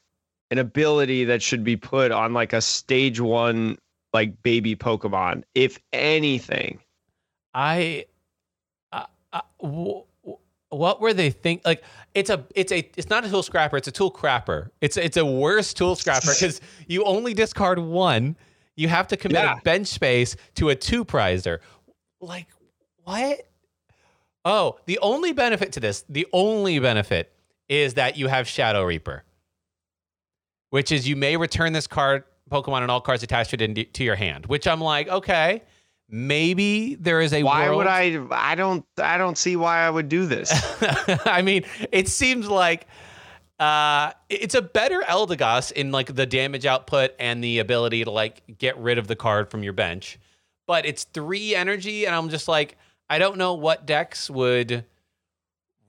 an 0.50 0.58
ability 0.58 1.24
that 1.24 1.42
should 1.42 1.64
be 1.64 1.76
put 1.76 2.12
on 2.12 2.32
like 2.32 2.52
a 2.52 2.60
stage 2.62 3.20
1 3.20 3.76
like 4.12 4.42
baby 4.42 4.74
Pokemon 4.76 5.42
if 5.54 5.78
anything. 5.92 6.80
I 7.54 8.06
uh, 8.92 9.04
uh, 9.32 9.40
w- 9.60 10.04
what 10.70 11.00
were 11.00 11.14
they 11.14 11.30
think 11.30 11.62
like 11.64 11.82
it's 12.14 12.28
a 12.30 12.44
it's 12.54 12.70
a 12.72 12.78
it's 12.96 13.08
not 13.08 13.24
a 13.24 13.30
tool 13.30 13.42
scrapper 13.42 13.76
it's 13.78 13.88
a 13.88 13.92
tool 13.92 14.10
crapper 14.12 14.68
it's 14.82 14.96
it's 14.98 15.16
a 15.16 15.24
worse 15.24 15.72
tool 15.72 15.94
scrapper 15.94 16.26
because 16.38 16.60
you 16.86 17.04
only 17.04 17.32
discard 17.32 17.78
one 17.78 18.36
you 18.76 18.86
have 18.86 19.08
to 19.08 19.16
commit 19.16 19.42
Yeah. 19.42 19.56
a 19.58 19.62
bench 19.62 19.88
space 19.88 20.36
to 20.56 20.68
a 20.68 20.76
two 20.76 21.06
prizer 21.06 21.60
like 22.20 22.48
what 23.04 23.40
oh 24.44 24.78
the 24.84 24.98
only 24.98 25.32
benefit 25.32 25.72
to 25.72 25.80
this 25.80 26.04
the 26.10 26.26
only 26.34 26.78
benefit 26.78 27.32
is 27.70 27.94
that 27.94 28.18
you 28.18 28.26
have 28.28 28.46
shadow 28.46 28.84
reaper 28.84 29.24
which 30.68 30.92
is 30.92 31.08
you 31.08 31.16
may 31.16 31.38
return 31.38 31.72
this 31.72 31.86
card 31.86 32.24
pokemon 32.48 32.82
and 32.82 32.90
all 32.90 33.00
cards 33.00 33.22
attached 33.22 33.50
to 33.50 33.62
it 33.62 33.94
to 33.94 34.04
your 34.04 34.16
hand 34.16 34.46
which 34.46 34.66
i'm 34.66 34.80
like 34.80 35.08
okay 35.08 35.62
maybe 36.08 36.94
there 36.96 37.20
is 37.20 37.32
a 37.32 37.42
Why 37.42 37.66
world 37.66 37.78
would 37.78 37.86
I? 37.86 38.20
I 38.30 38.54
don't. 38.54 38.84
I 38.98 39.18
don't 39.18 39.36
see 39.36 39.56
why 39.56 39.80
I 39.80 39.90
would 39.90 40.08
do 40.08 40.26
this. 40.26 40.50
I 41.26 41.42
mean, 41.42 41.64
it 41.92 42.08
seems 42.08 42.48
like 42.48 42.86
uh, 43.58 44.12
it's 44.28 44.54
a 44.54 44.62
better 44.62 45.00
Eldegoss 45.00 45.72
in 45.72 45.92
like 45.92 46.14
the 46.14 46.26
damage 46.26 46.66
output 46.66 47.12
and 47.18 47.42
the 47.42 47.58
ability 47.58 48.04
to 48.04 48.10
like 48.10 48.58
get 48.58 48.78
rid 48.78 48.98
of 48.98 49.06
the 49.06 49.16
card 49.16 49.50
from 49.50 49.62
your 49.62 49.72
bench, 49.72 50.18
but 50.66 50.86
it's 50.86 51.04
three 51.04 51.54
energy, 51.54 52.06
and 52.06 52.14
I'm 52.14 52.28
just 52.28 52.48
like, 52.48 52.76
I 53.10 53.18
don't 53.18 53.36
know 53.36 53.54
what 53.54 53.86
decks 53.86 54.30
would 54.30 54.84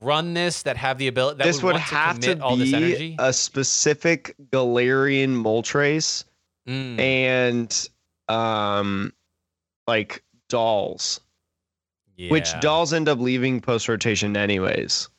run 0.01 0.33
this 0.33 0.63
that 0.63 0.77
have 0.77 0.97
the 0.97 1.07
ability. 1.07 1.37
That 1.37 1.45
this 1.45 1.61
would 1.63 1.73
want 1.73 1.83
have 1.83 2.19
to 2.21 2.35
this 2.35 2.71
be 2.71 2.75
energy. 2.75 3.15
a 3.19 3.31
specific 3.31 4.35
Galarian 4.51 5.35
Moltres 5.35 6.25
Mm. 6.69 6.99
and 6.99 7.89
um, 8.27 9.11
like 9.87 10.23
dolls, 10.49 11.19
which 12.29 12.49
dolls 12.59 12.93
end 12.93 13.09
up 13.09 13.17
leaving 13.19 13.59
post 13.59 13.89
rotation 13.89 14.37
anyways. 14.37 15.09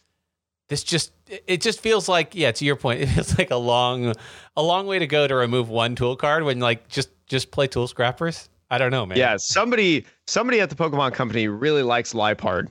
this 0.68 0.84
just 0.84 1.12
it 1.26 1.60
just 1.60 1.80
feels 1.80 2.08
like 2.08 2.34
yeah 2.34 2.52
to 2.52 2.64
your 2.64 2.76
point 2.76 3.00
it 3.02 3.06
feels 3.06 3.36
like 3.36 3.50
a 3.50 3.56
long 3.56 4.14
a 4.56 4.62
long 4.62 4.86
way 4.86 5.00
to 5.00 5.06
go 5.08 5.26
to 5.26 5.34
remove 5.34 5.68
one 5.68 5.96
tool 5.96 6.14
card 6.14 6.44
when 6.44 6.60
like 6.60 6.86
just 6.88 7.10
just 7.26 7.50
play 7.50 7.66
tool 7.66 7.88
scrappers 7.88 8.48
i 8.70 8.78
don't 8.78 8.92
know 8.92 9.04
man 9.04 9.18
Yeah, 9.18 9.36
somebody 9.36 10.06
somebody 10.28 10.60
at 10.60 10.70
the 10.70 10.76
Pokemon 10.76 11.12
Company 11.14 11.48
really 11.48 11.82
likes 11.82 12.12
Liepard. 12.14 12.68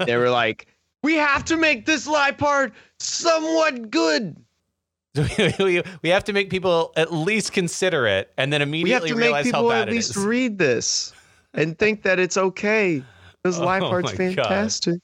they 0.06 0.16
were 0.16 0.30
like, 0.30 0.66
we 1.04 1.14
have 1.14 1.44
to 1.44 1.56
make 1.56 1.86
this 1.86 2.08
Liepard 2.08 2.72
somewhat 2.98 3.90
good. 3.90 4.36
we, 5.58 5.82
we 6.02 6.08
have 6.08 6.24
to 6.24 6.32
make 6.32 6.50
people 6.50 6.92
at 6.96 7.12
least 7.12 7.52
consider 7.52 8.06
it 8.06 8.32
and 8.36 8.52
then 8.52 8.62
immediately 8.62 8.84
We 8.84 8.90
have 8.92 9.02
immediately 9.02 9.10
to 9.10 9.16
make 9.16 9.24
realize 9.26 9.46
how 9.46 9.58
people 9.58 9.68
bad 9.70 9.88
at 9.88 9.94
least 9.94 10.10
it 10.10 10.16
is 10.18 10.24
read 10.24 10.58
this 10.58 11.12
and 11.54 11.78
think 11.78 12.02
that 12.02 12.18
it's 12.18 12.36
okay 12.36 13.02
because 13.42 13.60
Oh 13.60 13.64
Liepard's 13.66 14.04
my 14.18 14.32
God. 14.34 14.46
fantastic. 14.46 15.00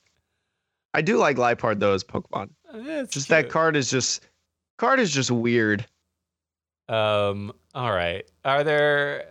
I 0.95 1.01
do 1.03 1.17
like 1.17 1.37
Liepard 1.39 1.81
though 1.81 1.95
as 1.95 2.05
Pokemon. 2.05 2.51
Just 3.11 3.29
that 3.29 3.49
card 3.49 3.77
is 3.77 3.91
just 3.91 4.27
card 4.79 5.01
is 5.01 5.11
just 5.13 5.31
weird. 5.31 5.87
um 6.89 7.53
all 7.75 7.91
right 7.93 8.25
are 8.45 8.65
there 8.65 9.25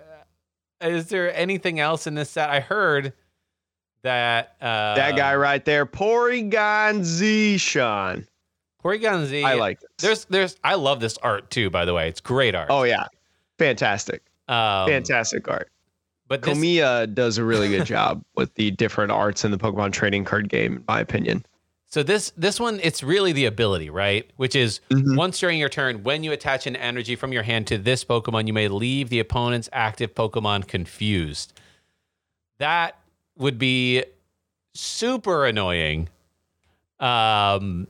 is 0.79 1.07
there 1.09 1.35
anything 1.35 1.79
else 1.79 2.07
in 2.07 2.15
this 2.15 2.29
set 2.31 2.49
i 2.49 2.59
heard 2.59 3.13
that 4.03 4.55
uh 4.61 4.95
that 4.95 5.15
guy 5.15 5.35
right 5.35 5.63
there, 5.63 5.85
Porygon 5.85 7.03
Z 7.03 7.57
Sean. 7.59 8.25
Porygon 8.83 9.25
Z. 9.25 9.43
I 9.43 9.53
like 9.55 9.79
this. 9.79 9.89
there's 9.99 10.25
there's 10.25 10.55
i 10.63 10.75
love 10.75 10.99
this 10.99 11.17
art 11.19 11.49
too 11.51 11.69
by 11.69 11.85
the 11.85 11.93
way 11.93 12.07
it's 12.09 12.19
great 12.21 12.55
art 12.55 12.67
oh 12.71 12.83
yeah, 12.83 13.07
fantastic, 13.57 14.23
um, 14.47 14.87
fantastic 14.87 15.47
art. 15.47 15.69
but 16.27 16.41
this, 16.41 16.57
Komiya 16.57 17.13
does 17.13 17.37
a 17.37 17.43
really 17.43 17.67
good 17.69 17.85
job 17.85 18.23
with 18.35 18.53
the 18.55 18.71
different 18.71 19.11
arts 19.11 19.45
in 19.45 19.51
the 19.51 19.57
Pokemon 19.57 19.91
trading 19.91 20.23
card 20.25 20.49
game, 20.49 20.77
in 20.77 20.83
my 20.87 20.99
opinion. 20.99 21.45
So 21.87 22.03
this 22.03 22.31
this 22.37 22.57
one, 22.59 22.79
it's 22.81 23.03
really 23.03 23.33
the 23.33 23.45
ability, 23.45 23.89
right? 23.89 24.29
Which 24.37 24.55
is 24.55 24.79
Mhm. 24.89 25.17
once 25.17 25.37
during 25.39 25.59
your 25.59 25.67
turn, 25.67 26.03
when 26.03 26.23
you 26.23 26.31
attach 26.31 26.65
an 26.65 26.77
energy 26.77 27.17
from 27.17 27.33
your 27.33 27.43
hand 27.43 27.67
to 27.67 27.77
this 27.77 28.05
Pokemon, 28.05 28.47
you 28.47 28.53
may 28.53 28.69
leave 28.69 29.09
the 29.09 29.19
opponent's 29.19 29.67
active 29.73 30.15
Pokemon 30.15 30.67
confused. 30.69 31.51
That 32.59 32.97
would 33.37 33.57
be 33.59 34.05
super 34.73 35.45
annoying. 35.45 36.07
Um, 37.01 37.87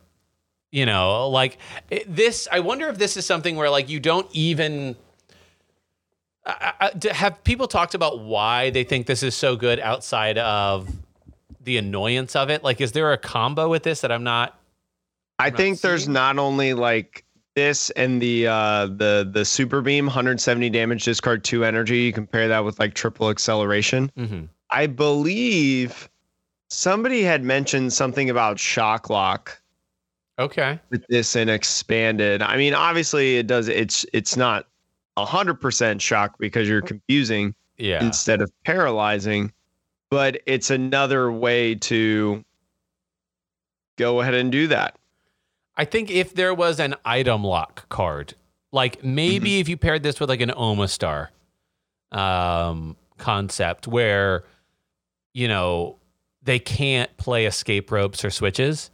you 0.71 0.85
know, 0.85 1.29
like 1.29 1.57
this. 2.07 2.47
I 2.51 2.61
wonder 2.61 2.87
if 2.87 2.97
this 2.97 3.17
is 3.17 3.25
something 3.25 3.55
where 3.55 3.69
like 3.69 3.89
you 3.89 3.99
don't 3.99 4.27
even. 4.31 4.95
I, 6.45 6.91
I, 7.03 7.13
have 7.13 7.43
people 7.43 7.67
talked 7.67 7.93
about 7.93 8.21
why 8.21 8.71
they 8.71 8.83
think 8.83 9.05
this 9.05 9.21
is 9.21 9.35
so 9.35 9.55
good 9.55 9.79
outside 9.79 10.39
of 10.39 10.89
the 11.63 11.77
annoyance 11.77 12.35
of 12.35 12.49
it? 12.49 12.63
Like, 12.63 12.81
is 12.81 12.93
there 12.93 13.11
a 13.13 13.17
combo 13.17 13.69
with 13.69 13.83
this 13.83 14.01
that 14.01 14.11
I'm 14.11 14.23
not? 14.23 14.59
I 15.37 15.49
not 15.49 15.57
think 15.57 15.81
there's 15.81 16.07
not 16.07 16.39
only 16.39 16.73
like 16.73 17.25
this 17.55 17.89
and 17.91 18.21
the 18.21 18.47
uh 18.47 18.85
the 18.85 19.29
the 19.29 19.43
super 19.43 19.81
beam 19.81 20.05
170 20.05 20.69
damage 20.69 21.03
discard 21.03 21.43
2 21.43 21.65
energy 21.65 21.99
you 21.99 22.13
compare 22.13 22.47
that 22.47 22.63
with 22.63 22.79
like 22.79 22.93
triple 22.93 23.29
acceleration 23.29 24.09
Mm-hmm. 24.17 24.45
i 24.69 24.87
believe 24.87 26.09
somebody 26.69 27.23
had 27.23 27.43
mentioned 27.43 27.91
something 27.91 28.29
about 28.29 28.57
shock 28.57 29.09
lock 29.09 29.60
Okay. 30.41 30.79
with 30.89 31.05
this 31.07 31.35
and 31.35 31.49
expanded 31.49 32.41
i 32.41 32.57
mean 32.57 32.73
obviously 32.73 33.37
it 33.37 33.47
does 33.47 33.67
it's 33.67 34.05
it's 34.13 34.35
not 34.35 34.67
100% 35.17 35.99
shock 36.01 36.35
because 36.39 36.67
you're 36.69 36.81
confusing 36.81 37.53
Yeah. 37.77 38.03
instead 38.03 38.41
of 38.41 38.51
paralyzing 38.65 39.51
but 40.09 40.41
it's 40.45 40.69
another 40.71 41.31
way 41.31 41.75
to 41.75 42.43
go 43.97 44.21
ahead 44.21 44.33
and 44.33 44.51
do 44.51 44.67
that 44.67 44.95
I 45.77 45.85
think 45.85 46.11
if 46.11 46.33
there 46.35 46.53
was 46.53 46.79
an 46.81 46.95
item 47.05 47.43
lock 47.45 47.87
card, 47.87 48.33
like 48.73 49.03
maybe 49.05 49.51
Mm-hmm. 49.51 49.61
if 49.61 49.69
you 49.69 49.77
paired 49.77 50.03
this 50.03 50.19
with 50.19 50.29
like 50.29 50.41
an 50.41 50.49
Omastar 50.49 51.29
um, 52.11 52.97
concept 53.17 53.87
where, 53.87 54.43
you 55.33 55.47
know, 55.47 55.97
they 56.43 56.59
can't 56.59 57.15
play 57.17 57.45
escape 57.45 57.89
ropes 57.89 58.23
or 58.25 58.29
switches. 58.29 58.91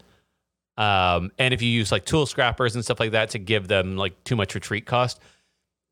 Um, 0.78 1.32
and 1.40 1.54
if 1.54 1.62
you 1.62 1.70
use 1.70 1.92
like 1.92 2.06
tool 2.06 2.26
scrappers 2.26 2.76
and 2.76 2.84
stuff 2.84 3.00
like 3.00 3.12
that 3.12 3.32
to 3.32 3.40
give 3.40 3.68
them 3.68 3.98
like 3.98 4.24
too 4.24 4.36
much 4.36 4.54
retreat 4.54 4.86
cost, 4.86 5.20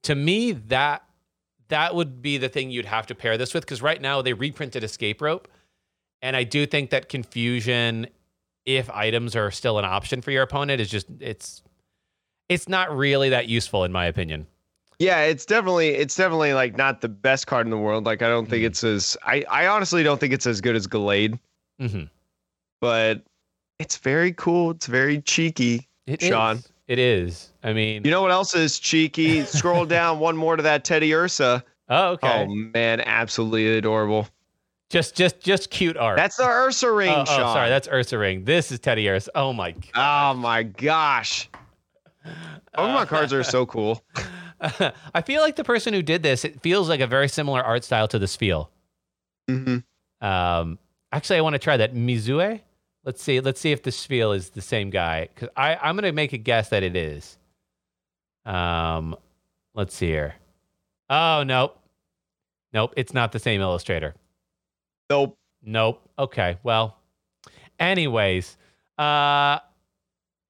to 0.04 0.14
me 0.16 0.52
that 0.52 1.04
that 1.70 1.96
would 1.96 2.22
be 2.22 2.38
the 2.38 2.50
thing 2.50 2.70
you'd 2.70 2.86
have 2.86 3.08
to 3.08 3.16
pair 3.16 3.38
this 3.38 3.54
with 3.54 3.64
because 3.66 3.82
right 3.82 4.00
now 4.00 4.22
they 4.22 4.34
reprinted 4.34 4.84
escape 4.84 5.22
rope, 5.22 5.48
and 6.22 6.36
I 6.36 6.44
do 6.44 6.68
think 6.68 6.92
that 6.92 7.10
confusion, 7.10 8.08
if 8.68 8.88
items 8.92 9.36
are 9.36 9.50
still 9.50 9.80
an 9.80 9.86
option 9.86 10.22
for 10.22 10.30
your 10.32 10.44
opponent, 10.44 10.80
is 10.82 10.90
just 10.90 11.08
it's 11.20 11.64
it's 12.48 12.70
not 12.70 12.96
really 12.96 13.30
that 13.30 13.48
useful 13.48 13.84
in 13.86 13.92
my 13.92 14.06
opinion. 14.06 14.46
Yeah, 15.00 15.22
it's 15.24 15.46
definitely 15.48 15.90
it's 15.90 16.16
definitely 16.16 16.54
like 16.54 16.78
not 16.78 17.02
the 17.02 17.10
best 17.10 17.48
card 17.48 17.66
in 17.66 17.72
the 17.72 17.78
world. 17.78 18.06
Like 18.06 18.22
I 18.22 18.28
don't 18.28 18.48
think 18.48 18.62
Mhm. 18.62 18.68
it's 18.68 18.84
as 18.84 19.18
I 19.24 19.44
I 19.50 19.66
honestly 19.68 20.04
don't 20.04 20.20
think 20.20 20.32
it's 20.34 20.46
as 20.46 20.62
good 20.62 20.76
as 20.76 20.86
Gallade, 20.86 21.40
Mm-hmm. 21.82 22.04
but 22.80 23.24
it's 23.80 23.98
very 23.98 24.34
cool. 24.34 24.72
It's 24.72 24.88
very 24.88 25.22
cheeky. 25.22 25.88
It 26.08 26.22
Sean. 26.22 26.58
is. 26.58 26.72
It 26.88 27.00
is. 27.00 27.52
I 27.64 27.74
mean, 27.74 28.04
You 28.06 28.12
know 28.12 28.22
what 28.22 28.32
else 28.32 28.54
is 28.56 28.78
cheeky? 28.80 29.44
Scroll 29.46 29.86
down 29.88 30.20
one 30.20 30.38
more 30.38 30.56
to 30.56 30.64
that 30.64 30.84
Teddiursa. 30.86 31.64
oh 31.90 32.08
okay, 32.12 32.44
Oh 32.44 32.48
man, 32.48 33.02
absolutely 33.02 33.78
adorable. 33.78 34.28
just 34.92 35.16
just 35.16 35.40
just 35.40 35.70
cute 35.72 35.98
art. 35.98 36.16
That's 36.18 36.36
the 36.38 36.44
Ursaring, 36.44 37.10
oh, 37.16 37.22
oh, 37.22 37.26
Sean. 37.26 37.54
sorry, 37.56 37.70
that's 37.70 37.88
Ursaring. 37.88 38.46
This 38.46 38.72
is 38.72 38.80
Teddiursa. 38.80 39.30
Oh 39.36 39.52
my 39.54 39.72
god. 39.72 39.90
oh 39.96 40.38
my 40.38 40.62
gosh. 40.64 41.50
Pokemon 42.78 43.08
cards 43.08 43.34
are 43.34 43.44
so 43.44 43.66
cool. 43.66 44.04
I 44.62 45.22
feel 45.22 45.42
like 45.42 45.56
the 45.56 45.64
person 45.64 45.94
who 45.94 46.02
did 46.02 46.24
this, 46.24 46.44
it 46.46 46.62
feels 46.62 46.90
like 46.90 47.00
a 47.00 47.08
very 47.08 47.28
similar 47.30 47.62
art 47.64 47.84
style 47.84 48.08
to 48.10 48.20
this 48.20 48.36
Spheal. 48.36 48.70
hmm 49.50 49.78
Um, 50.22 50.80
actually, 51.12 51.38
I 51.38 51.42
want 51.42 51.54
to 51.54 51.60
try 51.60 51.78
that 51.78 51.94
Mizue. 51.94 52.60
Let's 53.06 53.22
see. 53.22 53.40
Let's 53.40 53.62
see 53.62 53.72
if 53.72 53.84
this 53.84 54.06
Spheal 54.06 54.36
is 54.36 54.50
the 54.50 54.62
same 54.62 54.90
guy. 54.90 55.30
Because 55.34 55.50
I 55.56 55.76
I'm 55.76 55.96
gonna 55.96 56.12
make 56.12 56.34
a 56.34 56.38
guess 56.38 56.70
that 56.70 56.84
it 56.84 56.96
is. 56.96 57.38
Um, 58.46 59.16
let's 59.76 59.96
see 59.96 60.08
here. 60.08 60.36
Oh 61.10 61.44
nope, 61.44 61.80
nope. 62.74 62.94
It's 62.98 63.14
not 63.14 63.32
the 63.32 63.40
same 63.40 63.62
illustrator. 63.62 64.16
Nope. 65.10 65.38
Nope. 65.64 66.02
Okay. 66.18 66.58
Well, 66.64 66.98
anyways, 67.80 68.58
uh, 68.98 69.60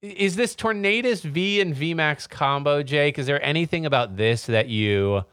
is 0.02 0.36
this 0.36 0.56
Tornadus 0.56 1.22
V 1.22 1.62
and 1.62 1.76
VMAX 1.76 2.30
combo, 2.30 2.84
Jake? 2.84 3.20
Is 3.20 3.26
there 3.26 3.44
anything 3.44 3.86
about 3.86 4.16
this 4.16 4.46
that 4.46 4.70
you 4.70 5.24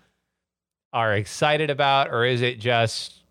are 0.93 1.15
excited 1.15 1.71
about, 1.71 2.11
or 2.11 2.25
is 2.25 2.43
it 2.43 2.59
just 2.59 3.22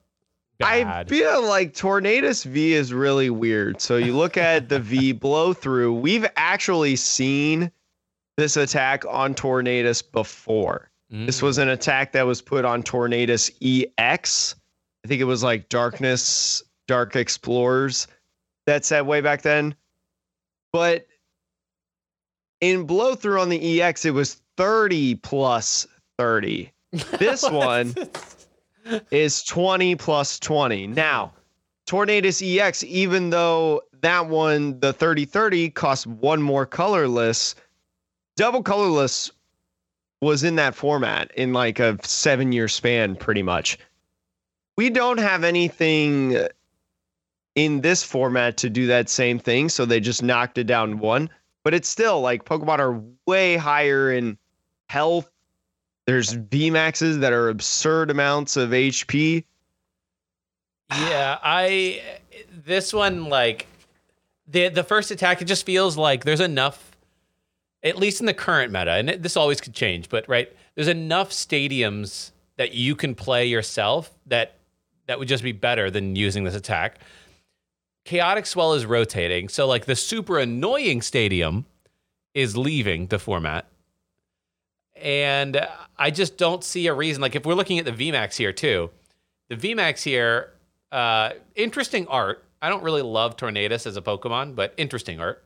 I 0.63 1.03
feel 1.05 1.43
like 1.47 1.73
Tornadus 1.73 2.45
V 2.45 2.73
is 2.73 2.93
really 2.93 3.29
weird. 3.29 3.81
So 3.81 3.97
you 3.97 4.15
look 4.15 4.37
at 4.37 4.69
the 4.69 4.79
V 4.79 5.11
blow 5.13 5.53
through. 5.53 5.93
We've 5.93 6.25
actually 6.35 6.95
seen 6.95 7.71
this 8.37 8.57
attack 8.57 9.03
on 9.07 9.33
Tornadus 9.35 10.01
before. 10.11 10.89
This 11.09 11.39
Mm. 11.39 11.43
was 11.43 11.57
an 11.57 11.69
attack 11.69 12.13
that 12.13 12.25
was 12.25 12.41
put 12.41 12.63
on 12.63 12.83
Tornadus 12.83 13.51
EX. 13.61 14.55
I 15.03 15.07
think 15.09 15.19
it 15.19 15.25
was 15.25 15.43
like 15.43 15.67
Darkness, 15.67 16.63
Dark 16.87 17.15
Explorers 17.15 18.07
that 18.67 18.85
said 18.85 19.01
way 19.01 19.19
back 19.19 19.41
then. 19.41 19.75
But 20.71 21.07
in 22.61 22.85
blow 22.85 23.15
through 23.15 23.41
on 23.41 23.49
the 23.49 23.81
EX, 23.81 24.05
it 24.05 24.11
was 24.13 24.41
30 24.57 25.15
plus 25.15 25.85
30. 26.17 26.71
This 27.19 27.43
one 27.49 27.93
is 29.11 29.43
20 29.43 29.95
plus 29.95 30.39
20. 30.39 30.87
Now, 30.87 31.33
Tornadus 31.87 32.41
EX, 32.41 32.83
even 32.83 33.29
though 33.29 33.81
that 34.01 34.27
one, 34.27 34.79
the 34.79 34.93
3030, 34.93 35.69
costs 35.71 36.07
one 36.07 36.41
more 36.41 36.65
colorless, 36.65 37.55
double 38.37 38.63
colorless 38.63 39.31
was 40.21 40.43
in 40.43 40.55
that 40.55 40.75
format 40.75 41.31
in 41.35 41.53
like 41.53 41.79
a 41.79 41.97
seven 42.03 42.51
year 42.51 42.67
span, 42.67 43.15
pretty 43.15 43.43
much. 43.43 43.77
We 44.77 44.89
don't 44.89 45.19
have 45.19 45.43
anything 45.43 46.37
in 47.55 47.81
this 47.81 48.03
format 48.03 48.57
to 48.57 48.69
do 48.69 48.87
that 48.87 49.09
same 49.09 49.39
thing, 49.39 49.69
so 49.69 49.85
they 49.85 49.99
just 49.99 50.23
knocked 50.23 50.57
it 50.57 50.65
down 50.65 50.99
one. 50.99 51.29
But 51.63 51.73
it's 51.73 51.89
still 51.89 52.21
like 52.21 52.45
Pokemon 52.45 52.79
are 52.79 53.01
way 53.27 53.57
higher 53.57 54.11
in 54.11 54.37
health. 54.87 55.30
There's 56.07 56.35
VMAXs 56.35 57.19
that 57.19 57.31
are 57.31 57.49
absurd 57.49 58.09
amounts 58.09 58.57
of 58.57 58.71
HP. 58.71 59.43
Yeah, 60.89 61.37
I 61.41 62.01
this 62.65 62.93
one 62.93 63.25
like 63.25 63.67
the 64.47 64.69
the 64.69 64.83
first 64.83 65.11
attack 65.11 65.41
it 65.41 65.45
just 65.45 65.65
feels 65.65 65.97
like 65.97 66.23
there's 66.23 66.39
enough 66.39 66.91
at 67.83 67.97
least 67.97 68.19
in 68.19 68.25
the 68.25 68.33
current 68.33 68.71
meta 68.71 68.91
and 68.91 69.09
it, 69.09 69.23
this 69.23 69.37
always 69.37 69.61
could 69.61 69.73
change 69.73 70.09
but 70.09 70.27
right 70.27 70.51
there's 70.75 70.87
enough 70.87 71.31
stadiums 71.31 72.31
that 72.57 72.73
you 72.73 72.95
can 72.95 73.15
play 73.15 73.45
yourself 73.45 74.11
that 74.25 74.55
that 75.07 75.17
would 75.17 75.27
just 75.27 75.43
be 75.43 75.51
better 75.51 75.89
than 75.89 76.15
using 76.15 76.43
this 76.43 76.55
attack 76.55 76.99
chaotic 78.05 78.45
swell 78.45 78.73
is 78.73 78.85
rotating 78.85 79.47
so 79.47 79.67
like 79.67 79.85
the 79.85 79.95
super 79.95 80.39
annoying 80.39 81.01
stadium 81.01 81.65
is 82.33 82.57
leaving 82.57 83.07
the 83.07 83.19
format 83.19 83.65
and 85.01 85.67
i 85.97 86.09
just 86.11 86.37
don't 86.37 86.63
see 86.63 86.87
a 86.87 86.93
reason 86.93 87.21
like 87.21 87.35
if 87.35 87.45
we're 87.45 87.55
looking 87.55 87.79
at 87.79 87.85
the 87.85 87.91
vmax 87.91 88.35
here 88.35 88.53
too 88.53 88.89
the 89.49 89.55
vmax 89.55 90.03
here 90.03 90.53
uh 90.91 91.31
interesting 91.55 92.07
art 92.07 92.45
I 92.61 92.69
don't 92.69 92.83
really 92.83 93.01
love 93.01 93.37
Tornadus 93.37 93.87
as 93.87 93.97
a 93.97 94.01
Pokemon, 94.01 94.55
but 94.55 94.73
interesting 94.77 95.19
art. 95.19 95.43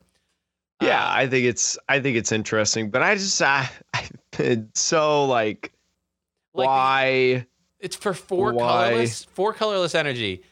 Yeah, 0.81 1.01
uh, 1.01 1.09
I 1.09 1.27
think 1.27 1.45
it's 1.45 1.77
I 1.87 2.01
think 2.01 2.17
it's 2.17 2.31
interesting, 2.31 2.89
but 2.89 3.01
I 3.01 3.15
just 3.15 3.41
I, 3.41 3.69
I 3.93 4.09
it's 4.37 4.81
so 4.81 5.25
like, 5.25 5.71
like 6.53 6.67
why 6.67 7.45
it's 7.79 7.95
for 7.95 8.13
four 8.13 8.51
why? 8.51 8.89
colorless 8.89 9.23
four 9.23 9.53
colorless 9.53 9.95
energy. 9.95 10.43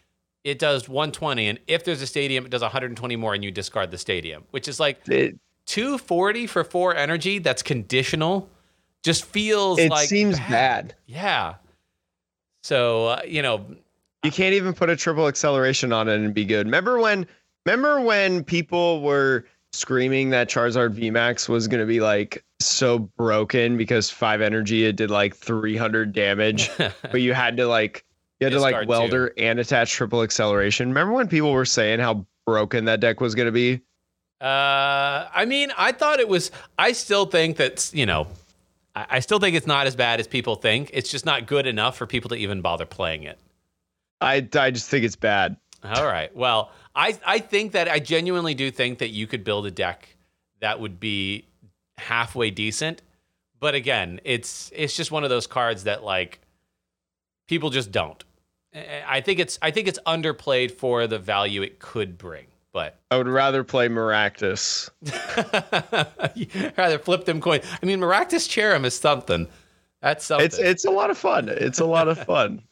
It 0.45 0.59
does 0.59 0.89
120, 0.89 1.47
and 1.47 1.59
if 1.67 1.85
there's 1.85 2.01
a 2.01 2.07
stadium, 2.07 2.45
it 2.45 2.49
does 2.49 2.61
120 2.61 3.15
more, 3.15 3.33
and 3.33 3.45
you 3.45 3.51
discard 3.51 3.91
the 3.91 3.97
stadium, 3.97 4.43
which 4.51 4.67
is 4.67 4.77
like 4.77 5.07
it, 5.07 5.37
240 5.67 6.47
for 6.47 6.65
four 6.65 6.95
energy. 6.95 7.39
That's 7.39 7.63
conditional. 7.63 8.49
Just 9.03 9.25
feels 9.25 9.79
it 9.79 9.89
like 9.89 10.07
seems 10.07 10.37
bad. 10.39 10.49
bad. 10.49 10.95
Yeah. 11.05 11.55
So 12.63 13.07
uh, 13.07 13.21
you 13.27 13.41
know, 13.41 13.65
you 14.23 14.31
can't 14.31 14.53
even 14.53 14.73
put 14.73 14.89
a 14.89 14.95
triple 14.95 15.27
acceleration 15.27 15.91
on 15.91 16.07
it 16.07 16.15
and 16.15 16.33
be 16.33 16.45
good. 16.45 16.65
Remember 16.65 16.99
when? 16.99 17.27
Remember 17.65 18.01
when 18.01 18.43
people 18.43 19.01
were 19.01 19.45
screaming 19.71 20.29
that 20.29 20.49
Charizard 20.49 20.95
VMAX 20.95 21.49
was 21.49 21.67
going 21.67 21.79
to 21.79 21.85
be 21.85 21.99
like 21.99 22.43
so 22.59 22.99
broken 22.99 23.77
because 23.77 24.09
five 24.09 24.41
energy 24.41 24.85
it 24.85 24.95
did 24.95 25.09
like 25.09 25.35
300 25.35 26.13
damage, 26.13 26.69
but 26.77 27.21
you 27.21 27.33
had 27.33 27.57
to 27.57 27.67
like 27.67 28.05
you 28.39 28.45
had 28.45 28.53
to 28.53 28.59
like 28.59 28.87
welder 28.87 29.29
too. 29.29 29.43
and 29.43 29.59
attach 29.59 29.91
triple 29.91 30.21
acceleration. 30.23 30.89
Remember 30.89 31.13
when 31.13 31.27
people 31.27 31.51
were 31.51 31.65
saying 31.65 31.99
how 31.99 32.25
broken 32.45 32.85
that 32.85 32.99
deck 32.99 33.21
was 33.21 33.35
going 33.35 33.45
to 33.47 33.51
be? 33.51 33.81
Uh, 34.41 35.29
I 35.33 35.45
mean, 35.47 35.71
I 35.77 35.93
thought 35.93 36.19
it 36.19 36.27
was. 36.27 36.51
I 36.77 36.91
still 36.91 37.25
think 37.25 37.57
that 37.57 37.89
you 37.93 38.05
know, 38.05 38.27
I, 38.95 39.05
I 39.11 39.19
still 39.19 39.39
think 39.39 39.55
it's 39.55 39.67
not 39.67 39.87
as 39.87 39.95
bad 39.95 40.19
as 40.19 40.27
people 40.27 40.55
think. 40.55 40.89
It's 40.93 41.09
just 41.09 41.25
not 41.25 41.47
good 41.47 41.67
enough 41.67 41.97
for 41.97 42.07
people 42.07 42.29
to 42.29 42.35
even 42.35 42.61
bother 42.61 42.85
playing 42.85 43.23
it. 43.23 43.39
I 44.21 44.47
I 44.55 44.71
just 44.71 44.89
think 44.89 45.05
it's 45.05 45.15
bad. 45.15 45.57
All 45.83 46.05
right. 46.05 46.35
Well, 46.35 46.71
I 46.95 47.17
I 47.25 47.39
think 47.39 47.73
that 47.73 47.89
I 47.89 47.99
genuinely 47.99 48.53
do 48.53 48.71
think 48.71 48.99
that 48.99 49.09
you 49.09 49.27
could 49.27 49.43
build 49.43 49.65
a 49.65 49.71
deck 49.71 50.15
that 50.61 50.79
would 50.79 50.99
be 50.99 51.45
halfway 51.97 52.49
decent. 52.51 53.01
But 53.59 53.75
again, 53.75 54.19
it's 54.23 54.71
it's 54.75 54.95
just 54.95 55.11
one 55.11 55.23
of 55.23 55.29
those 55.29 55.47
cards 55.47 55.83
that 55.83 56.03
like 56.03 56.39
people 57.47 57.69
just 57.69 57.91
don't. 57.91 58.23
I 59.07 59.21
think 59.21 59.39
it's 59.39 59.59
I 59.61 59.71
think 59.71 59.87
it's 59.87 59.99
underplayed 60.05 60.71
for 60.71 61.05
the 61.07 61.19
value 61.19 61.61
it 61.61 61.79
could 61.79 62.17
bring. 62.17 62.45
But 62.73 62.99
I 63.11 63.17
would 63.17 63.27
rather 63.27 63.63
play 63.63 63.87
Maractus. 63.87 64.89
rather 66.77 66.97
flip 66.97 67.25
them 67.25 67.39
coin. 67.39 67.61
I 67.81 67.85
mean, 67.85 67.99
Maractus 67.99 68.49
Cherrim 68.49 68.83
is 68.83 68.97
something. 68.97 69.47
That's 70.01 70.25
something. 70.25 70.45
It's 70.45 70.57
it's 70.57 70.83
a 70.83 70.91
lot 70.91 71.11
of 71.11 71.17
fun. 71.17 71.49
It's 71.49 71.79
a 71.79 71.85
lot 71.85 72.07
of 72.07 72.17
fun. 72.25 72.63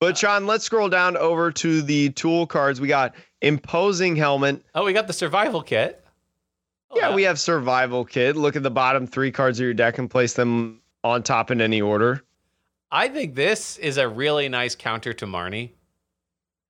But 0.00 0.12
uh, 0.12 0.14
Sean, 0.14 0.46
let's 0.46 0.64
scroll 0.64 0.88
down 0.88 1.16
over 1.16 1.52
to 1.52 1.82
the 1.82 2.10
tool 2.10 2.48
cards. 2.48 2.80
We 2.80 2.88
got 2.88 3.14
imposing 3.40 4.16
helmet. 4.16 4.62
Oh, 4.74 4.84
we 4.84 4.92
got 4.92 5.06
the 5.06 5.12
survival 5.12 5.62
kit. 5.62 6.04
Oh, 6.90 6.98
yeah, 6.98 7.14
we 7.14 7.22
have 7.22 7.38
survival 7.38 8.04
kit. 8.04 8.36
Look 8.36 8.56
at 8.56 8.64
the 8.64 8.70
bottom 8.70 9.06
three 9.06 9.30
cards 9.30 9.60
of 9.60 9.64
your 9.64 9.74
deck 9.74 9.98
and 9.98 10.10
place 10.10 10.34
them 10.34 10.80
on 11.04 11.22
top 11.22 11.50
in 11.50 11.60
any 11.60 11.80
order. 11.80 12.22
I 12.90 13.08
think 13.08 13.34
this 13.34 13.78
is 13.78 13.98
a 13.98 14.08
really 14.08 14.48
nice 14.48 14.74
counter 14.74 15.12
to 15.14 15.26
Marnie. 15.26 15.70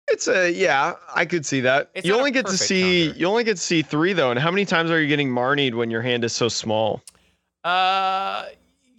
It's 0.09 0.29
a 0.29 0.51
yeah, 0.51 0.95
I 1.15 1.25
could 1.25 1.45
see 1.45 1.61
that. 1.63 1.91
It's 1.95 2.07
you 2.07 2.15
only 2.15 2.31
get 2.31 2.47
to 2.47 2.57
see 2.57 3.07
counter. 3.07 3.19
you 3.19 3.27
only 3.27 3.45
get 3.45 3.57
to 3.57 3.63
see 3.63 3.83
three 3.83 4.13
though. 4.13 4.31
And 4.31 4.39
how 4.39 4.51
many 4.51 4.65
times 4.65 4.91
are 4.91 5.01
you 5.01 5.09
getting 5.09 5.29
Marnied 5.29 5.75
when 5.75 5.91
your 5.91 6.03
hand 6.03 6.25
is 6.25 6.33
so 6.33 6.49
small? 6.49 7.03
Uh, 7.65 8.47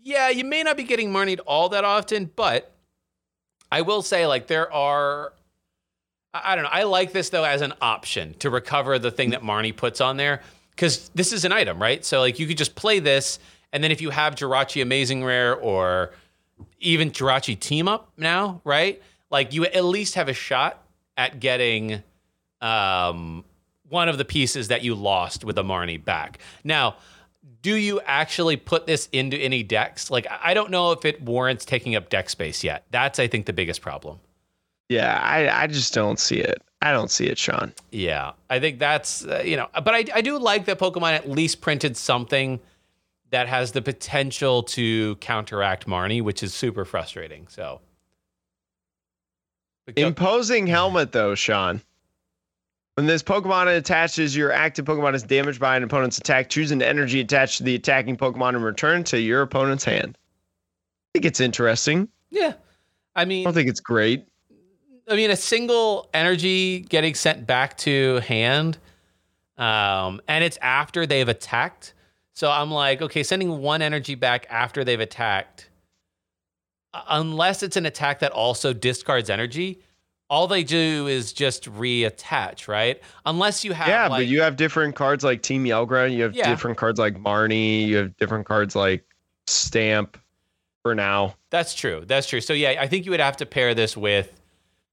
yeah, 0.03 0.29
you 0.29 0.43
may 0.43 0.63
not 0.63 0.75
be 0.75 0.83
getting 0.83 1.11
Marnied 1.11 1.39
all 1.45 1.69
that 1.69 1.85
often, 1.85 2.29
but 2.35 2.73
I 3.71 3.81
will 3.81 4.01
say, 4.01 4.27
like, 4.27 4.47
there 4.47 4.71
are. 4.71 5.33
I 6.33 6.55
don't 6.55 6.65
know. 6.65 6.69
I 6.71 6.83
like 6.83 7.13
this 7.13 7.29
though 7.29 7.45
as 7.45 7.61
an 7.61 7.73
option 7.81 8.35
to 8.39 8.49
recover 8.49 8.99
the 8.99 9.09
thing 9.09 9.31
that 9.31 9.41
Marnie 9.41 9.75
puts 9.75 10.01
on 10.01 10.17
there 10.17 10.41
because 10.71 11.09
this 11.15 11.33
is 11.33 11.45
an 11.45 11.51
item, 11.51 11.81
right? 11.81 12.05
So 12.05 12.19
like 12.19 12.37
you 12.37 12.45
could 12.45 12.57
just 12.57 12.75
play 12.75 12.99
this, 12.99 13.39
and 13.73 13.83
then 13.83 13.91
if 13.91 14.01
you 14.01 14.11
have 14.11 14.35
Jirachi 14.35 14.81
Amazing 14.83 15.23
Rare 15.23 15.55
or 15.55 16.11
even 16.79 17.09
Jirachi 17.09 17.59
Team 17.59 17.87
Up 17.87 18.11
now, 18.17 18.61
right? 18.63 19.01
Like 19.31 19.53
you 19.53 19.65
at 19.65 19.83
least 19.83 20.13
have 20.13 20.29
a 20.29 20.33
shot 20.33 20.83
at 21.17 21.39
getting 21.39 22.03
um, 22.61 23.43
one 23.89 24.07
of 24.07 24.17
the 24.17 24.25
pieces 24.25 24.69
that 24.69 24.83
you 24.83 24.95
lost 24.95 25.43
with 25.43 25.57
a 25.57 25.63
Marnie 25.63 26.03
back. 26.03 26.39
Now, 26.63 26.95
do 27.61 27.75
you 27.75 27.99
actually 28.05 28.55
put 28.57 28.85
this 28.85 29.09
into 29.11 29.37
any 29.37 29.63
decks? 29.63 30.11
Like, 30.11 30.27
I 30.29 30.53
don't 30.53 30.69
know 30.69 30.91
if 30.91 31.03
it 31.05 31.21
warrants 31.21 31.65
taking 31.65 31.95
up 31.95 32.09
deck 32.09 32.29
space 32.29 32.63
yet. 32.63 32.85
That's, 32.91 33.19
I 33.19 33.27
think, 33.27 33.45
the 33.45 33.53
biggest 33.53 33.81
problem. 33.81 34.19
Yeah, 34.89 35.19
I, 35.21 35.63
I 35.63 35.67
just 35.67 35.93
don't 35.93 36.19
see 36.19 36.39
it. 36.39 36.61
I 36.81 36.91
don't 36.91 37.09
see 37.09 37.25
it, 37.25 37.37
Sean. 37.37 37.73
Yeah, 37.91 38.33
I 38.49 38.59
think 38.59 38.79
that's, 38.79 39.25
uh, 39.25 39.41
you 39.43 39.57
know, 39.57 39.67
but 39.73 39.93
I, 39.93 40.05
I 40.13 40.21
do 40.21 40.37
like 40.37 40.65
that 40.65 40.77
Pokemon 40.79 41.13
at 41.13 41.27
least 41.27 41.59
printed 41.59 41.97
something 41.97 42.59
that 43.31 43.47
has 43.47 43.71
the 43.71 43.81
potential 43.81 44.63
to 44.63 45.15
counteract 45.17 45.87
Marnie, 45.87 46.21
which 46.21 46.43
is 46.43 46.53
super 46.53 46.85
frustrating. 46.85 47.47
So, 47.49 47.81
imposing 49.95 50.67
helmet, 50.67 51.11
though, 51.11 51.35
Sean. 51.35 51.81
When 52.95 53.05
this 53.05 53.21
Pokemon 53.21 53.77
attaches, 53.77 54.35
your 54.35 54.51
active 54.51 54.85
Pokemon 54.85 55.13
is 55.13 55.21
damaged 55.21 55.59
by 55.59 55.77
an 55.77 55.83
opponent's 55.83 56.17
attack. 56.17 56.49
Choose 56.49 56.71
an 56.71 56.81
energy 56.81 57.19
attached 57.19 57.57
to 57.57 57.63
the 57.63 57.75
attacking 57.75 58.17
Pokemon 58.17 58.55
and 58.55 58.63
return 58.63 59.03
to 59.05 59.19
your 59.19 59.43
opponent's 59.43 59.83
hand. 59.83 60.17
I 60.17 61.09
think 61.13 61.25
it's 61.25 61.39
interesting. 61.39 62.09
Yeah. 62.31 62.53
I 63.15 63.25
mean, 63.25 63.41
I 63.41 63.43
don't 63.45 63.53
think 63.53 63.69
it's 63.69 63.79
great. 63.79 64.25
I 65.07 65.15
mean, 65.15 65.31
a 65.31 65.35
single 65.35 66.09
energy 66.13 66.81
getting 66.81 67.13
sent 67.13 67.47
back 67.47 67.77
to 67.79 68.15
hand, 68.21 68.77
um, 69.57 70.19
and 70.27 70.43
it's 70.43 70.57
after 70.61 71.05
they've 71.05 71.29
attacked. 71.29 71.93
So 72.33 72.51
I'm 72.51 72.71
like, 72.71 73.01
okay, 73.01 73.23
sending 73.23 73.59
one 73.59 73.81
energy 73.81 74.15
back 74.15 74.47
after 74.49 74.83
they've 74.83 74.99
attacked, 74.99 75.66
unless 77.07 77.63
it's 77.63 77.77
an 77.77 77.85
attack 77.85 78.19
that 78.19 78.31
also 78.31 78.73
discards 78.73 79.29
energy, 79.29 79.81
all 80.29 80.47
they 80.47 80.63
do 80.63 81.07
is 81.07 81.31
just 81.31 81.71
reattach, 81.71 82.67
right? 82.67 83.01
Unless 83.25 83.63
you 83.63 83.73
have 83.73 83.87
Yeah, 83.87 84.07
like, 84.07 84.19
but 84.19 84.27
you 84.27 84.41
have 84.41 84.55
different 84.55 84.95
cards 84.95 85.23
like 85.23 85.41
Team 85.41 85.63
Yellgra, 85.63 86.13
you 86.13 86.23
have 86.23 86.35
yeah. 86.35 86.49
different 86.49 86.77
cards 86.77 86.99
like 86.99 87.15
Marnie, 87.15 87.87
you 87.87 87.97
have 87.97 88.17
different 88.17 88.45
cards 88.45 88.75
like 88.75 89.05
Stamp 89.47 90.17
for 90.83 90.93
now. 90.93 91.35
That's 91.49 91.73
true. 91.73 92.03
That's 92.05 92.27
true. 92.27 92.41
So 92.41 92.53
yeah, 92.53 92.75
I 92.79 92.87
think 92.87 93.05
you 93.05 93.11
would 93.11 93.19
have 93.19 93.37
to 93.37 93.45
pair 93.45 93.73
this 93.73 93.95
with 93.95 94.33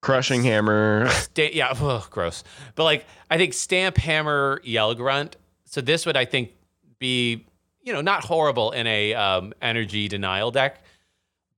Crushing 0.02 0.42
Hammer. 0.44 1.08
Sta- 1.10 1.52
yeah, 1.52 1.74
ugh, 1.80 2.08
gross. 2.10 2.44
But 2.74 2.84
like 2.84 3.06
I 3.30 3.36
think 3.36 3.54
Stamp 3.54 3.96
Hammer 3.96 4.60
Yell 4.62 4.94
Grunt. 4.94 5.36
So 5.64 5.80
this 5.80 6.06
would 6.06 6.16
I 6.16 6.24
think 6.24 6.52
be, 7.00 7.46
you 7.82 7.92
know, 7.92 8.00
not 8.00 8.24
horrible 8.24 8.70
in 8.70 8.86
a 8.86 9.14
um, 9.14 9.52
energy 9.60 10.06
denial 10.06 10.52
deck, 10.52 10.83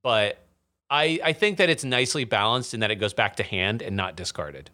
but 0.07 0.37
I, 0.89 1.19
I 1.21 1.33
think 1.33 1.57
that 1.57 1.69
it's 1.69 1.83
nicely 1.83 2.23
balanced 2.23 2.73
in 2.73 2.79
that 2.79 2.91
it 2.91 2.95
goes 2.95 3.13
back 3.13 3.35
to 3.35 3.43
hand 3.43 3.81
and 3.81 3.97
not 3.97 4.15
discarded. 4.15 4.69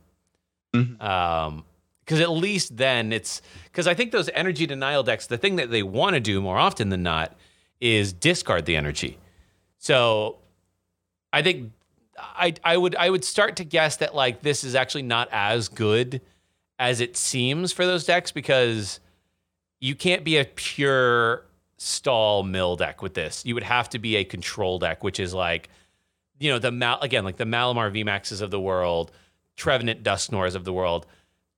Mm-hmm. 0.75 1.01
Um, 1.01 1.65
because 2.05 2.19
at 2.19 2.29
least 2.29 2.77
then 2.77 3.11
it's 3.11 3.41
because 3.63 3.87
I 3.87 3.95
think 3.95 4.11
those 4.11 4.29
energy 4.35 4.67
denial 4.67 5.01
decks, 5.01 5.25
the 5.25 5.39
thing 5.39 5.55
that 5.55 5.71
they 5.71 5.81
want 5.81 6.13
to 6.13 6.19
do 6.19 6.39
more 6.39 6.59
often 6.59 6.89
than 6.89 7.01
not 7.01 7.35
is 7.81 8.13
discard 8.13 8.67
the 8.67 8.75
energy. 8.75 9.17
So 9.79 10.37
I 11.31 11.41
think 11.41 11.71
I 12.15 12.53
I 12.63 12.77
would 12.77 12.95
I 12.95 13.09
would 13.09 13.25
start 13.25 13.55
to 13.55 13.63
guess 13.63 13.97
that 13.97 14.13
like 14.13 14.43
this 14.43 14.63
is 14.63 14.75
actually 14.75 15.01
not 15.01 15.29
as 15.31 15.67
good 15.67 16.21
as 16.77 17.01
it 17.01 17.17
seems 17.17 17.73
for 17.73 17.87
those 17.87 18.05
decks 18.05 18.31
because 18.31 18.99
you 19.79 19.95
can't 19.95 20.23
be 20.23 20.37
a 20.37 20.45
pure 20.45 21.43
stall 21.83 22.43
mill 22.43 22.75
deck 22.75 23.01
with 23.01 23.13
this. 23.13 23.45
You 23.45 23.53
would 23.55 23.63
have 23.63 23.89
to 23.89 23.99
be 23.99 24.15
a 24.15 24.23
control 24.23 24.79
deck, 24.79 25.03
which 25.03 25.19
is 25.19 25.33
like, 25.33 25.69
you 26.39 26.49
know, 26.51 26.59
the 26.59 26.71
Mal 26.71 26.99
again, 27.01 27.23
like 27.23 27.37
the 27.37 27.43
Malamar 27.45 27.91
VMAXs 27.91 28.41
of 28.41 28.51
the 28.51 28.59
world, 28.59 29.11
Trevenant 29.55 30.03
Dusknoirs 30.03 30.55
of 30.55 30.63
the 30.63 30.73
world. 30.73 31.05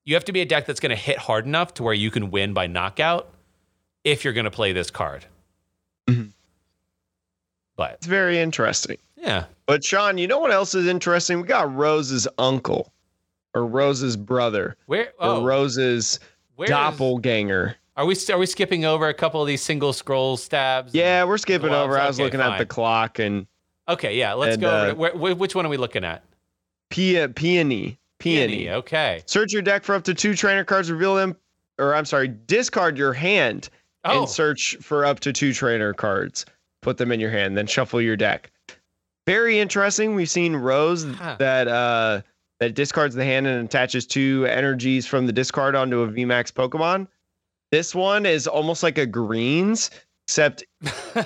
You 0.03 0.13
have 0.15 0.25
to 0.25 0.31
be 0.33 0.41
a 0.41 0.45
deck 0.45 0.65
that's 0.65 0.79
going 0.79 0.89
to 0.91 0.95
hit 0.95 1.17
hard 1.17 1.45
enough 1.45 1.73
to 1.75 1.83
where 1.83 1.93
you 1.93 2.11
can 2.11 2.29
win 2.31 2.53
by 2.53 2.67
knockout 2.67 3.33
if 4.03 4.23
you're 4.23 4.33
going 4.33 4.43
to 4.45 4.51
play 4.51 4.71
this 4.73 4.91
card. 4.91 5.25
Mhm. 6.07 6.31
But 7.75 7.93
It's 7.93 8.07
very 8.07 8.39
interesting. 8.39 8.97
yeah, 9.17 9.45
But 9.65 9.83
Sean, 9.83 10.17
you 10.17 10.27
know 10.27 10.39
what 10.39 10.51
else 10.51 10.75
is 10.75 10.87
interesting? 10.87 11.41
We 11.41 11.47
got 11.47 11.73
Rose's 11.73 12.27
uncle, 12.37 12.91
or 13.53 13.65
Rose's 13.65 14.15
brother, 14.15 14.75
where 14.85 15.07
or 15.19 15.27
oh, 15.27 15.43
Rose's 15.43 16.19
where 16.55 16.65
is- 16.65 16.69
doppelganger. 16.69 17.75
Are 17.95 18.05
we 18.05 18.15
are 18.31 18.37
we 18.37 18.45
skipping 18.45 18.85
over 18.85 19.07
a 19.07 19.13
couple 19.13 19.41
of 19.41 19.47
these 19.47 19.61
single 19.61 19.93
scroll 19.93 20.37
stabs? 20.37 20.93
Yeah, 20.93 21.23
we're 21.23 21.37
skipping 21.37 21.69
gloves, 21.69 21.85
over. 21.85 21.99
I 21.99 22.07
was 22.07 22.17
okay, 22.17 22.25
looking 22.25 22.41
at 22.41 22.57
the 22.57 22.65
clock 22.65 23.19
and 23.19 23.47
Okay, 23.87 24.17
yeah. 24.17 24.33
Let's 24.33 24.53
And, 24.55 24.61
go. 24.61 24.69
over 24.69 24.91
uh. 24.91 25.15
Where, 25.17 25.35
which 25.35 25.53
one 25.55 25.65
are 25.65 25.69
we 25.69 25.77
looking 25.77 26.03
at? 26.03 26.23
Pea, 26.89 27.27
Peony. 27.27 27.99
Peony. 28.19 28.69
Okay. 28.69 29.21
Search 29.27 29.53
your 29.53 29.61
deck 29.61 29.83
for 29.83 29.93
up 29.95 30.03
to 30.05 30.13
two 30.13 30.33
trainer 30.33 30.63
cards, 30.63 30.91
reveal 30.91 31.15
them, 31.15 31.35
or 31.77 31.93
I'm 31.93 32.05
sorry, 32.05 32.27
discard 32.29 32.97
your 32.97 33.13
hand 33.13 33.69
Oh, 34.03 34.21
and 34.21 34.29
search 34.29 34.77
for 34.81 35.05
up 35.05 35.19
to 35.21 35.33
two 35.33 35.51
trainer 35.53 35.93
cards. 35.93 36.45
Put 36.81 36.97
them 36.97 37.11
in 37.11 37.19
your 37.19 37.31
hand, 37.31 37.57
then 37.57 37.67
shuffle 37.67 37.99
your 38.01 38.15
deck. 38.15 38.51
Very 39.27 39.59
interesting. 39.59 40.13
We've 40.15 40.29
seen 40.29 40.55
Rose 40.55 41.03
Huh. 41.03 41.35
that 41.39 41.67
uh 41.67 42.21
that 42.59 42.73
discards 42.75 43.15
the 43.15 43.25
hand 43.25 43.47
and 43.47 43.65
attaches 43.65 44.05
two 44.07 44.45
energies 44.49 45.05
from 45.05 45.25
the 45.27 45.33
discard 45.33 45.75
onto 45.75 46.01
a 46.01 46.07
VMAX 46.07 46.51
Pokemon. 46.53 47.07
This 47.75 47.93
one 47.93 48.25
is 48.25 48.47
almost 48.47 48.83
like 48.83 48.97
a 48.97 49.05
greens, 49.05 49.91
except 50.29 50.63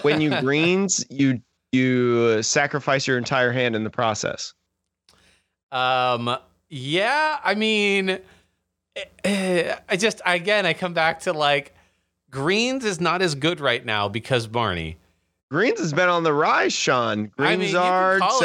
when 0.02 0.20
you 0.20 0.32
greens, 0.42 1.06
you 1.08 1.40
you 1.72 2.42
sacrifice 2.42 3.06
your 3.06 3.20
entire 3.20 3.52
hand 3.52 3.76
in 3.76 3.84
the 3.84 3.92
process. 3.92 4.56
Um. 5.72 6.36
Yeah. 6.72 7.38
I 7.44 7.54
mean, 7.54 8.18
eh, 8.96 9.04
eh, 9.24 9.76
I 9.88 9.96
just 9.96 10.22
again 10.26 10.66
I 10.66 10.74
come 10.74 10.96
back 10.96 11.20
to 11.22 11.34
like 11.34 11.76
greens 12.32 12.84
is 12.84 13.00
not 13.00 13.22
as 13.22 13.36
good 13.36 13.60
right 13.60 13.86
now 13.86 14.10
because 14.10 14.48
Marnie. 14.48 14.96
Greens 15.52 15.80
has 15.80 15.94
been 15.94 16.10
on 16.10 16.22
the 16.24 16.32
rise, 16.34 16.74
Sean. 16.74 17.32
I 17.40 17.56
mean, 17.56 17.58
Greens 17.60 17.74
you 17.74 17.80
can 17.80 18.20
call 18.20 18.38
it- 18.38 18.40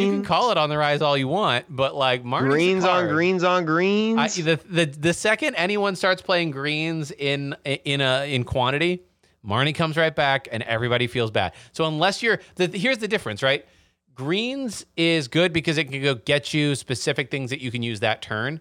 You 0.00 0.10
can 0.12 0.24
call 0.24 0.50
it 0.50 0.56
on 0.56 0.70
the 0.70 0.78
rise 0.78 1.02
all 1.02 1.18
you 1.18 1.28
want, 1.28 1.66
but 1.68 1.94
like 1.94 2.24
Marnie's 2.24 2.48
greens 2.48 2.84
on 2.84 3.08
greens 3.10 3.44
on 3.44 3.64
greens. 3.66 4.18
I, 4.18 4.28
the, 4.28 4.60
the 4.70 4.86
the 4.86 5.12
second 5.12 5.54
anyone 5.56 5.94
starts 5.94 6.22
playing 6.22 6.50
greens 6.52 7.10
in 7.10 7.54
in 7.84 8.00
a 8.00 8.32
in 8.34 8.44
quantity, 8.44 9.02
Marnie 9.46 9.74
comes 9.74 9.98
right 9.98 10.14
back 10.16 10.48
and 10.50 10.62
everybody 10.62 11.06
feels 11.06 11.30
bad. 11.30 11.52
So 11.72 11.84
unless 11.84 12.22
you're 12.22 12.40
the 12.56 12.68
here's 12.68 12.98
the 12.98 13.08
difference, 13.08 13.42
right? 13.42 13.66
Greens 14.14 14.86
is 14.96 15.28
good 15.28 15.52
because 15.52 15.76
it 15.76 15.90
can 15.90 16.02
go 16.02 16.14
get 16.14 16.54
you 16.54 16.74
specific 16.74 17.30
things 17.30 17.50
that 17.50 17.60
you 17.60 17.70
can 17.70 17.82
use 17.82 18.00
that 18.00 18.22
turn. 18.22 18.60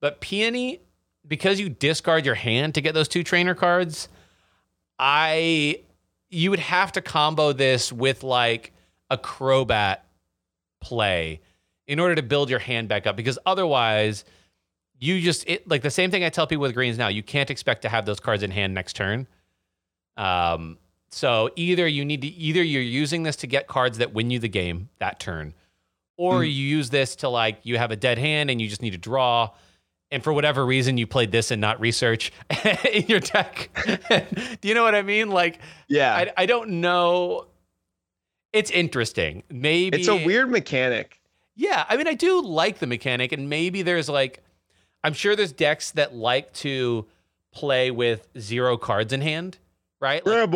But 0.00 0.20
peony, 0.20 0.80
because 1.26 1.58
you 1.58 1.70
discard 1.70 2.26
your 2.26 2.34
hand 2.34 2.74
to 2.74 2.82
get 2.82 2.92
those 2.92 3.08
two 3.08 3.22
trainer 3.24 3.54
cards, 3.54 4.08
I 4.98 5.80
you 6.30 6.50
would 6.50 6.60
have 6.60 6.92
to 6.92 7.00
combo 7.02 7.52
this 7.52 7.92
with 7.92 8.22
like 8.22 8.72
a 9.10 9.18
Crobat 9.18 9.98
play 10.80 11.40
in 11.86 11.98
order 11.98 12.14
to 12.14 12.22
build 12.22 12.48
your 12.48 12.60
hand 12.60 12.88
back 12.88 13.06
up 13.06 13.16
because 13.16 13.38
otherwise 13.44 14.24
you 14.98 15.20
just 15.20 15.48
it 15.48 15.66
like 15.68 15.82
the 15.82 15.90
same 15.90 16.10
thing 16.10 16.22
I 16.24 16.28
tell 16.28 16.46
people 16.46 16.62
with 16.62 16.74
greens 16.74 16.96
now. 16.98 17.08
You 17.08 17.22
can't 17.22 17.50
expect 17.50 17.82
to 17.82 17.88
have 17.88 18.06
those 18.06 18.20
cards 18.20 18.42
in 18.42 18.50
hand 18.50 18.74
next 18.74 18.94
turn. 18.94 19.26
Um, 20.16 20.78
so 21.10 21.50
either 21.56 21.86
you 21.88 22.04
need 22.04 22.20
to 22.22 22.28
either 22.28 22.62
you're 22.62 22.82
using 22.82 23.22
this 23.24 23.36
to 23.36 23.46
get 23.46 23.66
cards 23.66 23.98
that 23.98 24.12
win 24.12 24.30
you 24.30 24.38
the 24.38 24.48
game 24.48 24.88
that 24.98 25.18
turn, 25.18 25.54
or 26.16 26.40
Mhm. 26.42 26.46
you 26.46 26.52
use 26.52 26.90
this 26.90 27.16
to 27.16 27.28
like 27.28 27.60
you 27.64 27.78
have 27.78 27.90
a 27.90 27.96
dead 27.96 28.18
hand 28.18 28.50
and 28.50 28.60
you 28.60 28.68
just 28.68 28.82
need 28.82 28.90
to 28.90 28.98
draw. 28.98 29.50
And 30.12 30.24
for 30.24 30.32
whatever 30.32 30.66
reason, 30.66 30.98
you 30.98 31.06
played 31.06 31.30
this 31.30 31.50
and 31.52 31.60
not 31.60 31.80
research 31.80 32.32
in 32.92 33.06
your 33.06 33.20
deck. 33.20 33.70
Do 34.60 34.68
you 34.68 34.74
know 34.74 34.82
what 34.82 34.94
I 34.94 35.02
mean? 35.02 35.30
Like, 35.30 35.60
yeah, 35.88 36.14
I, 36.14 36.32
I 36.36 36.46
don't 36.46 36.80
know. 36.80 37.46
It's 38.52 38.70
interesting. 38.72 39.44
Maybe 39.50 39.96
it's 39.98 40.08
a 40.08 40.16
weird 40.26 40.50
mechanic. 40.50 41.20
yeah, 41.54 41.84
I 41.88 41.96
mean, 41.96 42.08
I 42.08 42.14
do 42.14 42.42
like 42.42 42.78
the 42.80 42.86
mechanic, 42.88 43.30
and 43.32 43.48
maybe 43.48 43.82
there's 43.82 44.08
like, 44.08 44.42
I'm 45.04 45.12
sure 45.12 45.36
there's 45.36 45.52
decks 45.52 45.92
that 45.92 46.14
like 46.14 46.52
to 46.54 47.06
play 47.52 47.92
with 47.92 48.26
zero 48.38 48.76
cards 48.76 49.12
in 49.12 49.20
hand, 49.20 49.58
right? 50.00 50.24
Like, 50.26 50.50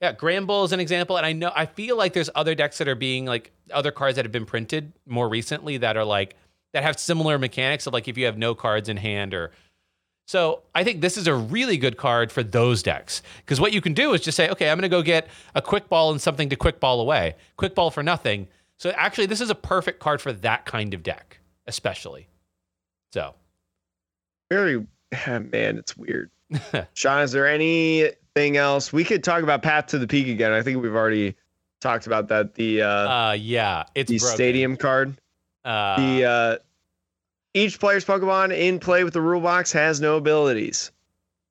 yeah, 0.00 0.12
Gramble 0.12 0.64
is 0.64 0.72
an 0.72 0.80
example, 0.80 1.18
and 1.18 1.26
I 1.26 1.32
know 1.34 1.52
I 1.54 1.66
feel 1.66 1.96
like 1.98 2.14
there's 2.14 2.30
other 2.34 2.54
decks 2.54 2.78
that 2.78 2.88
are 2.88 2.94
being 2.94 3.26
like 3.26 3.52
other 3.72 3.90
cards 3.90 4.16
that 4.16 4.24
have 4.24 4.32
been 4.32 4.46
printed 4.46 4.92
more 5.06 5.28
recently 5.28 5.76
that 5.78 5.96
are 5.98 6.04
like 6.04 6.36
that 6.72 6.82
have 6.82 6.98
similar 6.98 7.38
mechanics 7.38 7.86
of 7.86 7.92
like 7.92 8.08
if 8.08 8.18
you 8.18 8.26
have 8.26 8.38
no 8.38 8.54
cards 8.54 8.88
in 8.88 8.96
hand 8.96 9.34
or. 9.34 9.52
So 10.28 10.62
I 10.74 10.82
think 10.82 11.02
this 11.02 11.16
is 11.16 11.28
a 11.28 11.34
really 11.36 11.76
good 11.76 11.96
card 11.96 12.32
for 12.32 12.42
those 12.42 12.82
decks 12.82 13.22
because 13.44 13.60
what 13.60 13.72
you 13.72 13.80
can 13.80 13.94
do 13.94 14.12
is 14.12 14.20
just 14.20 14.36
say, 14.36 14.50
okay, 14.50 14.68
I'm 14.68 14.76
going 14.76 14.82
to 14.82 14.88
go 14.88 15.00
get 15.00 15.28
a 15.54 15.62
quick 15.62 15.88
ball 15.88 16.10
and 16.10 16.20
something 16.20 16.48
to 16.48 16.56
quick 16.56 16.80
ball 16.80 17.00
away, 17.00 17.36
quick 17.56 17.76
ball 17.76 17.92
for 17.92 18.02
nothing. 18.02 18.48
So 18.76 18.90
actually, 18.90 19.26
this 19.26 19.40
is 19.40 19.50
a 19.50 19.54
perfect 19.54 20.00
card 20.00 20.20
for 20.20 20.32
that 20.32 20.66
kind 20.66 20.94
of 20.94 21.04
deck, 21.04 21.38
especially. 21.68 22.26
So 23.12 23.34
Very 24.50 24.84
man, 25.26 25.78
it's 25.78 25.96
weird. 25.96 26.30
Sean, 26.94 27.22
is 27.22 27.32
there 27.32 27.48
anything 27.48 28.56
else 28.56 28.92
we 28.92 29.04
could 29.04 29.24
talk 29.24 29.42
about? 29.42 29.62
Path 29.62 29.86
to 29.86 29.98
the 29.98 30.06
Peak 30.06 30.28
again. 30.28 30.52
I 30.52 30.62
think 30.62 30.82
we've 30.82 30.94
already 30.94 31.36
talked 31.80 32.06
about 32.06 32.28
that. 32.28 32.54
The 32.54 32.82
uh, 32.82 32.88
uh, 32.88 33.36
yeah, 33.38 33.84
it's 33.94 34.10
the 34.10 34.18
broken. 34.18 34.34
stadium 34.34 34.76
card. 34.76 35.16
Uh, 35.66 35.96
the 36.00 36.24
uh, 36.24 36.56
each 37.54 37.80
player's 37.80 38.04
Pokemon 38.04 38.56
in 38.56 38.78
play 38.78 39.02
with 39.02 39.12
the 39.12 39.20
rule 39.20 39.40
box 39.40 39.72
has 39.72 40.00
no 40.00 40.16
abilities. 40.16 40.92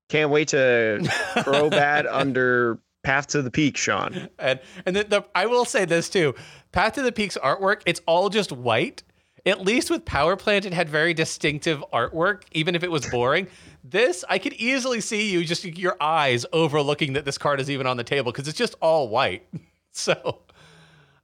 Can't 0.07 0.31
wait 0.31 0.47
to 0.49 1.01
throw 1.43 1.69
bad 1.69 2.07
under 2.07 2.79
Path 3.03 3.27
to 3.27 3.41
the 3.41 3.51
Peak, 3.51 3.75
Sean. 3.75 4.29
and 4.39 4.59
and 4.85 4.95
the, 4.95 5.03
the 5.03 5.25
I 5.35 5.47
will 5.47 5.65
say 5.65 5.83
this 5.85 6.09
too. 6.09 6.33
Path 6.71 6.93
to 6.93 7.01
the 7.01 7.11
Peaks 7.11 7.37
artwork, 7.43 7.81
it's 7.85 8.01
all 8.07 8.29
just 8.29 8.51
white. 8.51 9.03
At 9.47 9.61
least 9.61 9.91
with 9.91 10.05
Power 10.05 10.35
Plant, 10.35 10.65
it 10.65 10.73
had 10.73 10.89
very 10.89 11.13
distinctive 11.13 11.83
artwork, 11.93 12.43
even 12.53 12.73
if 12.73 12.83
it 12.83 12.89
was 12.89 13.05
boring. 13.07 13.45
This, 13.83 14.25
I 14.27 14.39
could 14.39 14.53
easily 14.53 15.01
see 15.01 15.29
you 15.29 15.45
just 15.45 15.63
your 15.63 15.95
eyes 16.01 16.47
overlooking 16.51 17.13
that 17.13 17.25
this 17.25 17.37
card 17.37 17.59
is 17.59 17.69
even 17.69 17.85
on 17.85 17.97
the 17.97 18.03
table 18.03 18.31
because 18.31 18.47
it's 18.47 18.57
just 18.57 18.75
all 18.81 19.09
white. 19.09 19.47
So, 19.97 20.41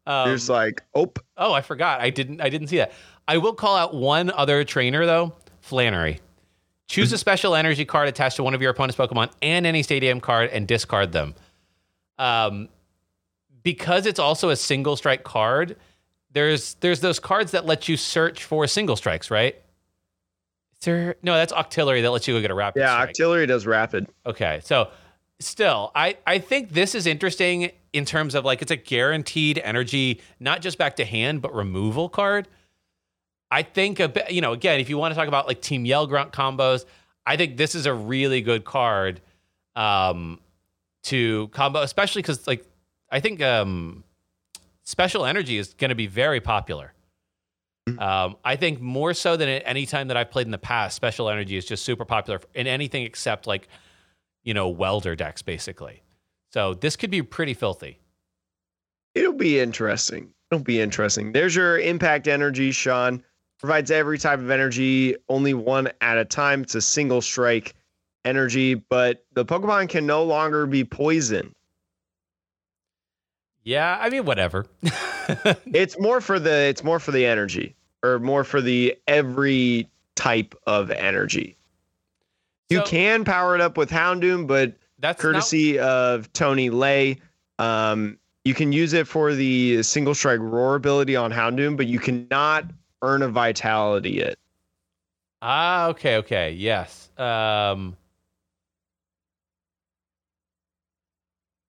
um, 0.06 0.30
There's 0.30 0.50
like, 0.50 0.82
oh, 0.96 1.12
oh, 1.38 1.54
I 1.54 1.62
forgot. 1.62 2.02
I 2.02 2.10
didn't. 2.10 2.42
I 2.42 2.50
didn't 2.50 2.68
see 2.68 2.78
that. 2.78 2.92
I 3.28 3.38
will 3.38 3.54
call 3.54 3.76
out 3.76 3.94
one 3.94 4.32
other 4.32 4.64
trainer 4.64 5.06
though. 5.06 5.34
Flannery. 5.60 6.20
Choose 6.88 7.14
a 7.14 7.18
special 7.18 7.56
energy 7.56 7.86
card 7.86 8.10
attached 8.10 8.36
to 8.36 8.44
one 8.44 8.54
of 8.54 8.62
your 8.62 8.72
opponent's 8.72 8.98
Pokemon 8.98 9.32
and 9.42 9.66
any 9.66 9.82
stadium 9.82 10.20
card 10.20 10.50
and 10.50 10.68
discard 10.68 11.14
them. 11.14 11.36
Um, 12.20 12.68
because 13.64 14.06
it's 14.06 14.20
also 14.20 14.50
a 14.50 14.56
single 14.56 14.98
strike 14.98 15.24
card, 15.24 15.78
there's 16.32 16.74
there's 16.76 17.00
those 17.00 17.20
cards 17.20 17.52
that 17.52 17.66
let 17.66 17.88
you 17.88 17.96
search 17.96 18.44
for 18.44 18.68
single 18.68 18.96
strikes, 18.96 19.32
right? 19.32 19.56
Is 20.74 20.86
there 20.86 21.16
no, 21.22 21.34
that's 21.34 21.54
Octillery 21.54 22.02
that 22.02 22.12
lets 22.12 22.28
you 22.28 22.34
go 22.34 22.42
get 22.42 22.52
a 22.52 22.56
rapid 22.56 22.80
yeah, 22.80 22.94
strike. 23.02 23.16
Octillery 23.16 23.48
does 23.48 23.66
rapid. 23.66 24.08
Okay, 24.26 24.60
so 24.64 24.90
still, 25.40 25.92
I 25.96 26.18
I 26.26 26.40
think 26.40 26.72
this 26.72 26.96
is 26.96 27.08
interesting 27.08 27.72
in 27.94 28.06
terms 28.06 28.36
of 28.36 28.46
like 28.46 28.62
it's 28.62 28.72
a 28.72 28.76
guaranteed 28.76 29.60
energy, 29.60 30.22
not 30.40 30.62
just 30.62 30.78
back 30.78 30.96
to 30.98 31.06
hand, 31.06 31.42
but 31.42 31.54
removal 31.54 32.10
card. 32.10 32.48
I 33.50 33.64
think 33.64 34.00
a 34.00 34.08
bit, 34.08 34.32
you 34.32 34.42
know, 34.42 34.54
again, 34.54 34.80
if 34.80 34.90
you 34.90 34.98
want 34.98 35.14
to 35.14 35.16
talk 35.16 35.28
about 35.28 35.48
like 35.48 35.62
Team 35.62 35.86
Yell 35.86 36.08
Grunt 36.08 36.32
combos, 36.32 36.86
I 37.26 37.36
think 37.36 37.58
this 37.58 37.76
is 37.76 37.86
a 37.86 37.94
really 37.94 38.42
good 38.42 38.64
card 38.64 39.22
um, 39.76 40.40
to 41.04 41.50
combo, 41.50 41.82
especially 41.82 42.22
because 42.22 42.48
like 42.48 42.66
I 43.10 43.20
think 43.20 43.42
um, 43.42 44.04
Special 44.84 45.26
Energy 45.26 45.58
is 45.58 45.74
going 45.74 45.90
to 45.90 45.96
be 45.96 46.08
very 46.08 46.40
popular. 46.40 46.94
Um, 47.98 48.38
I 48.46 48.56
think 48.56 48.80
more 48.80 49.14
so 49.14 49.36
than 49.36 49.50
at 49.50 49.64
any 49.66 49.86
time 49.86 50.08
that 50.10 50.16
I've 50.16 50.32
played 50.32 50.46
in 50.46 50.52
the 50.52 50.58
past, 50.58 50.96
Special 50.96 51.30
Energy 51.30 51.58
is 51.58 51.66
just 51.66 51.84
super 51.84 52.06
popular 52.06 52.40
in 52.54 52.68
anything 52.68 53.04
except 53.04 53.48
like 53.48 53.68
you 54.44 54.54
know, 54.54 54.70
welder 54.70 55.16
decks 55.16 55.42
basically. 55.42 56.02
So 56.54 56.74
this 56.74 56.96
could 56.96 57.12
be 57.12 57.22
pretty 57.22 57.54
filthy. 57.54 58.00
It'll 59.16 59.34
be 59.34 59.60
interesting. 59.60 60.34
It'll 60.52 60.64
be 60.64 60.82
interesting. 60.82 61.32
There's 61.32 61.56
your 61.56 61.80
impact 61.80 62.28
energy, 62.28 62.72
Sean. 62.72 63.24
Provides 63.60 63.92
every 63.92 64.18
type 64.18 64.40
of 64.40 64.50
energy, 64.50 65.16
only 65.30 65.54
one 65.54 65.90
at 66.02 66.18
a 66.18 66.26
time. 66.26 66.62
It's 66.64 66.76
a 66.76 66.82
single 66.82 67.22
strike 67.22 67.76
energy, 68.26 68.74
but 68.74 69.24
the 69.34 69.46
Pokemon 69.46 69.90
can 69.90 70.06
no 70.06 70.24
longer 70.24 70.66
be 70.66 70.84
poisoned. 70.84 71.54
Yeah, 73.64 73.98
I 74.02 74.10
mean 74.10 74.26
whatever. 74.26 74.66
it's 75.68 76.00
more 76.00 76.20
for 76.22 76.40
the 76.40 76.52
it's 76.52 76.84
more 76.84 77.00
for 77.00 77.12
the 77.12 77.26
energy 77.26 77.76
or 78.04 78.18
more 78.20 78.44
for 78.44 78.60
the 78.62 78.98
every 79.08 79.88
type 80.16 80.56
of 80.66 80.90
energy. 80.90 81.56
You 82.70 82.80
So- 82.80 82.86
can 82.86 83.24
power 83.24 83.54
it 83.56 83.62
up 83.62 83.78
with 83.78 83.92
Houndoom, 83.92 84.48
but 84.48 84.74
That's 85.02 85.22
not- 85.22 85.34
courtesy 85.34 85.80
of 85.80 86.32
Tony 86.34 86.70
Lay, 86.70 87.18
um, 87.60 88.18
you 88.46 88.54
can 88.54 88.72
use 88.72 88.94
it 88.94 89.08
for 89.08 89.34
the 89.34 89.84
single 89.84 90.16
strike 90.16 90.40
roar 90.40 90.76
ability 90.76 91.16
on 91.16 91.32
Houndoom, 91.32 91.78
but 91.78 91.88
you 91.88 92.00
cannot 92.00 92.66
Urn 93.04 93.22
of 93.22 93.32
Vitality 93.32 94.20
it. 94.20 94.38
Ah, 95.42 95.88
okay, 95.88 96.18
okay, 96.18 96.52
yes. 96.52 97.10
Um, 97.18 97.98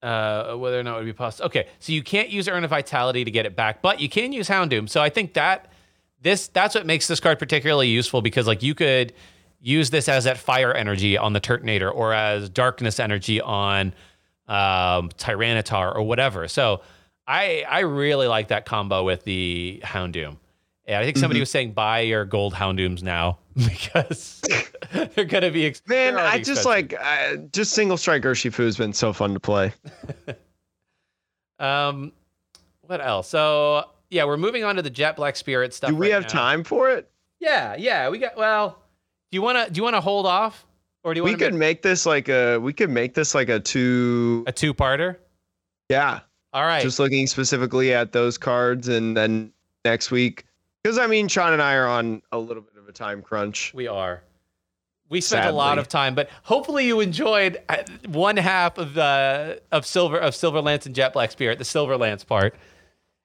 uh, 0.03 0.55
whether 0.57 0.79
or 0.79 0.83
not 0.83 0.97
it 0.97 0.99
would 0.99 1.07
be 1.07 1.13
possible. 1.13 1.47
Okay, 1.47 1.67
so 1.79 1.93
you 1.93 2.03
can't 2.03 2.29
use 2.29 2.49
Urn 2.49 2.65
of 2.65 2.71
Vitality 2.71 3.25
to 3.25 3.31
get 3.31 3.47
it 3.47 3.57
back, 3.57 3.81
but 3.83 4.01
you 4.01 4.09
can 4.09 4.33
use 4.33 4.49
Houndoom. 4.49 4.89
So 4.89 5.01
I 5.01 5.09
think 5.09 5.35
that 5.35 5.73
this 6.21 6.49
that's 6.49 6.75
what 6.75 6.87
makes 6.87 7.07
this 7.09 7.21
card 7.21 7.39
particularly 7.39 7.89
useful 7.89 8.23
because 8.23 8.47
like 8.47 8.63
you 8.63 8.75
could 8.75 9.13
use 9.63 9.91
this 9.91 10.09
as 10.09 10.25
that 10.25 10.37
fire 10.39 10.75
energy 10.75 11.17
on 11.17 11.33
the 11.33 11.41
Turtonator 11.41 11.91
or 11.95 12.13
as 12.13 12.49
darkness 12.51 12.99
energy 13.01 13.41
on 13.41 13.95
um, 14.49 15.09
Tyranitar 15.17 15.95
or 15.95 16.03
whatever. 16.03 16.49
So 16.49 16.83
I 17.27 17.65
I 17.69 17.81
really 17.81 18.27
like 18.27 18.49
that 18.49 18.67
combo 18.67 19.05
with 19.05 19.23
the 19.25 19.81
Houndoom. 19.85 20.37
And 20.85 20.97
I 20.97 21.05
think 21.05 21.17
somebody 21.17 21.39
Mhm. 21.39 21.43
was 21.43 21.51
saying 21.51 21.73
buy 21.75 22.01
your 22.01 22.25
gold 22.25 22.55
Houndooms 22.55 23.03
now 23.05 23.39
because 23.57 24.43
they're 25.15 25.25
gonna 25.25 25.53
be. 25.53 25.65
Ex- 25.67 25.81
Man, 25.87 26.17
I 26.17 26.39
just 26.39 26.67
expensive. 26.67 26.67
like 26.67 26.95
uh, 27.01 27.37
just 27.53 27.73
single 27.73 27.97
strike 27.97 28.23
Urshifu 28.23 28.65
has 28.65 28.77
been 28.77 28.93
so 28.93 29.13
fun 29.13 29.33
to 29.35 29.41
play. 29.41 29.73
Um, 31.59 32.13
what 32.83 33.01
else? 33.01 33.29
So 33.29 33.85
yeah, 34.11 34.25
we're 34.25 34.37
moving 34.37 34.65
on 34.65 34.77
to 34.77 34.83
the 34.83 34.91
Jet 34.91 35.15
Black 35.17 35.37
Spirit 35.37 35.73
stuff. 35.73 35.91
Do 35.91 35.97
we 35.97 36.07
right 36.09 36.15
have 36.15 36.23
now. 36.25 36.29
time 36.29 36.65
for 36.65 36.91
it? 36.91 37.09
Yeah, 37.39 37.77
yeah, 37.77 38.09
we 38.09 38.19
got. 38.19 38.37
Well, 38.37 38.82
do 39.33 39.37
you 39.37 39.43
want 39.43 39.67
to 39.67 39.73
do 39.73 39.79
you 39.79 39.83
want 39.83 39.97
to 39.97 40.01
hold 40.01 40.27
off, 40.27 40.67
or 41.03 41.15
do 41.15 41.19
you 41.19 41.25
want 41.25 41.39
We 41.39 41.45
could 41.45 41.55
make 41.55 41.81
this 41.81 42.05
like 42.05 42.29
a 42.29 42.59
we 42.59 42.75
could 42.75 42.91
make 42.91 43.15
this 43.15 43.35
like 43.35 43.49
a 43.49 43.59
two 43.59 44.45
a 44.47 44.53
two-parter? 44.53 45.17
yeah. 45.89 46.21
All 46.53 46.65
right. 46.65 46.83
Just 46.83 46.99
looking 46.99 47.27
specifically 47.27 47.95
at 47.95 48.13
those 48.13 48.37
cards 48.37 48.89
and 48.89 49.17
then 49.17 49.55
next 49.87 50.11
week. 50.11 50.45
Because 50.85 50.99
I 50.99 51.07
mean 51.07 51.27
Sean 51.29 51.55
and 51.55 51.63
I 51.63 51.77
are 51.77 51.89
on 51.89 52.21
a 52.31 52.39
little 52.39 52.63
bit 52.63 52.77
of 52.77 52.87
a 52.87 52.93
time 52.93 53.23
crunch. 53.23 53.73
We 53.75 53.89
are. 53.89 54.23
We 55.09 55.23
spent 55.23 55.47
a 55.47 55.53
lot 55.53 55.79
of 55.79 55.89
time, 55.89 56.15
but 56.15 56.29
hopefully 56.43 56.87
you 56.87 57.01
enjoyed 57.01 57.59
uh, 57.71 57.79
one 58.07 58.37
half 58.37 58.77
of 58.77 58.93
the 58.93 59.63
of 59.73 59.87
silver 59.87 60.19
of 60.19 60.35
Silver 60.35 60.61
Lance 60.61 60.85
and 60.85 60.95
Jet 60.95 61.15
Black 61.15 61.31
Spirit, 61.31 61.59
the 61.59 61.65
Silver 61.65 61.97
Lance 61.97 62.23
part. 62.23 62.55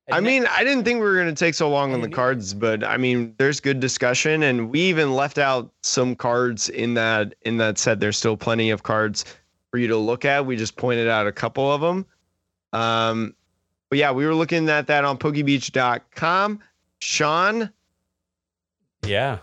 And 0.07 0.15
I 0.15 0.19
mean, 0.21 0.45
I 0.49 0.63
didn't 0.63 0.85
think 0.85 0.99
we 0.99 1.05
were 1.05 1.15
going 1.15 1.27
to 1.27 1.35
take 1.35 1.53
so 1.53 1.69
long 1.69 1.93
on 1.93 1.99
the 1.99 2.09
cards, 2.09 2.53
but 2.53 2.81
I 2.81 2.95
mean, 2.95 3.35
there's 3.37 3.59
good 3.59 3.81
discussion, 3.81 4.43
and 4.43 4.71
we 4.71 4.79
even 4.81 5.13
left 5.13 5.37
out 5.37 5.69
some 5.83 6.15
cards 6.15 6.69
in 6.69 6.93
that 6.93 7.35
in 7.41 7.57
that 7.57 7.77
set. 7.77 7.99
There's 7.99 8.15
still 8.17 8.37
plenty 8.37 8.69
of 8.69 8.83
cards 8.83 9.25
for 9.69 9.77
you 9.77 9.87
to 9.89 9.97
look 9.97 10.23
at. 10.23 10.45
We 10.45 10.55
just 10.55 10.77
pointed 10.77 11.09
out 11.09 11.27
a 11.27 11.31
couple 11.33 11.69
of 11.69 11.81
them. 11.81 12.05
Um, 12.71 13.35
but 13.89 13.99
yeah, 13.99 14.11
we 14.11 14.25
were 14.25 14.35
looking 14.35 14.69
at 14.69 14.87
that 14.87 15.03
on 15.03 15.17
PokeBeach.com. 15.17 16.59
Sean, 16.99 17.69
yeah. 19.05 19.37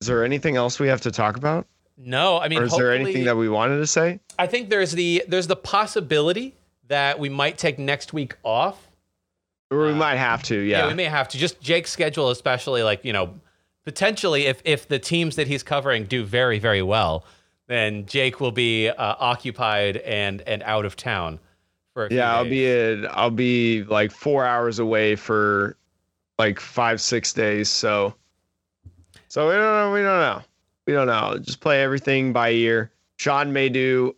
is 0.00 0.06
there 0.06 0.24
anything 0.24 0.56
else 0.56 0.78
we 0.78 0.88
have 0.88 1.00
to 1.02 1.10
talk 1.10 1.36
about, 1.36 1.66
No, 1.96 2.38
I 2.38 2.48
mean, 2.48 2.60
or 2.60 2.64
is 2.64 2.76
there 2.76 2.92
anything 2.92 3.24
that 3.24 3.36
we 3.36 3.48
wanted 3.48 3.78
to 3.78 3.86
say? 3.86 4.20
I 4.38 4.46
think 4.46 4.70
there's 4.70 4.92
the 4.92 5.24
there's 5.26 5.46
the 5.46 5.56
possibility 5.56 6.54
that 6.88 7.18
we 7.18 7.28
might 7.28 7.58
take 7.58 7.78
next 7.78 8.12
week 8.12 8.36
off. 8.42 8.85
Or 9.70 9.86
we 9.86 9.90
Uh, 9.92 9.96
might 9.96 10.16
have 10.16 10.42
to. 10.44 10.56
Yeah. 10.56 10.78
Yeah. 10.78 10.88
we 10.88 10.94
may 10.94 11.04
have 11.04 11.28
to. 11.28 11.38
Just 11.38 11.60
Jake's 11.60 11.90
schedule, 11.90 12.30
especially 12.30 12.82
like 12.82 13.04
you 13.04 13.12
know, 13.12 13.34
potentially 13.84 14.46
if 14.46 14.60
if 14.64 14.88
the 14.88 14.98
teams 14.98 15.36
that 15.36 15.46
he's 15.48 15.62
covering 15.62 16.04
do 16.04 16.24
very 16.24 16.58
very 16.58 16.82
well, 16.82 17.24
then 17.66 18.06
Jake 18.06 18.40
will 18.40 18.52
be 18.52 18.88
uh, 18.88 18.94
occupied 19.18 19.96
and 19.98 20.42
and 20.42 20.62
out 20.62 20.84
of 20.84 20.94
town 20.96 21.38
for 21.94 22.06
a 22.06 22.08
few 22.08 22.18
yeah, 22.18 22.34
I'll 22.36 22.44
be 22.44 23.06
I'll 23.08 23.30
be 23.30 23.82
like 23.84 24.12
four 24.12 24.44
hours 24.44 24.78
away 24.78 25.16
for 25.16 25.76
like 26.38 26.60
five 26.60 27.00
six 27.00 27.32
days. 27.32 27.68
So, 27.68 28.14
so 29.28 29.48
we 29.48 29.54
don't 29.54 29.62
know. 29.62 29.92
We 29.92 30.02
don't 30.02 30.20
know. 30.20 30.42
We 30.86 30.92
don't 30.92 31.06
know. 31.08 31.38
Just 31.38 31.60
play 31.60 31.82
everything 31.82 32.32
by 32.32 32.50
ear. 32.50 32.92
Sean 33.18 33.52
may 33.52 33.68
do 33.68 34.14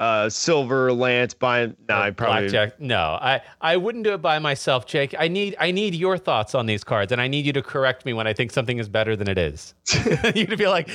uh 0.00 0.28
silver 0.30 0.92
lance 0.92 1.34
by 1.34 1.66
no, 1.66 1.74
I 1.90 2.10
probably 2.10 2.48
Blackjack. 2.48 2.80
No, 2.80 3.18
I 3.20 3.42
I 3.60 3.76
wouldn't 3.76 4.02
do 4.04 4.14
it 4.14 4.22
by 4.22 4.38
myself, 4.38 4.86
Jake. 4.86 5.14
I 5.18 5.28
need 5.28 5.54
I 5.60 5.70
need 5.70 5.94
your 5.94 6.18
thoughts 6.18 6.54
on 6.54 6.66
these 6.66 6.82
cards, 6.82 7.12
and 7.12 7.20
I 7.20 7.28
need 7.28 7.44
you 7.46 7.52
to 7.52 7.62
correct 7.62 8.04
me 8.06 8.12
when 8.14 8.26
I 8.26 8.32
think 8.32 8.50
something 8.50 8.78
is 8.78 8.88
better 8.88 9.14
than 9.14 9.28
it 9.28 9.38
is. 9.38 9.74
you 10.34 10.46
to 10.46 10.56
be 10.56 10.66
like, 10.66 10.88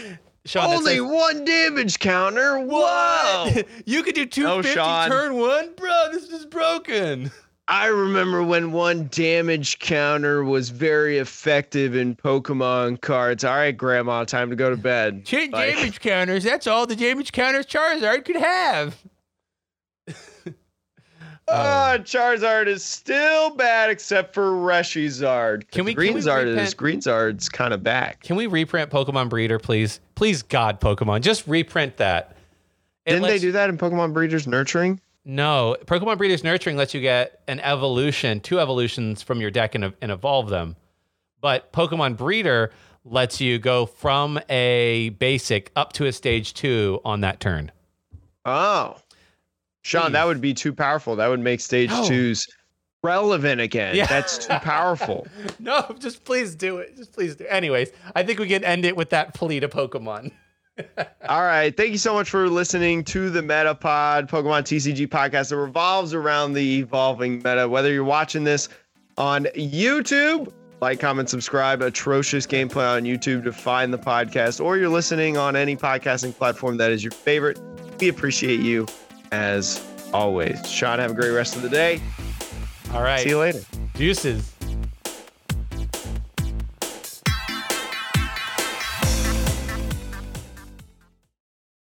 Sean, 0.45 0.73
only 0.73 0.95
says- 0.95 1.01
one 1.03 1.45
damage 1.45 1.99
counter. 1.99 2.59
Whoa! 2.59 3.51
What? 3.51 3.67
you 3.85 4.01
could 4.03 4.15
do 4.15 4.25
two 4.25 4.47
Oh, 4.47 4.61
fifty 4.63 4.75
Sean. 4.75 5.07
turn 5.09 5.35
one, 5.35 5.73
bro. 5.75 6.09
This 6.11 6.29
is 6.29 6.45
broken. 6.45 7.31
I 7.67 7.87
remember 7.87 8.43
when 8.43 8.71
one 8.71 9.07
damage 9.11 9.79
counter 9.79 10.43
was 10.43 10.69
very 10.69 11.17
effective 11.17 11.95
in 11.95 12.15
Pokemon 12.15 13.01
cards. 13.01 13.43
All 13.43 13.55
right, 13.55 13.75
Grandma, 13.75 14.23
time 14.23 14.51
to 14.51 14.55
go 14.55 14.69
to 14.69 14.77
bed. 14.77 15.25
Ten 15.25 15.49
Like- 15.51 15.75
damage 15.75 15.99
counters. 15.99 16.43
That's 16.43 16.67
all 16.67 16.85
the 16.85 16.95
damage 16.95 17.31
counters 17.31 17.65
Charizard 17.65 18.25
could 18.25 18.35
have. 18.37 18.95
Ah, 21.47 21.97
Charizard 21.99 22.65
is 22.65 22.83
still 22.83 23.51
bad 23.51 23.91
except 23.91 24.33
for 24.33 24.49
Reshizard. 24.49 25.69
Can 25.69 25.85
we- 25.85 25.93
can 25.93 26.15
we 26.15 26.19
Greenzard 26.21 26.47
is 26.47 26.73
Greenzard's 26.73 27.49
kind 27.49 27.71
of 27.71 27.83
back. 27.83 28.23
Can 28.23 28.35
we 28.35 28.47
reprint 28.47 28.89
Pokemon 28.89 29.29
Breeder, 29.29 29.59
please? 29.59 29.99
Please, 30.15 30.41
God, 30.41 30.81
Pokemon, 30.81 31.21
just 31.21 31.45
reprint 31.47 31.97
that. 31.97 32.35
It 33.05 33.11
Didn't 33.11 33.27
they 33.27 33.37
do 33.37 33.51
that 33.51 33.69
in 33.69 33.77
Pokemon 33.77 34.11
Breeders 34.13 34.47
Nurturing? 34.47 34.99
No, 35.25 35.75
Pokemon 35.85 36.19
Breeders 36.19 36.43
Nurturing 36.43 36.77
lets 36.77 36.93
you 36.93 37.01
get 37.01 37.41
an 37.47 37.59
evolution, 37.61 38.39
two 38.39 38.59
evolutions 38.59 39.23
from 39.23 39.41
your 39.41 39.49
deck 39.49 39.73
and, 39.73 39.91
and 40.01 40.11
evolve 40.11 40.49
them. 40.49 40.75
But 41.41 41.73
Pokemon 41.73 42.15
Breeder 42.15 42.71
lets 43.03 43.41
you 43.41 43.57
go 43.57 43.85
from 43.87 44.39
a 44.49 45.09
basic 45.19 45.71
up 45.75 45.93
to 45.93 46.05
a 46.05 46.11
stage 46.11 46.53
two 46.53 47.01
on 47.03 47.21
that 47.21 47.39
turn. 47.39 47.71
Oh, 48.45 48.97
Sean, 49.81 50.11
that 50.13 50.25
would 50.25 50.41
be 50.41 50.53
too 50.53 50.73
powerful. 50.73 51.15
That 51.15 51.27
would 51.27 51.39
make 51.39 51.59
stage 51.59 51.89
No. 51.89 52.07
twos 52.07 52.47
relevant 53.03 53.61
again. 53.61 53.95
Yeah. 53.95 54.05
That's 54.07 54.45
too 54.47 54.57
powerful. 54.61 55.27
No, 55.59 55.95
just 55.99 56.23
please 56.25 56.53
do 56.55 56.77
it. 56.77 56.95
Just 56.97 57.13
please 57.13 57.35
do. 57.35 57.45
It. 57.45 57.49
Anyways, 57.49 57.89
I 58.15 58.23
think 58.23 58.39
we 58.39 58.47
can 58.47 58.63
end 58.63 58.85
it 58.85 58.95
with 58.95 59.09
that 59.11 59.33
plea 59.33 59.59
to 59.59 59.67
Pokemon. 59.67 60.31
All 61.27 61.41
right. 61.41 61.75
Thank 61.75 61.91
you 61.91 61.97
so 61.97 62.13
much 62.13 62.29
for 62.29 62.49
listening 62.49 63.03
to 63.05 63.29
the 63.29 63.41
Metapod 63.41 64.29
Pokemon 64.29 64.63
TCG 64.63 65.07
podcast 65.07 65.49
that 65.49 65.57
revolves 65.57 66.13
around 66.13 66.53
the 66.53 66.79
evolving 66.79 67.37
meta. 67.37 67.67
Whether 67.67 67.93
you're 67.93 68.03
watching 68.03 68.43
this 68.43 68.67
on 69.17 69.45
YouTube, 69.55 70.51
like, 70.81 70.99
comment, 70.99 71.29
subscribe. 71.29 71.81
Atrocious 71.81 72.45
gameplay 72.45 72.95
on 72.97 73.03
YouTube 73.03 73.43
to 73.45 73.53
find 73.53 73.93
the 73.93 73.97
podcast, 73.97 74.63
or 74.63 74.77
you're 74.77 74.89
listening 74.89 75.37
on 75.37 75.55
any 75.55 75.75
podcasting 75.77 76.35
platform 76.35 76.77
that 76.77 76.91
is 76.91 77.03
your 77.03 77.11
favorite. 77.11 77.59
We 77.99 78.09
appreciate 78.09 78.59
you 78.59 78.85
as 79.31 79.85
always. 80.13 80.69
Sean, 80.69 80.99
have 80.99 81.11
a 81.11 81.15
great 81.15 81.31
rest 81.31 81.55
of 81.55 81.61
the 81.61 81.69
day. 81.69 82.01
All 82.93 83.01
right. 83.01 83.21
See 83.23 83.29
you 83.29 83.39
later. 83.39 83.61
Juices. 83.95 84.54